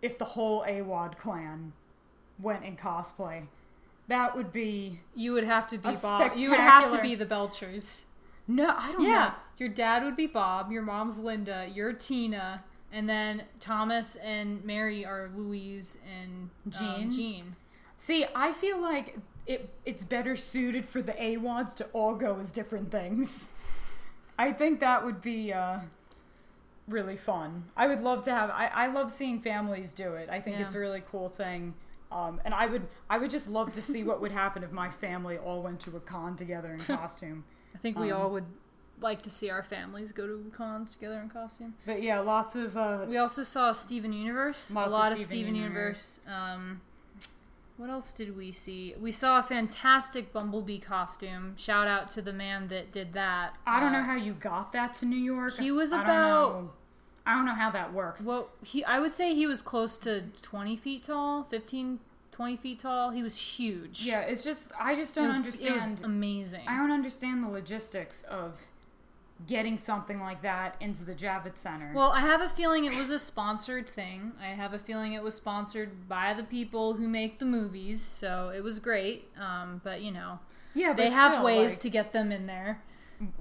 if 0.00 0.16
the 0.16 0.24
whole 0.24 0.62
AWAD 0.62 1.18
clan 1.18 1.72
went 2.38 2.64
in 2.64 2.76
cosplay. 2.76 3.46
That 4.06 4.36
would 4.36 4.52
be 4.52 5.00
You 5.16 5.32
would 5.32 5.42
have 5.42 5.66
to 5.68 5.76
be 5.78 5.90
Bob. 6.00 6.36
You 6.36 6.50
would 6.50 6.60
have 6.60 6.88
to 6.92 7.02
be 7.02 7.16
the 7.16 7.26
Belchers. 7.26 8.02
no. 8.46 8.72
I 8.78 8.92
don't 8.92 9.02
Yeah. 9.02 9.10
know. 9.10 9.32
Your 9.58 9.68
dad 9.70 10.04
would 10.04 10.14
be 10.16 10.28
Bob. 10.28 10.70
Your 10.70 10.82
mom's 10.82 11.18
Linda. 11.18 11.68
You're 11.74 11.92
Tina. 11.92 12.62
And 12.92 13.08
then 13.08 13.44
Thomas 13.58 14.16
and 14.16 14.62
Mary 14.64 15.04
are 15.04 15.30
Louise 15.34 15.96
and 16.20 16.50
Gene? 16.68 17.04
Um, 17.04 17.10
Gene. 17.10 17.56
See, 17.98 18.26
I 18.34 18.52
feel 18.52 18.80
like 18.80 19.16
it 19.46 19.68
it's 19.84 20.04
better 20.04 20.36
suited 20.36 20.84
for 20.86 21.00
the 21.02 21.12
AWADs 21.12 21.74
to 21.76 21.84
all 21.92 22.14
go 22.14 22.38
as 22.38 22.52
different 22.52 22.90
things. 22.90 23.48
I 24.38 24.52
think 24.52 24.80
that 24.80 25.04
would 25.04 25.20
be 25.22 25.52
uh, 25.52 25.78
really 26.88 27.16
fun. 27.16 27.64
I 27.76 27.86
would 27.86 28.02
love 28.02 28.24
to 28.24 28.30
have. 28.32 28.50
I, 28.50 28.66
I 28.66 28.86
love 28.88 29.10
seeing 29.10 29.40
families 29.40 29.94
do 29.94 30.14
it. 30.14 30.28
I 30.30 30.40
think 30.40 30.58
Yeah. 30.58 30.64
it's 30.64 30.74
a 30.74 30.78
really 30.78 31.02
cool 31.10 31.28
thing. 31.28 31.74
Um, 32.10 32.40
and 32.44 32.52
I 32.52 32.66
would 32.66 32.86
I 33.08 33.18
would 33.18 33.30
just 33.30 33.48
love 33.48 33.72
to 33.74 33.82
see 33.82 34.04
what 34.04 34.20
would 34.20 34.32
happen 34.32 34.62
if 34.62 34.70
my 34.72 34.90
family 34.90 35.38
all 35.38 35.62
went 35.62 35.80
to 35.80 35.96
a 35.96 36.00
con 36.00 36.36
together 36.36 36.72
in 36.72 36.78
costume. 36.96 37.44
I 37.74 37.78
think 37.78 37.98
we 37.98 38.10
Um, 38.12 38.20
all 38.20 38.30
would 38.30 38.44
like 39.02 39.22
to 39.22 39.30
see 39.30 39.50
our 39.50 39.62
families 39.62 40.12
go 40.12 40.26
to 40.26 40.50
cons 40.56 40.92
together 40.94 41.18
in 41.20 41.28
costume. 41.28 41.74
But 41.86 42.02
yeah, 42.02 42.20
lots 42.20 42.54
of 42.56 42.76
uh, 42.76 43.06
We 43.08 43.16
also 43.16 43.42
saw 43.42 43.72
Steven 43.72 44.12
Universe. 44.12 44.70
A 44.74 44.78
of 44.78 44.90
lot 44.92 45.12
of 45.12 45.18
Steven 45.18 45.30
Steven 45.30 45.54
Universe. 45.54 46.20
Um, 46.26 46.80
what 47.76 47.90
else 47.90 48.12
did 48.12 48.36
we 48.36 48.52
see? 48.52 48.94
We 49.00 49.10
saw 49.12 49.38
a 49.40 49.42
fantastic 49.42 50.32
Bumblebee 50.32 50.78
costume. 50.78 51.54
Shout 51.56 51.88
out 51.88 52.08
to 52.12 52.22
the 52.22 52.32
man 52.32 52.68
that 52.68 52.92
did 52.92 53.12
that. 53.14 53.54
I 53.66 53.80
don't 53.80 53.92
know 53.92 54.00
Uh, 54.00 54.04
how 54.04 54.16
you 54.16 54.34
got 54.34 54.72
that 54.72 54.94
to 54.94 55.06
New 55.06 55.16
York. 55.16 55.58
He 55.58 55.70
was 55.72 55.92
I 55.92 55.96
don't 55.96 56.04
about- 56.04 56.52
know- 56.62 56.70
I 57.24 57.34
don't 57.36 57.46
know 57.46 57.54
how 57.54 57.70
that 57.70 57.92
works. 57.92 58.22
Well, 58.24 58.48
he 58.64 58.84
I 58.84 58.98
would 58.98 59.12
say 59.12 59.32
he 59.34 59.46
was 59.46 59.62
close 59.62 59.96
to 59.98 60.22
20 60.42 60.74
feet 60.76 61.04
tall, 61.04 61.44
15, 61.44 62.00
20 62.32 62.56
feet 62.56 62.80
tall. 62.80 63.10
He 63.10 63.22
was 63.22 63.36
huge. 63.38 64.02
Yeah, 64.02 64.20
it's 64.22 64.42
just 64.42 64.72
I 64.78 64.96
just 64.96 65.14
don't 65.14 65.26
was, 65.26 65.36
understand. 65.36 65.76
It 65.76 65.90
was 65.92 66.02
amazing. 66.02 66.66
I 66.66 66.76
don't 66.76 66.90
understand 66.90 67.44
the 67.44 67.48
logistics 67.48 68.22
of 68.24 68.58
getting 69.46 69.78
something 69.78 70.20
like 70.20 70.42
that 70.42 70.76
into 70.80 71.04
the 71.04 71.14
Javits 71.14 71.58
Center. 71.58 71.92
Well, 71.94 72.12
I 72.12 72.20
have 72.20 72.40
a 72.40 72.48
feeling 72.48 72.84
it 72.84 72.96
was 72.96 73.10
a 73.10 73.18
sponsored 73.18 73.88
thing. 73.88 74.32
I 74.40 74.48
have 74.48 74.72
a 74.74 74.78
feeling 74.78 75.12
it 75.12 75.22
was 75.22 75.34
sponsored 75.34 76.08
by 76.08 76.34
the 76.34 76.42
people 76.44 76.94
who 76.94 77.08
make 77.08 77.38
the 77.38 77.44
movies, 77.46 78.02
so 78.02 78.52
it 78.54 78.62
was 78.62 78.78
great. 78.78 79.28
Um, 79.38 79.80
but 79.84 80.02
you 80.02 80.10
know, 80.10 80.38
yeah, 80.74 80.92
they 80.92 81.10
have 81.10 81.32
still, 81.32 81.44
ways 81.44 81.72
like, 81.72 81.80
to 81.80 81.90
get 81.90 82.12
them 82.12 82.32
in 82.32 82.46
there. 82.46 82.82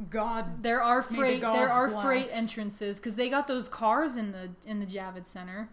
God. 0.10 0.62
There 0.64 0.82
are 0.82 1.02
May 1.02 1.08
the 1.08 1.16
freight. 1.16 1.42
There 1.42 1.72
are 1.72 1.88
bless. 1.90 2.04
freight 2.04 2.30
entrances 2.34 3.00
because 3.00 3.16
they 3.16 3.30
got 3.30 3.48
those 3.48 3.68
cars 3.68 4.16
in 4.16 4.32
the 4.32 4.50
in 4.66 4.80
the 4.80 4.86
Javits 4.86 5.28
Center. 5.28 5.70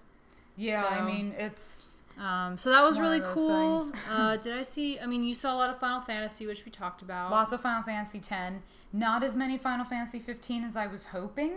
Yeah, 0.56 0.84
I 0.84 1.04
mean 1.04 1.34
it's 1.38 1.88
Um, 2.18 2.58
so 2.58 2.70
that 2.70 2.82
was 2.82 2.98
really 2.98 3.20
cool. 3.20 3.92
uh, 4.10 4.36
did 4.38 4.52
I 4.52 4.62
see? 4.64 4.98
I 4.98 5.06
mean, 5.06 5.22
you 5.22 5.34
saw 5.34 5.54
a 5.54 5.56
lot 5.56 5.70
of 5.70 5.78
Final 5.78 6.00
Fantasy, 6.00 6.46
which 6.46 6.64
we 6.64 6.70
talked 6.70 7.02
about. 7.02 7.30
lots 7.30 7.52
of 7.52 7.60
Final 7.60 7.82
Fantasy 7.82 8.18
X. 8.18 8.54
Not 8.92 9.22
as 9.22 9.36
many 9.36 9.58
Final 9.58 9.84
Fantasy 9.84 10.18
15 10.18 10.64
as 10.64 10.76
I 10.76 10.86
was 10.86 11.06
hoping. 11.06 11.52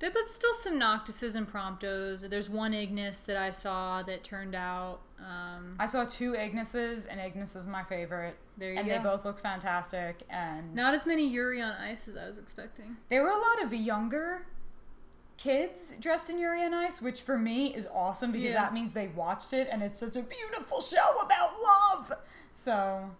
But, 0.00 0.14
but 0.14 0.28
still 0.30 0.54
some 0.54 0.78
Noctises 0.78 1.34
and 1.34 1.50
Promptos. 1.50 2.28
There's 2.28 2.48
one 2.48 2.72
Ignis 2.72 3.22
that 3.22 3.36
I 3.36 3.50
saw 3.50 4.02
that 4.04 4.22
turned 4.22 4.54
out. 4.54 5.00
Um, 5.18 5.74
I 5.80 5.86
saw 5.86 6.04
two 6.04 6.34
Ignises, 6.34 7.06
and 7.10 7.18
Ignis 7.18 7.56
is 7.56 7.66
my 7.66 7.82
favorite, 7.82 8.36
there 8.58 8.72
you 8.72 8.78
and 8.78 8.86
go. 8.86 8.96
they 8.96 9.02
both 9.02 9.24
look 9.24 9.40
fantastic. 9.40 10.22
And 10.30 10.72
Not 10.72 10.94
as 10.94 11.04
many 11.04 11.26
Yuri 11.26 11.60
on 11.60 11.72
Ice 11.72 12.06
as 12.06 12.16
I 12.16 12.26
was 12.28 12.38
expecting. 12.38 12.96
There 13.10 13.24
were 13.24 13.30
a 13.30 13.38
lot 13.38 13.60
of 13.64 13.72
younger 13.74 14.46
kids 15.36 15.94
dressed 16.00 16.30
in 16.30 16.38
Yuri 16.38 16.62
on 16.64 16.74
Ice, 16.74 17.02
which 17.02 17.22
for 17.22 17.36
me 17.38 17.74
is 17.74 17.88
awesome 17.92 18.30
because 18.30 18.50
Yeah. 18.50 18.54
that 18.62 18.72
means 18.74 18.92
they 18.92 19.08
watched 19.08 19.52
it 19.52 19.68
and 19.70 19.82
it's 19.82 19.98
such 19.98 20.14
a 20.16 20.22
beautiful 20.22 20.80
show 20.80 21.18
about 21.20 21.50
love. 21.60 22.12
So 22.52 23.10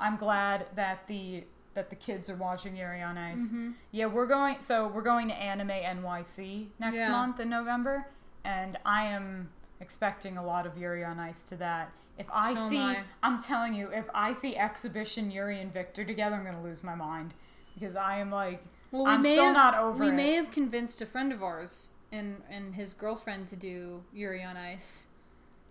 I'm 0.00 0.16
glad 0.16 0.66
that 0.74 1.06
the 1.06 1.44
that 1.78 1.90
the 1.90 1.96
kids 1.96 2.28
are 2.28 2.34
watching 2.34 2.74
Yuri 2.74 3.00
on 3.02 3.16
Ice. 3.16 3.38
Mm-hmm. 3.38 3.70
Yeah, 3.92 4.06
we're 4.06 4.26
going 4.26 4.56
so 4.60 4.88
we're 4.88 5.00
going 5.02 5.28
to 5.28 5.34
Anime 5.34 5.68
NYC 5.70 6.66
next 6.80 6.96
Yeah. 6.96 7.10
month 7.12 7.38
in 7.38 7.48
November 7.48 8.08
and 8.44 8.76
I 8.84 9.04
am 9.04 9.48
expecting 9.80 10.36
a 10.38 10.44
lot 10.44 10.66
of 10.66 10.76
Yuri 10.76 11.04
on 11.04 11.20
Ice 11.20 11.48
to 11.50 11.56
that. 11.56 11.92
If 12.18 12.26
I 12.32 12.54
So 12.54 12.68
see 12.68 12.78
I. 12.80 13.04
I'm 13.22 13.40
telling 13.40 13.74
you, 13.74 13.90
if 13.92 14.06
I 14.12 14.32
see 14.32 14.56
exhibition 14.56 15.30
Yuri 15.30 15.60
and 15.60 15.72
Victor 15.72 16.04
together, 16.04 16.34
I'm 16.34 16.44
gonna 16.44 16.64
lose 16.64 16.82
my 16.82 16.96
mind. 16.96 17.32
Because 17.74 17.94
I 17.94 18.18
am 18.18 18.32
like 18.32 18.60
Well, 18.90 19.04
we 19.04 19.10
I'm 19.12 19.22
may 19.22 19.34
still 19.34 19.44
have, 19.44 19.54
not 19.54 19.74
over 19.78 20.00
We 20.02 20.08
it. 20.08 20.14
may 20.14 20.32
have 20.32 20.50
convinced 20.50 21.00
a 21.00 21.06
friend 21.06 21.32
of 21.32 21.44
ours 21.44 21.92
and 22.10 22.42
and 22.50 22.74
his 22.74 22.92
girlfriend 22.92 23.46
to 23.48 23.56
do 23.56 24.02
Yuri 24.12 24.42
on 24.42 24.56
Ice. 24.56 25.04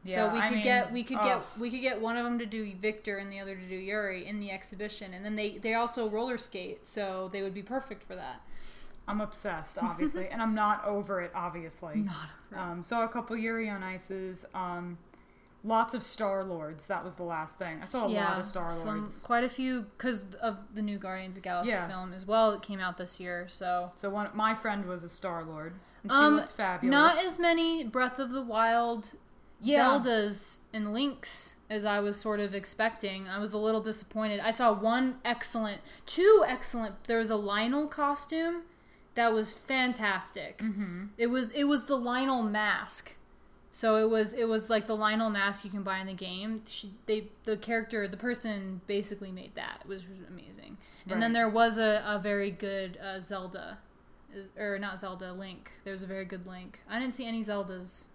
Yeah, 0.07 0.15
so 0.29 0.33
we 0.33 0.39
I 0.39 0.47
could 0.47 0.55
mean, 0.55 0.63
get 0.63 0.91
we 0.91 1.03
could 1.03 1.17
ugh. 1.17 1.23
get 1.23 1.59
we 1.59 1.69
could 1.69 1.81
get 1.81 2.01
one 2.01 2.17
of 2.17 2.23
them 2.23 2.39
to 2.39 2.45
do 2.45 2.73
Victor 2.75 3.17
and 3.17 3.31
the 3.31 3.39
other 3.39 3.55
to 3.55 3.61
do 3.67 3.75
Yuri 3.75 4.25
in 4.25 4.39
the 4.39 4.51
exhibition, 4.51 5.13
and 5.13 5.23
then 5.25 5.35
they 5.35 5.57
they 5.57 5.73
also 5.73 6.09
roller 6.09 6.37
skate, 6.37 6.87
so 6.87 7.29
they 7.33 7.41
would 7.43 7.53
be 7.53 7.63
perfect 7.63 8.03
for 8.03 8.15
that. 8.15 8.41
I'm 9.09 9.21
obsessed, 9.21 9.77
obviously, 9.81 10.27
and 10.31 10.41
I'm 10.41 10.53
not 10.55 10.83
over 10.85 11.21
it, 11.21 11.31
obviously. 11.35 11.97
Not 11.97 12.29
Um, 12.57 12.83
saw 12.83 13.03
a 13.05 13.07
couple 13.07 13.35
Yuri 13.37 13.69
on 13.69 13.81
Ices. 13.83 14.45
Um, 14.53 14.97
lots 15.63 15.93
of 15.93 16.03
Star 16.03 16.43
Lords. 16.43 16.87
That 16.87 17.03
was 17.05 17.15
the 17.15 17.23
last 17.23 17.57
thing. 17.57 17.79
I 17.81 17.85
saw 17.85 18.05
a 18.05 18.09
lot 18.09 18.37
of 18.39 18.45
Star 18.45 18.73
Lords. 18.77 19.21
quite 19.21 19.43
a 19.45 19.49
few 19.49 19.85
because 19.97 20.25
of 20.41 20.57
the 20.73 20.81
new 20.81 20.97
Guardians 20.99 21.37
of 21.37 21.43
Galaxy 21.43 21.69
Yeah. 21.71 21.87
film 21.87 22.11
as 22.13 22.25
well. 22.25 22.51
It 22.51 22.61
came 22.61 22.79
out 22.81 22.97
this 22.97 23.17
year, 23.19 23.47
so 23.47 23.91
So 23.95 24.09
one, 24.09 24.29
my 24.33 24.53
friend 24.53 24.85
was 24.85 25.03
a 25.05 25.09
Star 25.09 25.43
Lord, 25.43 25.73
and 26.03 26.11
she 26.11 26.17
Um, 26.17 26.35
looked 26.35 26.51
fabulous. 26.51 26.91
not 26.91 27.17
as 27.25 27.39
many 27.39 27.85
Breath 27.85 28.19
of 28.19 28.31
the 28.31 28.41
Wild 28.41 29.13
yeah. 29.61 29.79
Zeldas 29.79 30.57
and 30.73 30.93
Links 30.93 31.55
as 31.69 31.85
I 31.85 31.99
was 31.99 32.17
sort 32.17 32.39
of 32.39 32.53
expecting. 32.53 33.27
I 33.27 33.39
was 33.39 33.53
a 33.53 33.57
little 33.57 33.81
disappointed. 33.81 34.39
I 34.39 34.51
saw 34.51 34.73
one 34.73 35.15
excellent, 35.25 35.81
two 36.05 36.43
excellent. 36.47 37.03
There 37.05 37.19
was 37.19 37.29
a 37.29 37.35
Lynel 37.35 37.89
costume 37.89 38.63
that 39.15 39.33
was 39.33 39.51
fantastic. 39.51 40.59
Mm-hmm. 40.59 41.05
It 41.17 41.27
was 41.27 41.51
it 41.51 41.65
was 41.65 41.85
the 41.85 41.97
Lynel 41.97 42.49
mask. 42.49 43.15
So 43.71 43.97
it 43.97 44.09
was 44.09 44.33
it 44.33 44.47
was 44.47 44.69
like 44.69 44.87
the 44.87 44.95
Lynel 44.95 45.31
mask 45.31 45.65
you 45.65 45.71
can 45.71 45.83
buy 45.83 45.99
in 45.99 46.07
the 46.07 46.13
game. 46.13 46.61
She, 46.65 46.91
they 47.05 47.27
the 47.43 47.57
character 47.57 48.07
the 48.07 48.17
person 48.17 48.81
basically 48.87 49.31
made 49.31 49.55
that. 49.55 49.81
It 49.81 49.87
was 49.87 50.03
amazing. 50.27 50.77
And 51.09 51.21
then 51.21 51.33
there 51.33 51.49
was 51.49 51.77
a, 51.77 52.03
a 52.05 52.19
very 52.19 52.51
good 52.51 52.97
uh, 52.97 53.19
Zelda, 53.21 53.77
or 54.57 54.77
not 54.77 54.99
Zelda 54.99 55.31
Link. 55.31 55.71
There 55.83 55.93
was 55.93 56.03
a 56.03 56.07
very 56.07 56.25
good 56.25 56.45
Link. 56.45 56.81
I 56.89 56.99
didn't 56.99 57.13
see 57.13 57.25
any 57.25 57.43
Zeldas, 57.43 58.05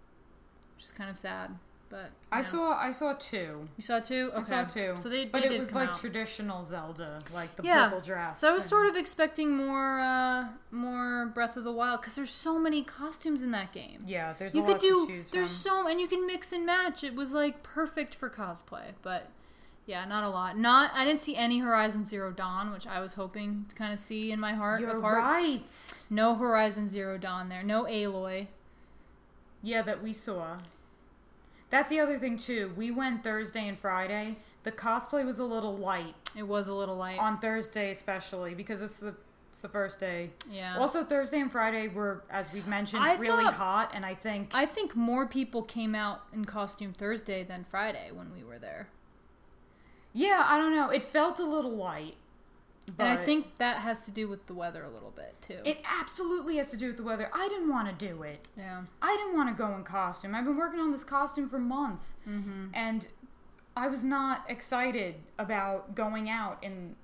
which 0.75 0.85
is 0.85 0.91
kind 0.91 1.09
of 1.09 1.17
sad. 1.17 1.51
But 1.89 2.09
I 2.31 2.37
yeah. 2.37 2.41
saw 2.41 2.71
I 2.75 2.91
saw 2.91 3.13
two. 3.13 3.69
you 3.77 3.83
saw 3.83 3.99
two. 3.99 4.31
Okay. 4.33 4.39
I 4.39 4.41
saw 4.41 4.63
two. 4.63 4.93
So 4.97 5.09
they, 5.09 5.25
but 5.25 5.41
they 5.41 5.47
it 5.47 5.49
did 5.51 5.59
was 5.59 5.71
like 5.73 5.89
out. 5.89 5.99
traditional 5.99 6.63
Zelda, 6.63 7.21
like 7.31 7.55
the 7.55 7.61
Yeah. 7.63 7.83
purple 7.85 8.01
dress. 8.01 8.39
So 8.39 8.49
I 8.49 8.53
was 8.53 8.63
and- 8.63 8.69
sort 8.71 8.87
of 8.87 8.95
expecting 8.95 9.55
more, 9.55 9.99
uh, 9.99 10.47
more 10.71 11.27
Breath 11.27 11.55
of 11.55 11.63
the 11.65 11.71
Wild 11.71 12.01
because 12.01 12.15
there's 12.15 12.31
so 12.31 12.57
many 12.57 12.83
costumes 12.83 13.43
in 13.43 13.51
that 13.51 13.73
game. 13.73 14.03
yeah. 14.07 14.33
There's 14.33 14.55
you 14.55 14.63
a 14.63 14.65
could 14.65 14.71
lot 14.73 14.81
do 14.81 15.05
to 15.05 15.13
choose 15.13 15.29
there's 15.29 15.51
so 15.51 15.87
and 15.87 16.01
you 16.01 16.07
can 16.07 16.25
mix 16.25 16.51
and 16.51 16.65
match 16.65 17.03
it 17.03 17.13
was 17.13 17.31
like 17.31 17.61
perfect 17.61 18.15
for 18.15 18.27
cosplay 18.29 18.93
but 19.03 19.29
yeah 19.85 20.03
not 20.05 20.23
a 20.23 20.29
lot 20.29 20.57
not 20.57 20.89
i 20.95 21.03
didn't 21.05 21.19
see 21.19 21.35
any 21.35 21.59
horizon 21.59 22.05
zero 22.05 22.31
dawn 22.31 22.71
which 22.71 22.87
i 22.87 22.99
was 23.01 23.13
hoping 23.15 23.65
to 23.67 23.75
kind 23.75 23.91
of 23.93 23.99
see 23.99 24.31
in 24.31 24.39
my 24.39 24.53
heart 24.53 24.79
You're 24.81 24.95
of 24.97 25.01
hearts 25.03 25.19
right. 25.21 26.03
no 26.09 26.35
horizon 26.35 26.87
zero 26.87 27.17
dawn 27.17 27.49
there 27.49 27.63
no 27.63 27.83
aloy 27.83 28.47
Yeah, 29.63 29.81
that 29.83 30.03
we 30.03 30.13
saw. 30.13 30.57
That's 31.71 31.89
the 31.89 31.99
other 31.99 32.19
thing 32.19 32.37
too. 32.37 32.71
We 32.77 32.91
went 32.91 33.23
Thursday 33.23 33.67
and 33.67 33.79
Friday. 33.79 34.37
The 34.63 34.71
cosplay 34.71 35.25
was 35.25 35.39
a 35.39 35.43
little 35.45 35.75
light 35.75 36.15
it 36.35 36.43
was 36.47 36.67
a 36.67 36.73
little 36.73 36.95
light 36.95 37.19
on 37.19 37.39
Thursday, 37.39 37.91
especially 37.91 38.53
because 38.53 38.81
it's 38.81 38.97
the 38.99 39.15
It's 39.49 39.59
the 39.59 39.69
first 39.69 39.99
day. 39.99 40.31
Yeah. 40.49 40.77
Also, 40.79 41.03
Thursday 41.03 41.39
and 41.39 41.51
Friday 41.51 41.87
were, 41.87 42.23
as 42.31 42.51
we 42.51 42.61
mentioned, 42.61 43.03
I 43.03 43.15
really 43.17 43.43
thought- 43.43 43.53
hot, 43.53 43.91
and 43.93 44.03
I 44.05 44.15
think 44.15 44.49
I 44.55 44.65
think 44.65 44.95
more 44.95 45.27
people 45.27 45.61
came 45.61 45.93
out 45.93 46.21
in 46.33 46.45
costume 46.45 46.91
Thursday 46.93 47.43
than 47.43 47.63
Friday 47.63 48.11
when 48.11 48.33
we 48.33 48.43
were 48.43 48.57
there. 48.57 48.87
yeah, 50.11 50.43
I 50.47 50.57
don't 50.57 50.73
know. 50.75 50.89
It 50.89 51.03
felt 51.03 51.39
a 51.39 51.45
little 51.45 51.71
light, 51.75 52.15
but 52.97 53.05
and 53.07 53.19
I 53.19 53.23
think 53.23 53.57
that 53.57 53.77
has 53.77 54.01
to 54.05 54.11
do 54.11 54.27
with 54.27 54.45
the 54.47 54.53
weather 54.53 54.83
a 54.83 54.89
little 54.89 55.11
bit 55.11 55.35
too. 55.41 55.59
it 55.63 55.79
absolutely 56.01 56.57
has 56.57 56.69
to 56.71 56.77
do 56.77 56.87
with 56.87 56.97
the 56.97 57.03
weather. 57.03 57.29
I 57.33 57.47
didn't 57.47 57.69
want 57.69 57.87
to 57.97 58.07
do 58.07 58.23
it. 58.23 58.47
yeah. 58.57 58.81
I 59.01 59.15
didn't 59.17 59.35
want 59.37 59.49
to 59.49 59.55
go 59.55 59.73
in 59.75 59.83
costume. 59.83 60.35
I've 60.35 60.45
been 60.45 60.57
working 60.57 60.79
on 60.79 60.91
this 60.91 61.03
costume 61.03 61.47
for 61.49 61.59
months, 61.59 62.15
Mm-hmm. 62.27 62.67
and 62.73 63.07
I 63.75 63.87
was 63.87 64.03
not 64.03 64.45
excited 64.49 65.15
about 65.39 65.95
going 65.95 66.29
out 66.29 66.63
in 66.63 66.95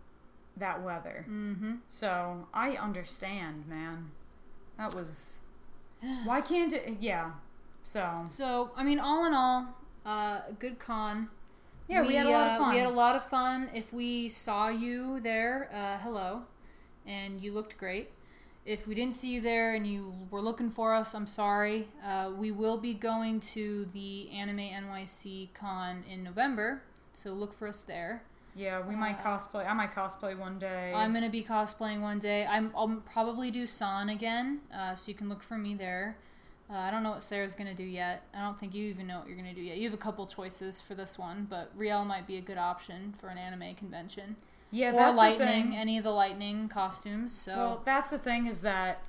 that 0.57 0.83
weather. 0.83 1.25
Mm-hmm. 1.29 1.75
So 1.87 2.47
I 2.53 2.71
understand, 2.71 3.67
man. 3.67 4.11
That 4.77 4.93
was 4.93 5.39
why 6.25 6.41
can't 6.41 6.73
it? 6.73 6.97
Yeah. 6.99 7.31
So 7.83 8.25
So 8.31 8.71
I 8.75 8.83
mean, 8.83 8.99
all 8.99 9.25
in 9.25 9.33
all, 9.33 9.75
uh, 10.05 10.41
a 10.49 10.53
good 10.59 10.77
con. 10.79 11.29
Yeah, 11.89 12.05
we, 12.05 12.15
had 12.15 12.27
a 12.27 12.29
lot 12.29 12.47
of 12.47 12.53
uh, 12.53 12.57
fun. 12.59 12.73
We 12.73 12.79
had 12.79 12.87
a 12.87 12.91
lot 12.91 13.15
of 13.15 13.23
fun. 13.25 13.69
If 13.73 13.91
we 13.91 14.29
saw 14.29 14.69
you 14.69 15.19
there, 15.19 15.69
uh, 15.73 15.97
hello, 16.03 16.43
and 17.05 17.41
you 17.41 17.51
looked 17.51 17.77
great. 17.77 18.11
If 18.65 18.85
we 18.85 18.93
didn't 18.93 19.15
see 19.15 19.29
you 19.29 19.41
there 19.41 19.73
and 19.73 19.87
you 19.87 20.13
were 20.29 20.41
looking 20.41 20.69
for 20.69 20.93
us, 20.93 21.15
I'm 21.15 21.25
sorry. 21.25 21.87
Uh, 22.05 22.29
we 22.37 22.51
will 22.51 22.77
be 22.77 22.93
going 22.93 23.39
to 23.55 23.87
the 23.93 24.29
Anime 24.29 24.59
NYC 24.59 25.53
con 25.55 26.03
in 26.07 26.23
November, 26.23 26.83
so 27.13 27.31
look 27.33 27.57
for 27.57 27.67
us 27.67 27.79
there. 27.79 28.21
yeah, 28.55 28.85
we 28.85 28.95
might 28.95 29.17
uh, 29.19 29.23
cosplay. 29.23 29.67
I 29.67 29.73
might 29.73 29.95
cosplay 29.95 30.37
one 30.37 30.59
day. 30.59 30.93
I'm 30.93 31.11
gonna 31.13 31.29
be 31.29 31.43
cosplaying 31.43 32.01
one 32.01 32.19
day. 32.19 32.45
I'm, 32.45 32.71
I'll 32.75 33.01
probably 33.11 33.49
do 33.49 33.65
San 33.65 34.09
again, 34.09 34.59
uh, 34.71 34.93
so 34.93 35.09
you 35.09 35.15
can 35.15 35.29
look 35.29 35.41
for 35.41 35.57
me 35.57 35.73
there. 35.73 36.17
Uh, 36.71 36.77
I 36.77 36.91
don't 36.91 37.01
know 37.03 37.11
what 37.11 37.23
Sarah's 37.23 37.55
gonna 37.55 37.73
do 37.73 37.83
yet. 37.83 38.23
I 38.33 38.41
don't 38.41 38.59
think 38.59 38.75
you 38.75 38.85
even 38.89 39.07
know 39.07 39.19
what 39.19 39.27
you're 39.27 39.37
gonna 39.37 39.53
do 39.55 39.61
yet. 39.61 39.77
You 39.77 39.89
have 39.89 39.97
a 39.97 40.01
couple 40.01 40.25
choices 40.27 40.81
for 40.81 40.93
this 40.95 41.17
one, 41.17 41.47
but 41.49 41.71
Riel 41.75 42.05
might 42.05 42.27
be 42.27 42.37
a 42.37 42.41
good 42.41 42.57
option 42.57 43.15
for 43.19 43.29
an 43.29 43.37
anime 43.37 43.75
convention 43.75 44.35
yeah, 44.71 44.89
or 44.89 44.93
that's 44.93 45.11
the 45.11 45.17
Lightning, 45.17 45.71
thing. 45.71 45.75
any 45.75 45.97
of 45.97 46.03
the 46.03 46.11
Lightning 46.11 46.69
costumes. 46.69 47.33
So 47.33 47.55
Well, 47.55 47.81
that's 47.85 48.11
the 48.11 48.19
thing 48.19 48.47
is 48.47 48.59
that 48.59 49.01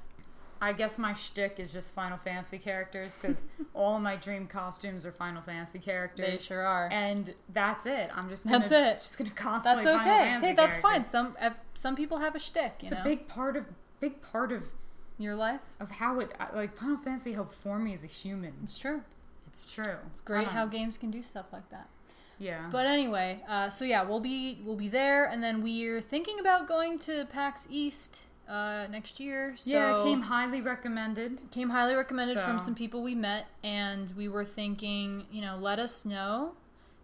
I 0.62 0.72
guess 0.72 0.98
my 0.98 1.12
shtick 1.14 1.58
is 1.58 1.72
just 1.72 1.94
Final 1.94 2.18
Fantasy 2.18 2.58
characters 2.58 3.18
because 3.20 3.46
all 3.74 3.96
of 3.96 4.02
my 4.02 4.16
dream 4.16 4.46
costumes 4.46 5.06
are 5.06 5.12
Final 5.12 5.42
Fantasy 5.42 5.78
characters. 5.78 6.26
they 6.26 6.38
sure 6.38 6.62
are. 6.62 6.88
And 6.90 7.34
that's 7.52 7.86
it. 7.86 8.10
I'm 8.14 8.28
just 8.28 8.44
gonna, 8.44 8.58
That's 8.58 8.72
it. 8.72 9.00
Just 9.00 9.18
gonna 9.18 9.30
cosplay. 9.30 9.64
That's 9.64 9.86
okay. 9.86 10.38
Hey, 10.40 10.52
that's 10.54 10.78
fine. 10.78 11.04
Some 11.04 11.36
some 11.74 11.96
people 11.96 12.18
have 12.18 12.34
a 12.34 12.38
shtick, 12.38 12.76
you 12.80 12.88
It's 12.88 12.90
know, 12.90 13.00
a 13.00 13.04
big 13.04 13.28
part 13.28 13.56
of 13.56 13.64
big 14.00 14.20
part 14.22 14.52
of 14.52 14.64
your 15.20 15.34
life. 15.36 15.60
of 15.80 15.90
how 15.90 16.20
it 16.20 16.32
like 16.54 16.76
Final 16.76 16.96
Fantasy 16.98 17.32
helped 17.32 17.54
form 17.54 17.84
me 17.84 17.94
as 17.94 18.04
a 18.04 18.08
human. 18.08 18.54
It's 18.62 18.78
true. 18.78 19.02
It's 19.46 19.66
true. 19.72 19.96
It's 20.12 20.20
great 20.20 20.48
how 20.48 20.62
don't- 20.62 20.72
games 20.72 20.96
can 20.98 21.10
do 21.10 21.22
stuff 21.22 21.46
like 21.52 21.68
that. 21.70 21.88
yeah. 22.38 22.68
But 22.70 22.86
anyway, 22.86 23.42
uh, 23.48 23.68
so 23.70 23.84
yeah, 23.84 24.02
we'll 24.02 24.20
be 24.20 24.60
we'll 24.64 24.76
be 24.76 24.88
there, 24.88 25.24
and 25.26 25.42
then 25.42 25.62
we're 25.62 26.00
thinking 26.00 26.38
about 26.40 26.66
going 26.68 26.98
to 27.00 27.24
PAX 27.26 27.66
East 27.70 28.22
uh, 28.48 28.86
next 28.90 29.20
year. 29.20 29.54
So 29.56 29.70
yeah, 29.70 30.00
it 30.00 30.04
came 30.04 30.22
highly 30.22 30.60
recommended. 30.60 31.42
came 31.50 31.70
highly 31.70 31.94
recommended 31.94 32.38
from 32.40 32.58
some 32.58 32.74
people 32.74 33.02
we 33.02 33.14
met, 33.14 33.46
and 33.62 34.12
we 34.16 34.28
were 34.28 34.44
thinking, 34.44 35.26
you 35.30 35.40
know, 35.42 35.56
let 35.56 35.78
us 35.78 36.04
know 36.04 36.52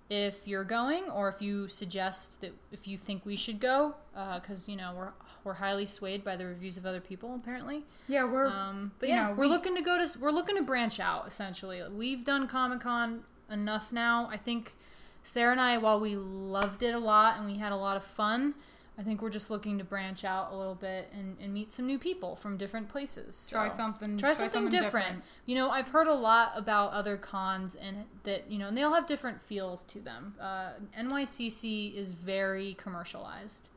if 0.09 0.47
you're 0.47 0.65
going 0.65 1.11
or 1.11 1.29
if 1.29 1.43
you 1.43 1.67
suggest 1.67 2.41
that 2.41 2.53
if 2.71 2.87
you 2.87 2.97
think 2.97 3.27
we 3.27 3.37
should 3.37 3.59
go, 3.61 3.95
because 4.41 4.69
you 4.69 4.77
know 4.77 4.93
we're 4.97 5.11
we're 5.47 5.55
highly 5.55 5.87
swayed 5.87 6.23
by 6.25 6.37
the 6.37 6.45
reviews 6.45 6.77
of 6.77 6.85
other 6.85 7.01
people 7.01 7.35
apparently. 7.35 7.85
Yeah, 8.09 8.25
we're 8.25 8.49
Um, 8.49 8.93
but 8.99 9.09
you 9.09 9.15
yeah, 9.15 9.29
know, 9.29 9.33
we're 9.35 9.45
we- 9.45 9.49
looking 9.49 9.75
to 9.77 9.83
go 9.83 10.05
to 10.05 10.19
we're 10.19 10.31
looking 10.33 10.57
to 10.57 10.63
branch 10.63 11.01
out 11.01 11.27
essentially. 11.27 11.83
We've 11.89 12.25
done 12.25 12.49
Comic 12.49 12.81
Con 12.81 13.23
enough 13.51 13.93
now. 13.93 14.29
I 14.31 14.37
think 14.37 14.75
Sarah 15.23 15.53
and 15.53 15.61
I, 15.61 15.79
while 15.79 15.99
we 16.01 16.17
loved 16.17 16.83
it 16.83 16.95
a 16.95 16.99
lot 16.99 17.37
and 17.39 17.47
we 17.47 17.57
had 17.59 17.73
a 17.73 17.77
lot 17.77 17.97
of 17.97 18.05
fun, 18.05 18.55
I 18.99 19.03
think 19.03 19.21
we're 19.21 19.29
just 19.31 19.51
looking 19.51 19.77
to 19.79 19.85
branch 19.85 20.25
out 20.25 20.53
a 20.53 20.57
little 20.57 20.75
bit 20.75 21.11
and, 21.13 21.37
and 21.41 21.53
meet 21.53 21.71
some 21.73 21.85
new 21.87 21.99
people 21.99 22.35
from 22.35 22.57
different 22.57 22.89
places. 22.89 23.47
try 23.51 23.69
So- 23.69 23.77
something. 23.77 24.17
Try 24.19 24.33
something, 24.33 24.69
different. 24.71 25.23
You 25.45 25.55
know, 25.55 25.69
I've 25.71 25.89
heard 25.89 26.07
a 26.09 26.15
lot 26.15 26.53
about 26.57 26.93
other 26.93 27.17
cons 27.17 27.75
and 27.75 28.05
that 28.25 28.51
you 28.51 28.57
know, 28.59 28.69
and 28.69 28.77
they 28.77 28.83
all 28.83 28.95
have 28.95 29.07
different 29.07 29.41
feels 29.43 29.85
to 29.85 30.01
them. 30.01 30.35
Uh, 30.41 30.71
NYCC 30.99 31.95
is 31.95 32.13
very 32.13 32.75
commercialized. 32.75 33.69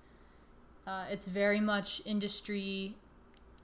Uh, 0.87 1.05
it's 1.09 1.27
very 1.27 1.59
much 1.59 2.01
industry 2.05 2.95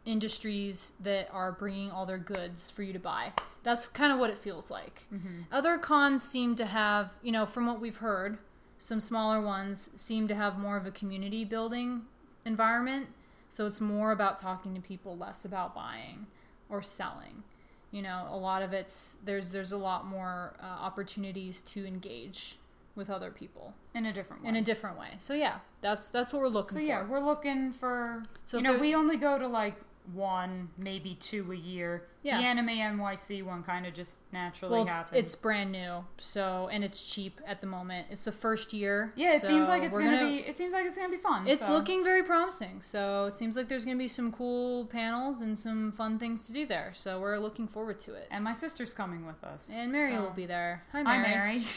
industries 0.05 0.93
that 0.99 1.28
are 1.32 1.51
bringing 1.51 1.89
all 1.89 2.05
their 2.05 2.20
goods 2.20 2.70
for 2.70 2.84
you 2.84 2.93
to 2.93 2.99
buy. 2.99 3.34
That's 3.63 3.88
kind 3.88 4.13
of 4.13 4.20
what 4.20 4.30
it 4.30 4.38
feels 4.38 4.70
like. 4.70 5.07
Other 5.51 5.78
cons 5.80 6.22
seem 6.22 6.55
to 6.57 6.66
have, 6.68 7.13
you 7.24 7.32
know, 7.32 7.45
from 7.45 7.66
what 7.66 7.82
we've 7.82 7.97
heard, 7.97 8.38
some 8.78 8.99
smaller 8.99 9.41
ones 9.41 9.89
seem 9.95 10.28
to 10.28 10.36
have 10.36 10.59
more 10.59 10.78
of 10.78 10.86
a 10.86 10.91
community 10.91 11.43
building 11.43 12.03
environment. 12.45 13.07
So 13.49 13.66
it's 13.66 13.82
more 13.82 14.11
about 14.11 14.38
talking 14.38 14.76
to 14.76 14.82
people, 14.82 15.18
less 15.18 15.43
about 15.43 15.74
buying 15.74 16.28
or 16.70 16.84
selling. 16.84 17.43
You 17.91 18.03
know, 18.03 18.28
a 18.30 18.38
lot 18.38 18.61
of 18.61 18.74
it's 18.74 19.18
there's 19.24 19.51
there's 19.51 19.72
a 19.72 19.78
lot 19.78 20.05
more 20.05 20.53
uh, 20.61 20.66
opportunities 20.66 21.61
to 21.61 21.86
engage 21.86 22.57
with 22.95 23.09
other 23.09 23.31
people 23.31 23.73
in 23.93 24.05
a 24.05 24.13
different 24.13 24.43
way. 24.43 24.49
in 24.49 24.55
a 24.55 24.61
different 24.61 24.97
way. 24.97 25.09
So 25.19 25.33
yeah, 25.33 25.59
that's 25.81 26.09
that's 26.09 26.31
what 26.33 26.41
we're 26.41 26.47
looking 26.49 26.77
so 26.77 26.79
for. 26.79 26.85
yeah, 26.85 27.05
we're 27.05 27.23
looking 27.23 27.71
for. 27.73 28.23
So 28.45 28.57
you 28.57 28.61
if 28.61 28.63
know, 28.63 28.71
there- 28.73 28.81
we 28.81 28.95
only 28.95 29.17
go 29.17 29.37
to 29.37 29.47
like 29.47 29.75
one, 30.13 30.69
maybe 30.77 31.15
two 31.15 31.51
a 31.51 31.55
year. 31.55 32.05
Yeah. 32.21 32.37
The 32.39 32.45
Anime 32.45 32.69
NYC 32.69 33.43
one 33.43 33.63
kind 33.63 33.85
of 33.85 33.93
just 33.93 34.19
naturally 34.31 34.73
well, 34.73 34.83
it's, 34.83 34.91
happens. 34.91 35.17
it's 35.19 35.35
brand 35.35 35.71
new, 35.71 36.05
so 36.17 36.69
and 36.71 36.83
it's 36.83 37.03
cheap 37.03 37.41
at 37.45 37.61
the 37.61 37.67
moment. 37.67 38.07
It's 38.09 38.23
the 38.23 38.31
first 38.31 38.73
year. 38.73 39.13
yeah, 39.15 39.35
it 39.35 39.45
seems 39.45 39.67
like 39.67 39.83
it's 39.83 39.93
we're 39.93 40.03
gonna, 40.03 40.27
be. 40.27 40.37
It 40.39 40.57
seems 40.57 40.73
like 40.73 40.85
it's 40.85 40.95
gonna 40.95 41.09
be 41.09 41.17
fun. 41.17 41.47
It's 41.47 41.65
so. 41.65 41.73
looking 41.73 42.03
very 42.03 42.23
promising. 42.23 42.81
So 42.81 43.25
it 43.25 43.35
seems 43.35 43.55
like 43.55 43.67
there's 43.67 43.85
going 43.85 43.97
to 43.97 44.03
be 44.03 44.07
some 44.07 44.31
cool 44.31 44.85
panels 44.85 45.41
and 45.41 45.57
some 45.57 45.91
fun 45.91 46.19
things 46.19 46.45
to 46.47 46.51
do 46.53 46.65
there. 46.65 46.91
So 46.93 47.19
we're 47.19 47.37
looking 47.37 47.67
forward 47.67 47.99
to 48.01 48.13
it. 48.13 48.27
And 48.31 48.43
my 48.43 48.53
sister's 48.53 48.93
coming 48.93 49.25
with 49.25 49.43
us. 49.43 49.69
And 49.71 49.91
Mary 49.91 50.13
so- 50.13 50.21
will 50.21 50.31
be 50.31 50.45
there. 50.45 50.83
Hi, 50.91 51.03
Hi, 51.03 51.17
Mary. 51.19 51.65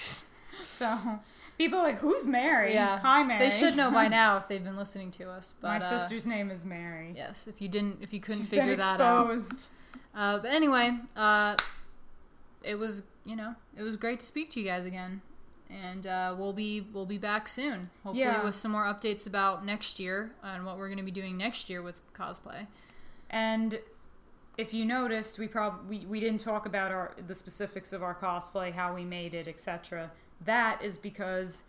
So 0.65 1.21
people 1.59 1.79
are 1.81 1.83
like, 1.83 1.99
who's 1.99 2.27
Mary? 2.27 2.73
Yeah. 2.75 2.99
Hi, 3.01 3.23
Mary. 3.23 3.39
They 3.39 3.57
should 3.57 3.77
know 3.77 3.91
by 3.91 4.09
now 4.21 4.37
if 4.37 4.49
they've 4.49 4.63
been 4.63 4.77
listening 4.77 5.11
to 5.13 5.31
us. 5.31 5.55
But 5.61 5.69
my 5.69 5.87
uh, 5.87 5.99
sister's 5.99 6.27
name 6.27 6.51
is 6.51 6.65
Mary. 6.65 7.13
yes, 7.17 7.47
if 7.47 7.61
you 7.61 7.69
didn't, 7.69 7.99
if 8.01 8.13
you 8.13 8.21
couldn't 8.21 8.43
She's 8.43 8.51
figure 8.51 8.77
that 8.77 9.01
out. 9.01 9.41
Uh, 10.15 10.39
but 10.39 10.51
anyway, 10.51 10.99
uh, 11.17 11.57
it 12.63 12.77
was 12.77 13.03
you 13.25 13.37
know 13.37 13.55
it 13.77 13.83
was 13.83 13.97
great 13.97 14.21
to 14.21 14.27
speak 14.27 14.51
to 14.51 14.61
you 14.61 14.67
guys 14.67 14.85
again, 14.87 15.21
and 15.71 16.07
uh, 16.07 16.35
we'll 16.39 16.53
be 16.53 16.81
we'll 16.81 17.07
be 17.07 17.19
back 17.19 17.49
soon. 17.49 17.91
Hopefully 18.05 18.25
Yeah. 18.25 18.45
with 18.45 18.55
some 18.55 18.73
more 18.73 18.85
updates 18.85 19.27
about 19.27 19.65
next 19.65 19.99
year 20.01 20.33
and 20.43 20.65
what 20.65 20.79
we're 20.79 20.89
going 20.89 20.99
to 20.99 21.05
be 21.05 21.11
doing 21.11 21.37
next 21.37 21.69
year 21.69 21.83
with 21.83 21.97
cosplay. 22.15 22.67
And 23.31 23.79
if 24.57 24.73
you 24.75 24.85
noticed, 24.85 25.39
we 25.39 25.47
probably 25.47 25.99
we, 26.01 26.07
we 26.07 26.21
didn't 26.21 26.41
talk 26.41 26.67
about 26.67 26.91
our 26.91 27.13
the 27.27 27.35
specifics 27.35 27.93
of 27.93 28.03
our 28.03 28.15
cosplay, 28.15 28.73
how 28.73 28.95
we 28.95 29.05
made 29.05 29.35
it, 29.35 29.47
etc. 29.47 30.11
That 30.45 30.83
is 30.83 30.99
because 30.99 31.65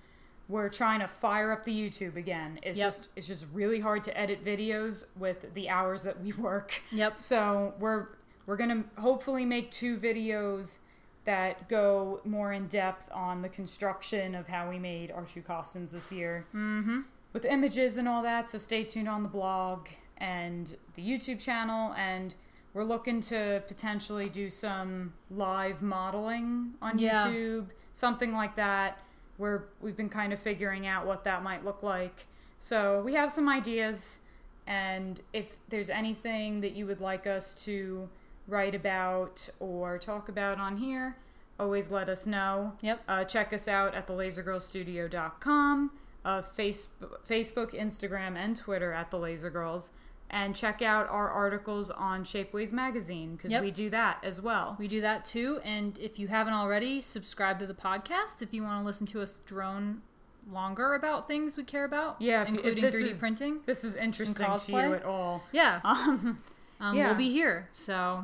we're 0.47 0.70
trying 0.70 0.99
to 0.99 1.07
fire 1.07 1.51
up 1.51 1.63
the 1.63 1.72
YouTube 1.72 2.15
again. 2.15 2.59
It's 2.63 2.78
Yep. 2.78 2.88
just 2.88 3.09
it's 3.15 3.28
just 3.28 3.45
really 3.53 3.80
hard 3.80 4.03
to 4.05 4.17
edit 4.20 4.43
videos 4.43 5.05
with 5.17 5.53
the 5.53 5.70
hours 5.70 6.03
that 6.03 6.20
we 6.22 6.34
work. 6.47 6.82
Yep. 6.91 7.20
So 7.20 7.74
we're 7.80 8.07
we're 8.45 8.57
gonna 8.57 8.84
hopefully 8.97 9.45
make 9.45 9.70
two 9.72 9.97
videos 9.97 10.80
that 11.26 11.70
go 11.70 12.22
more 12.26 12.53
in 12.53 12.65
depth 12.67 13.09
on 13.11 13.41
the 13.43 13.49
construction 13.49 14.34
of 14.34 14.47
how 14.47 14.67
we 14.70 14.80
made 14.80 15.11
our 15.11 15.28
shoe 15.28 15.41
costumes 15.41 15.91
this 15.91 16.11
year 16.11 16.45
Mm-hmm. 16.55 17.01
with 17.34 17.45
images 17.45 17.97
and 17.97 18.07
all 18.07 18.24
that. 18.24 18.49
So 18.49 18.57
stay 18.57 18.84
tuned 18.84 19.07
on 19.09 19.22
the 19.22 19.30
blog 19.30 19.88
and 20.17 20.76
the 20.95 21.03
YouTube 21.03 21.39
channel. 21.39 21.93
And 21.93 22.34
we're 22.74 22.84
looking 22.86 23.22
to 23.22 23.61
potentially 23.67 24.30
do 24.30 24.49
some 24.49 25.13
live 25.30 25.82
modeling 25.84 26.74
on 26.82 26.97
Yeah. 26.97 27.28
YouTube, 27.28 27.67
something 27.99 28.33
like 28.33 28.55
that. 28.55 28.99
Where 29.37 29.65
we've 29.81 29.95
been 29.95 30.09
kind 30.09 30.33
of 30.33 30.39
figuring 30.39 30.87
out 30.87 31.05
what 31.05 31.23
that 31.23 31.43
might 31.43 31.63
look 31.63 31.83
like. 31.83 32.25
So 32.59 33.01
we 33.05 33.13
have 33.13 33.31
some 33.31 33.47
ideas. 33.47 34.19
And 34.67 35.21
if 35.33 35.55
there's 35.69 35.89
anything 35.89 36.61
that 36.61 36.73
you 36.73 36.85
would 36.85 37.01
like 37.01 37.25
us 37.25 37.53
to 37.65 38.07
write 38.47 38.75
about 38.75 39.47
or 39.59 39.97
talk 39.97 40.29
about 40.29 40.59
on 40.59 40.77
here, 40.77 41.15
always 41.59 41.89
let 41.89 42.09
us 42.09 42.25
know. 42.25 42.73
Yep. 42.81 43.01
Uh, 43.07 43.23
check 43.23 43.53
us 43.53 43.67
out 43.67 43.95
at 43.95 44.07
thelasergirlstudio.com, 44.07 45.91
uh, 46.25 46.41
Facebook, 46.57 47.17
Facebook, 47.29 47.73
Instagram, 47.73 48.35
and 48.35 48.55
Twitter 48.55 48.93
at 48.93 49.09
the 49.11 49.17
Laser 49.17 49.49
Girls. 49.49 49.89
And 50.32 50.55
check 50.55 50.84
out 50.84 51.09
our 51.09 51.27
articles 51.30 51.89
on 51.89 52.23
Shapeways 52.23 52.71
Magazine 52.71 53.36
because 53.36 53.51
Yep. 53.51 53.63
we 53.63 53.71
do 53.71 53.89
that 53.89 54.19
as 54.23 54.39
well. 54.39 54.75
We 54.77 54.88
do 54.88 55.01
that 55.01 55.25
too. 55.25 55.59
And 55.63 55.97
if 55.97 56.19
you 56.19 56.27
haven't 56.27 56.53
already, 56.53 57.01
subscribe 57.01 57.57
to 57.59 57.65
the 57.65 57.73
podcast 57.73 58.43
if 58.43 58.53
you 58.53 58.61
want 58.61 58.80
to 58.80 58.86
listen 58.86 59.07
to 59.07 59.21
us 59.21 59.39
drone 59.39 60.03
longer 60.51 60.93
about 60.93 61.27
things 61.27 61.57
we 61.57 61.63
care 61.63 61.84
about. 61.84 62.21
Yeah, 62.21 62.43
if 62.43 62.49
you- 62.49 62.55
if 62.59 62.65
including 62.65 62.91
3D 62.91 63.09
is- 63.11 63.19
printing. 63.19 63.61
This 63.65 63.84
is 63.84 63.95
interesting 63.95 64.45
to 64.57 64.71
you 64.71 64.93
at 64.93 65.03
all. 65.03 65.43
Yeah, 65.51 65.80
Um, 65.84 66.43
um, 66.80 66.95
yeah. 66.95 67.07
we'll 67.07 67.15
be 67.17 67.32
here. 67.32 67.67
So 67.73 68.23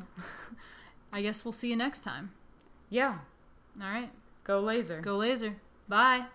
I 1.11 1.23
guess 1.23 1.43
we'll 1.43 1.53
see 1.53 1.69
you 1.71 1.75
next 1.75 2.01
time. 2.01 2.31
yeah, 2.89 3.17
All 3.81 3.87
right, 3.89 4.11
go 4.43 4.59
laser. 4.59 5.01
go 5.01 5.17
laser. 5.17 5.55
Bye. 5.87 6.25